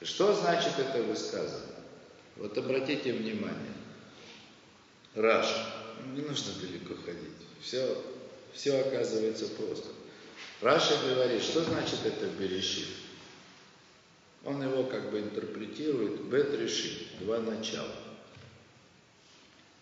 Что 0.01 0.33
значит 0.33 0.73
это 0.79 1.03
высказывание? 1.03 1.75
Вот 2.37 2.57
обратите 2.57 3.13
внимание. 3.13 3.73
Раш. 5.13 5.47
Не 6.15 6.21
нужно 6.21 6.53
далеко 6.59 6.95
ходить. 7.05 7.29
Все, 7.61 8.01
все 8.53 8.79
оказывается 8.79 9.47
просто. 9.49 9.89
Раша 10.61 10.95
говорит, 11.07 11.43
что 11.43 11.63
значит 11.63 11.99
это 12.05 12.25
берешит? 12.39 12.87
Он 14.45 14.63
его 14.63 14.85
как 14.85 15.11
бы 15.11 15.19
интерпретирует 15.19 16.21
бет 16.21 16.53
решит, 16.55 17.19
два 17.19 17.39
начала. 17.39 17.93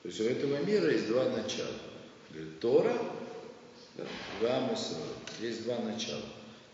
То 0.09 0.15
есть 0.15 0.21
у 0.21 0.23
этого 0.23 0.57
мира 0.65 0.91
есть 0.91 1.07
два 1.07 1.25
начала. 1.25 1.67
Говорит, 2.31 2.59
Тора, 2.59 2.97
да, 3.95 4.05
Гамусра, 4.41 4.97
есть 5.39 5.65
два 5.65 5.77
начала. 5.77 6.23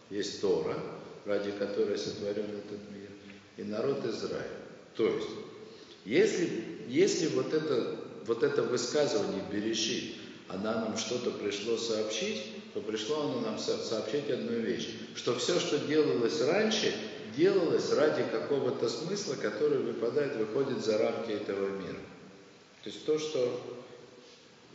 Есть 0.10 0.40
Тора, 0.40 0.82
ради 1.26 1.52
которой 1.52 1.98
сотворен 1.98 2.46
этот 2.46 2.80
мир, 2.92 3.10
и 3.58 3.64
народ 3.64 4.06
Израиля. 4.06 4.48
То 4.96 5.10
есть, 5.10 5.28
если, 6.06 6.64
если 6.88 7.28
вот 7.28 7.54
это 7.54 7.98
вот 8.26 8.42
это 8.42 8.64
высказывание 8.64 9.44
«берешит», 9.52 10.16
она 10.48 10.86
нам 10.86 10.98
что-то 10.98 11.32
пришло 11.32 11.76
сообщить, 11.76 12.42
то 12.74 12.80
пришло 12.80 13.24
оно 13.24 13.42
нам 13.42 13.60
сообщить 13.60 14.30
одну 14.30 14.54
вещь, 14.54 14.92
что 15.14 15.36
все, 15.36 15.60
что 15.60 15.78
делалось 15.80 16.40
раньше, 16.40 16.94
делалось 17.36 17.92
ради 17.92 18.24
какого-то 18.32 18.88
смысла, 18.88 19.36
который 19.36 19.80
выпадает, 19.80 20.38
выходит 20.38 20.86
за 20.86 20.98
рамки 20.98 21.32
этого 21.32 21.68
мира. 21.82 22.00
То 22.86 22.92
есть 22.92 23.04
то, 23.04 23.18
что 23.18 23.82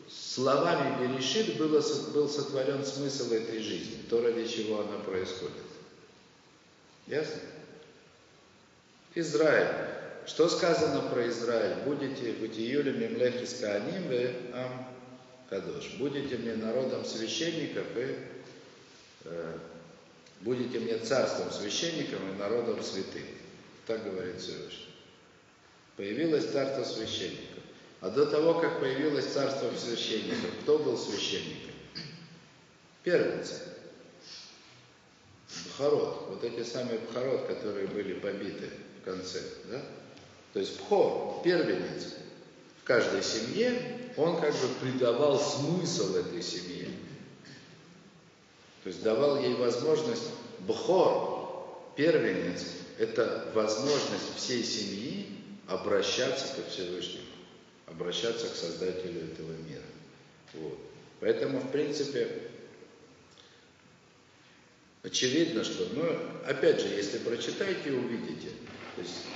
словами 0.09 1.01
Берешит 1.01 1.57
было, 1.59 1.81
был 2.13 2.29
сотворен 2.29 2.85
смысл 2.85 3.33
этой 3.33 3.63
жизни, 3.63 4.03
то, 4.11 4.21
ради 4.21 4.49
чего 4.49 4.81
она 4.81 4.99
происходит. 4.99 5.63
Ясно? 7.07 7.41
Израиль. 9.15 9.87
Что 10.27 10.49
сказано 10.49 11.09
про 11.09 11.29
Израиль? 11.29 11.85
Будете 11.85 12.33
быть 12.33 12.59
Июлем 12.59 12.99
Мемлех 12.99 13.41
Искааним 13.45 14.09
ве 14.09 14.35
Ам 14.55 14.89
Кадош. 15.49 15.95
Будете 15.99 16.37
мне 16.37 16.57
народом 16.57 17.05
священников 17.05 17.87
и 17.97 18.17
э, 19.27 19.59
будете 20.41 20.81
мне 20.81 20.99
царством 20.99 21.53
священников 21.53 22.19
и 22.21 22.39
народом 22.41 22.83
святым. 22.83 23.23
Так 23.87 24.03
говорит 24.03 24.41
Всевышний. 24.41 24.89
Появилось 25.97 26.51
царство 26.51 26.83
священников. 26.83 27.61
А 28.01 28.09
до 28.11 28.27
того, 28.27 28.55
как 28.55 28.81
появилось 28.81 29.27
царство 29.27 29.71
священников, 29.77 30.51
кто 30.63 30.79
был 30.79 30.97
священником? 30.97 31.73
Первенцы. 33.03 33.55
Бхарот. 35.67 36.27
Вот 36.31 36.45
эти 36.45 36.67
самые 36.67 36.99
Бхарот, 36.99 37.47
которые 37.47 37.87
были 37.89 38.15
побиты 38.15 38.71
в 39.01 39.05
конце. 39.05 39.43
Да? 39.71 39.83
То 40.53 40.61
есть 40.61 40.79
Пхор, 40.79 41.43
первенец 41.43 42.15
в 42.83 42.85
каждой 42.85 43.23
семье, 43.23 44.11
он 44.17 44.41
как 44.41 44.53
бы 44.53 44.69
придавал 44.81 45.39
смысл 45.39 46.17
этой 46.17 46.43
семье. 46.43 46.89
То 48.83 48.89
есть 48.89 49.03
давал 49.03 49.41
ей 49.41 49.55
возможность, 49.55 50.31
Бхор, 50.61 51.93
первенец, 51.97 52.65
это 52.99 53.51
возможность 53.55 54.37
всей 54.37 54.65
семьи 54.65 55.27
обращаться 55.67 56.47
ко 56.55 56.69
Всевышнему, 56.69 57.25
обращаться 57.91 58.49
к 58.49 58.55
Создателю 58.55 59.33
этого 59.33 59.53
мира. 59.69 59.83
Вот. 60.55 60.79
Поэтому, 61.21 61.61
в 61.61 61.71
принципе, 61.71 62.29
очевидно, 65.03 65.65
что, 65.65 65.87
ну, 65.95 66.05
опять 66.47 66.81
же, 66.81 66.89
если 66.89 67.19
прочитаете, 67.19 67.93
увидите. 67.93 68.51
То 68.97 69.03
есть 69.03 69.27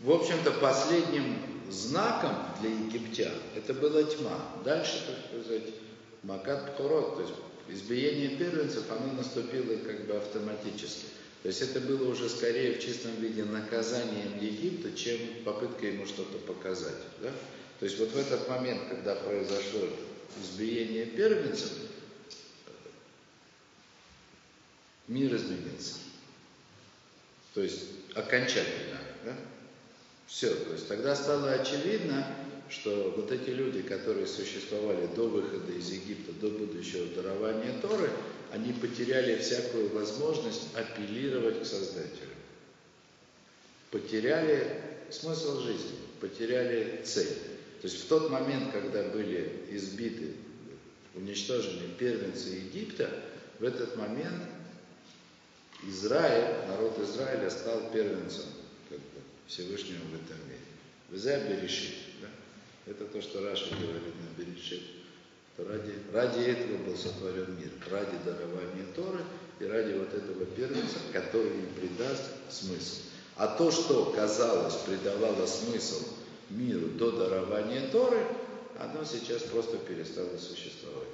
в 0.00 0.10
общем-то, 0.10 0.52
последним 0.52 1.36
знаком 1.70 2.34
для 2.60 2.70
египтян 2.70 3.34
это 3.54 3.74
была 3.74 4.02
тьма. 4.02 4.46
Дальше, 4.64 5.04
так 5.06 5.42
сказать, 5.42 5.74
Макат 6.22 6.74
Пхорот, 6.74 7.16
то 7.16 7.22
есть 7.22 7.34
избиение 7.68 8.30
первенцев, 8.30 8.84
оно 8.90 9.12
наступило 9.12 9.76
как 9.76 10.06
бы 10.06 10.14
автоматически. 10.14 11.06
То 11.42 11.48
есть 11.48 11.62
это 11.62 11.80
было 11.80 12.10
уже 12.10 12.28
скорее 12.28 12.74
в 12.74 12.80
чистом 12.80 13.16
виде 13.16 13.44
наказанием 13.44 14.38
Египта, 14.38 14.92
чем 14.92 15.18
попытка 15.44 15.86
ему 15.86 16.04
что-то 16.06 16.38
показать. 16.38 16.96
Да? 17.22 17.32
То 17.78 17.86
есть 17.86 17.98
вот 17.98 18.10
в 18.10 18.16
этот 18.16 18.46
момент, 18.48 18.82
когда 18.90 19.14
произошло 19.14 19.88
избиение 20.42 21.06
первенцев, 21.06 21.72
мир 25.08 25.34
изменился. 25.34 25.94
То 27.54 27.62
есть 27.62 27.84
окончательно. 28.14 29.00
Да? 29.24 29.36
Все, 30.26 30.54
то 30.54 30.72
есть 30.72 30.88
тогда 30.88 31.16
стало 31.16 31.52
очевидно, 31.52 32.26
что 32.68 33.14
вот 33.16 33.32
эти 33.32 33.50
люди, 33.50 33.82
которые 33.82 34.26
существовали 34.26 35.08
до 35.16 35.28
выхода 35.28 35.72
из 35.72 35.90
Египта, 35.90 36.32
до 36.32 36.50
будущего 36.50 37.06
дарования 37.14 37.74
Торы, 37.80 38.10
они 38.52 38.72
потеряли 38.72 39.38
всякую 39.38 39.90
возможность 39.90 40.74
апеллировать 40.74 41.62
к 41.62 41.66
Создателю. 41.66 42.34
Потеряли 43.90 44.82
смысл 45.10 45.60
жизни, 45.60 45.98
потеряли 46.20 47.02
цель. 47.04 47.36
То 47.80 47.86
есть 47.86 48.04
в 48.04 48.08
тот 48.08 48.30
момент, 48.30 48.72
когда 48.72 49.02
были 49.04 49.66
избиты, 49.70 50.34
уничтожены 51.14 51.88
первенцы 51.98 52.48
Египта, 52.48 53.10
в 53.58 53.64
этот 53.64 53.96
момент 53.96 54.42
Израиль, 55.86 56.66
народ 56.68 56.98
Израиля 56.98 57.50
стал 57.50 57.90
первенцем 57.90 58.44
Всевышнего 59.46 59.98
в 59.98 60.14
этом 60.14 60.36
мире. 60.46 60.60
Везя 61.10 61.40
Берешит. 61.40 61.94
Да? 62.20 62.28
Это 62.86 63.04
то, 63.06 63.20
что 63.20 63.42
Раша 63.42 63.70
говорит 63.70 64.14
на 64.14 64.42
Берешит. 64.42 64.82
Ради, 65.68 65.92
ради 66.12 66.50
этого 66.50 66.76
был 66.78 66.96
сотворен 66.96 67.56
мир, 67.58 67.70
ради 67.90 68.16
дарования 68.24 68.86
Торы 68.96 69.20
и 69.58 69.64
ради 69.64 69.92
вот 69.98 70.12
этого 70.14 70.46
первенца, 70.46 70.98
который 71.12 71.48
им 71.48 71.68
придаст 71.76 72.22
смысл. 72.48 73.02
А 73.36 73.46
то, 73.46 73.70
что, 73.70 74.12
казалось, 74.16 74.74
придавало 74.86 75.46
смысл 75.46 76.04
миру 76.50 76.88
до 76.88 77.12
дарования 77.12 77.88
Торы, 77.90 78.18
оно 78.78 79.04
сейчас 79.04 79.42
просто 79.42 79.76
перестало 79.78 80.36
существовать. 80.38 81.08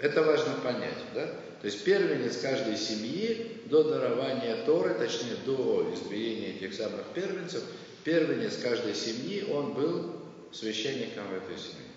Это 0.00 0.22
важно 0.22 0.54
понять, 0.62 0.98
да? 1.12 1.26
То 1.60 1.66
есть 1.66 1.82
первенец 1.82 2.36
каждой 2.36 2.76
семьи 2.76 3.62
до 3.66 3.82
дарования 3.82 4.64
Торы, 4.64 4.94
точнее 4.94 5.36
до 5.44 5.92
избиения 5.92 6.54
этих 6.54 6.72
самых 6.74 7.04
первенцев, 7.14 7.64
первенец 8.04 8.58
каждой 8.58 8.94
семьи, 8.94 9.44
он 9.50 9.74
был 9.74 10.12
священником 10.52 11.24
в 11.28 11.34
этой 11.34 11.58
семье. 11.58 11.95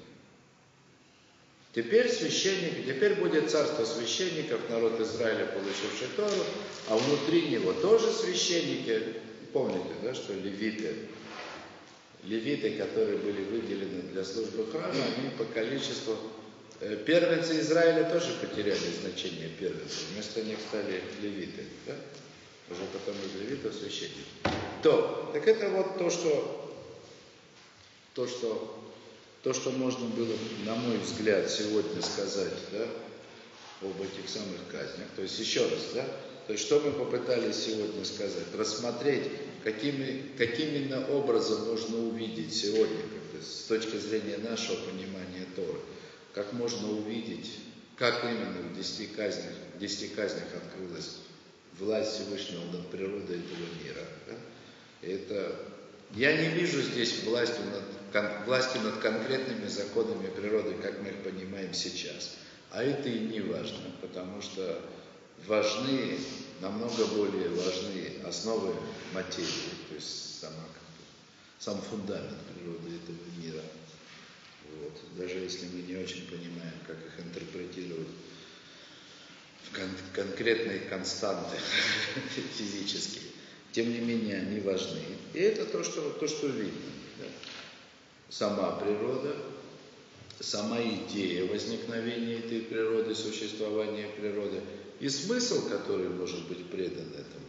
Теперь 1.80 2.12
священник, 2.12 2.86
теперь 2.86 3.14
будет 3.14 3.50
царство 3.50 3.86
священников, 3.86 4.60
народ 4.70 5.00
Израиля, 5.00 5.46
получивший 5.46 6.10
Тору, 6.14 6.44
а 6.90 6.98
внутри 6.98 7.44
него 7.44 7.72
тоже 7.72 8.12
священники. 8.12 9.02
Помните, 9.54 9.88
да, 10.04 10.14
что 10.14 10.34
левиты, 10.34 10.94
левиты, 12.26 12.72
которые 12.72 13.16
были 13.20 13.44
выделены 13.46 14.02
для 14.12 14.26
службы 14.26 14.70
храма, 14.70 14.90
они 14.92 15.30
по 15.38 15.46
количеству 15.46 16.18
э, 16.82 16.98
Первенцы 17.06 17.62
Израиля 17.62 18.10
тоже 18.12 18.34
потеряли 18.42 18.78
значение 19.02 19.48
первенцев. 19.58 20.04
Вместо 20.14 20.44
них 20.44 20.58
стали 20.68 21.02
левиты. 21.22 21.64
Да? 21.88 21.96
Уже 22.72 22.82
потом 22.92 23.16
из 23.26 23.42
левитов 23.42 23.74
священники. 23.74 24.28
То, 24.84 25.30
так 25.32 25.48
это 25.48 25.70
вот 25.70 25.98
то, 25.98 26.10
что, 26.10 26.76
то, 28.16 28.28
что 28.28 28.89
то, 29.44 29.54
что 29.54 29.72
можно 29.72 30.06
было, 30.08 30.34
на 30.66 30.76
мой 30.76 30.98
взгляд, 30.98 31.50
сегодня 31.50 32.02
сказать, 32.02 32.54
да, 32.72 32.86
об 33.82 34.02
этих 34.02 34.30
самых 34.30 34.68
казнях. 34.70 35.08
То 35.16 35.22
есть 35.22 35.40
еще 35.40 35.64
раз, 35.64 35.80
да, 35.94 36.06
то 36.48 36.54
есть 36.54 36.66
что 36.66 36.80
мы 36.80 36.92
попытались 36.92 37.56
сегодня 37.56 38.04
сказать? 38.04 38.46
Рассмотреть, 38.58 39.24
какими, 39.64 40.24
каким 40.38 40.70
именно 40.70 41.08
образом 41.10 41.68
можно 41.68 41.98
увидеть 41.98 42.54
сегодня, 42.54 42.98
как 42.98 43.42
с 43.42 43.66
точки 43.66 43.98
зрения 43.98 44.38
нашего 44.38 44.76
понимания 44.78 45.46
Торы, 45.56 45.80
как 46.34 46.52
можно 46.54 46.92
увидеть, 46.92 47.52
как 47.98 48.24
именно 48.24 48.70
в 48.70 48.78
десяти 48.78 49.08
казнях, 49.08 49.54
в 49.76 49.80
десяти 49.80 50.08
казнях 50.08 50.48
открылась 50.56 51.18
власть 51.78 52.16
Всевышнего 52.16 52.64
над 52.72 52.88
природой 52.90 53.38
этого 53.38 53.84
мира. 53.84 54.06
Да? 54.28 54.36
Это, 55.08 55.56
я 56.16 56.36
не 56.36 56.50
вижу 56.50 56.82
здесь 56.82 57.24
власти 57.24 57.60
над 57.72 57.84
власти 58.46 58.78
над 58.80 58.98
конкретными 58.98 59.68
законами 59.68 60.28
природы, 60.28 60.76
как 60.82 61.02
мы 61.02 61.10
их 61.10 61.24
понимаем 61.24 61.74
сейчас. 61.74 62.38
А 62.72 62.84
это 62.84 63.10
и 63.10 63.20
не 63.20 63.42
важно, 63.42 63.92
потому 64.02 64.42
что 64.42 64.82
важны, 65.48 66.18
намного 66.62 67.06
более 67.08 67.50
важны 67.50 68.14
основы 68.26 68.76
материи, 69.14 69.70
то 69.90 69.96
есть 69.96 70.40
сама, 70.40 70.64
сам 71.60 71.82
фундамент 71.82 72.38
природы 72.54 72.96
этого 72.96 73.44
мира. 73.44 73.64
Вот. 74.78 74.94
Даже 75.18 75.40
если 75.40 75.66
мы 75.68 75.82
не 75.82 75.96
очень 75.96 76.28
понимаем, 76.28 76.74
как 76.86 76.98
их 76.98 77.26
интерпретировать 77.26 78.08
в 79.64 79.76
кон- 79.76 80.26
конкретные 80.26 80.80
константы 80.82 81.58
физические, 82.58 83.24
тем 83.72 83.90
не 83.92 84.00
менее 84.00 84.42
они 84.42 84.60
важны. 84.60 85.02
И 85.34 85.40
это 85.40 85.66
то, 85.66 85.84
что, 85.84 86.12
то, 86.12 86.28
что 86.28 86.48
видно 86.48 86.99
сама 88.30 88.72
природа, 88.74 89.36
сама 90.40 90.82
идея 90.82 91.50
возникновения 91.50 92.40
этой 92.40 92.62
природы, 92.62 93.16
существования 93.16 94.08
природы 94.18 94.62
и 95.00 95.10
смысл, 95.10 95.68
который 95.70 96.10
может 96.10 96.48
быть 96.48 96.70
предан 96.70 97.08
этому. 97.14 97.46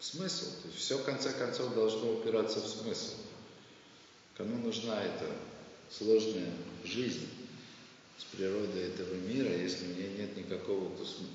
Смысл. 0.00 0.46
То 0.62 0.68
есть 0.68 0.78
все 0.78 0.98
в 0.98 1.04
конце 1.04 1.32
концов 1.32 1.74
должно 1.74 2.12
упираться 2.12 2.60
в 2.60 2.66
смысл. 2.66 3.14
Кому 4.36 4.56
нужна 4.58 5.02
эта 5.02 5.26
сложная 5.90 6.52
жизнь 6.84 7.26
с 8.18 8.24
природой 8.24 8.84
этого 8.84 9.14
мира, 9.14 9.50
если 9.50 9.86
у 9.86 9.94
нее 9.94 10.08
нет 10.18 10.36
никакого, 10.36 10.90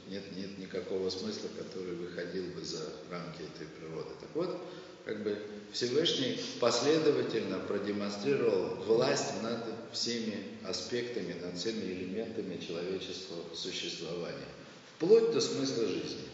нет, 0.07 0.23
нет 0.35 0.57
никакого 0.57 1.09
смысла, 1.09 1.49
который 1.57 1.95
выходил 1.95 2.45
бы 2.53 2.63
за 2.63 2.81
рамки 3.09 3.41
этой 3.41 3.67
природы. 3.67 4.09
Так 4.19 4.29
вот, 4.33 4.61
как 5.05 5.23
бы 5.23 5.41
Всевышний 5.71 6.39
последовательно 6.59 7.59
продемонстрировал 7.59 8.75
власть 8.83 9.41
над 9.41 9.59
всеми 9.91 10.43
аспектами, 10.65 11.33
над 11.41 11.57
всеми 11.57 11.91
элементами 11.91 12.57
человеческого 12.57 13.55
существования, 13.55 14.47
вплоть 14.95 15.31
до 15.31 15.39
смысла 15.39 15.87
жизни, 15.87 16.27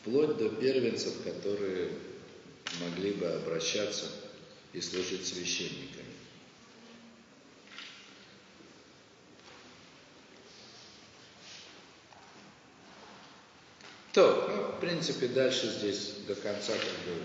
вплоть 0.00 0.36
до 0.38 0.48
первенцев, 0.48 1.22
которые 1.24 1.90
могли 2.80 3.12
бы 3.12 3.26
обращаться 3.26 4.06
и 4.72 4.80
служить 4.80 5.26
священниками. 5.26 6.04
То, 14.12 14.48
ну, 14.48 14.67
в 14.78 14.80
принципе, 14.80 15.26
дальше 15.26 15.66
здесь 15.66 16.12
до 16.28 16.36
конца, 16.36 16.72
как 16.72 17.04
бы, 17.04 17.20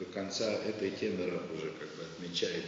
до 0.00 0.04
конца 0.06 0.44
этой 0.44 0.90
темы 0.90 1.40
уже 1.54 1.70
как 1.78 1.88
бы 1.94 2.02
отмечает. 2.02 2.64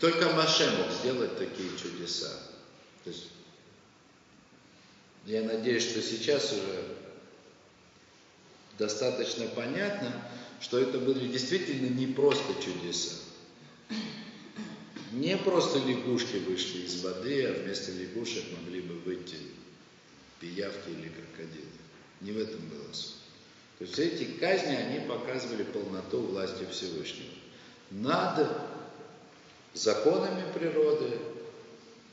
Только 0.00 0.30
Маше 0.30 0.70
мог 0.78 0.90
сделать 0.90 1.36
такие 1.36 1.68
чудеса. 1.76 2.30
То 3.04 3.10
есть, 3.10 3.24
я 5.26 5.42
надеюсь, 5.42 5.82
что 5.86 6.00
сейчас 6.00 6.50
уже 6.50 6.96
достаточно 8.78 9.46
понятно, 9.48 10.10
что 10.62 10.78
это 10.78 10.98
были 10.98 11.28
действительно 11.28 11.94
не 11.94 12.06
просто 12.06 12.54
чудеса. 12.62 13.16
Не 15.12 15.36
просто 15.36 15.78
лягушки 15.78 16.36
вышли 16.36 16.86
из 16.86 17.02
воды, 17.02 17.44
а 17.48 17.52
вместо 17.52 17.92
лягушек 17.92 18.44
могли 18.58 18.80
бы 18.80 18.94
выйти 19.00 19.36
пиявки 20.40 20.88
или 20.90 21.08
крокодилы. 21.08 21.66
Не 22.20 22.32
в 22.32 22.38
этом 22.38 22.60
было 22.68 22.92
суть. 22.92 23.16
То 23.78 23.84
есть 23.84 23.98
эти 23.98 24.24
казни, 24.38 24.74
они 24.74 25.06
показывали 25.06 25.64
полноту 25.64 26.20
власти 26.20 26.66
Всевышнего. 26.70 27.30
Над 27.90 28.48
законами 29.74 30.44
природы, 30.54 31.18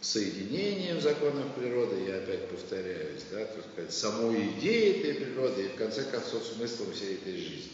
соединением 0.02 1.00
законов 1.00 1.54
природы, 1.56 2.04
я 2.06 2.18
опять 2.18 2.50
повторяюсь, 2.50 3.24
да, 3.32 3.46
так 3.46 3.64
сказать, 3.72 3.94
самой 3.94 4.50
идеей 4.50 5.00
этой 5.00 5.26
природы 5.26 5.64
и 5.64 5.68
в 5.70 5.76
конце 5.76 6.04
концов 6.04 6.46
смыслом 6.46 6.92
всей 6.92 7.16
этой 7.16 7.38
жизни. 7.38 7.72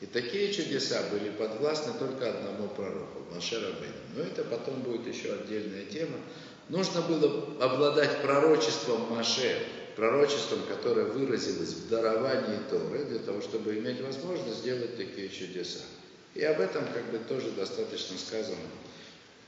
И 0.00 0.06
такие 0.06 0.52
чудеса 0.52 1.02
были 1.10 1.30
подвластны 1.30 1.94
только 1.98 2.30
одному 2.30 2.68
пророку, 2.68 3.22
Маше 3.34 3.56
Рабейну. 3.56 3.94
Но 4.14 4.22
это 4.22 4.44
потом 4.44 4.82
будет 4.82 5.12
еще 5.12 5.32
отдельная 5.32 5.86
тема. 5.86 6.18
Нужно 6.68 7.00
было 7.02 7.64
обладать 7.64 8.22
пророчеством 8.22 9.14
Маше, 9.14 9.66
пророчеством, 9.94 10.62
которое 10.64 11.06
выразилось 11.06 11.74
в 11.74 11.88
даровании 11.88 12.58
Торы, 12.68 13.04
для 13.04 13.20
того, 13.20 13.40
чтобы 13.40 13.78
иметь 13.78 14.00
возможность 14.00 14.58
сделать 14.58 14.96
такие 14.96 15.28
чудеса. 15.28 15.80
И 16.34 16.42
об 16.42 16.60
этом 16.60 16.84
как 16.92 17.04
бы 17.10 17.18
тоже 17.18 17.50
достаточно 17.52 18.18
сказано, 18.18 18.66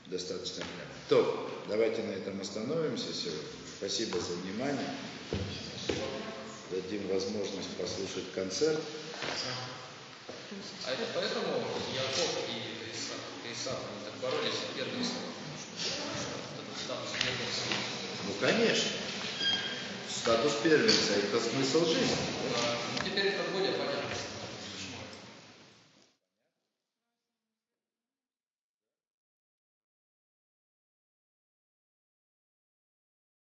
достаточно 0.07 0.63
прямо. 0.63 0.91
То, 1.09 1.49
давайте 1.67 2.03
на 2.03 2.11
этом 2.11 2.39
остановимся 2.39 3.13
сегодня. 3.13 3.43
Спасибо 3.77 4.17
за 4.19 4.33
внимание. 4.33 4.89
Дадим 6.71 7.07
возможность 7.09 7.69
послушать 7.77 8.31
концерт. 8.33 8.79
А 10.87 10.91
это 10.91 11.03
поэтому 11.13 11.63
Яков 11.93 12.31
и 12.47 12.89
Исаак, 12.91 13.21
Исаак 13.53 13.77
они 13.77 14.05
так 14.05 14.21
боролись 14.21 14.53
за 14.53 14.73
первенство? 14.75 15.21
Ну, 18.27 18.33
конечно. 18.39 18.91
Статус 20.21 20.53
первенца– 20.63 21.13
это 21.23 21.39
смысл 21.39 21.85
жизни. 21.85 22.17
А, 22.55 23.03
теперь 23.05 23.27
это 23.27 23.43
будет 23.51 23.75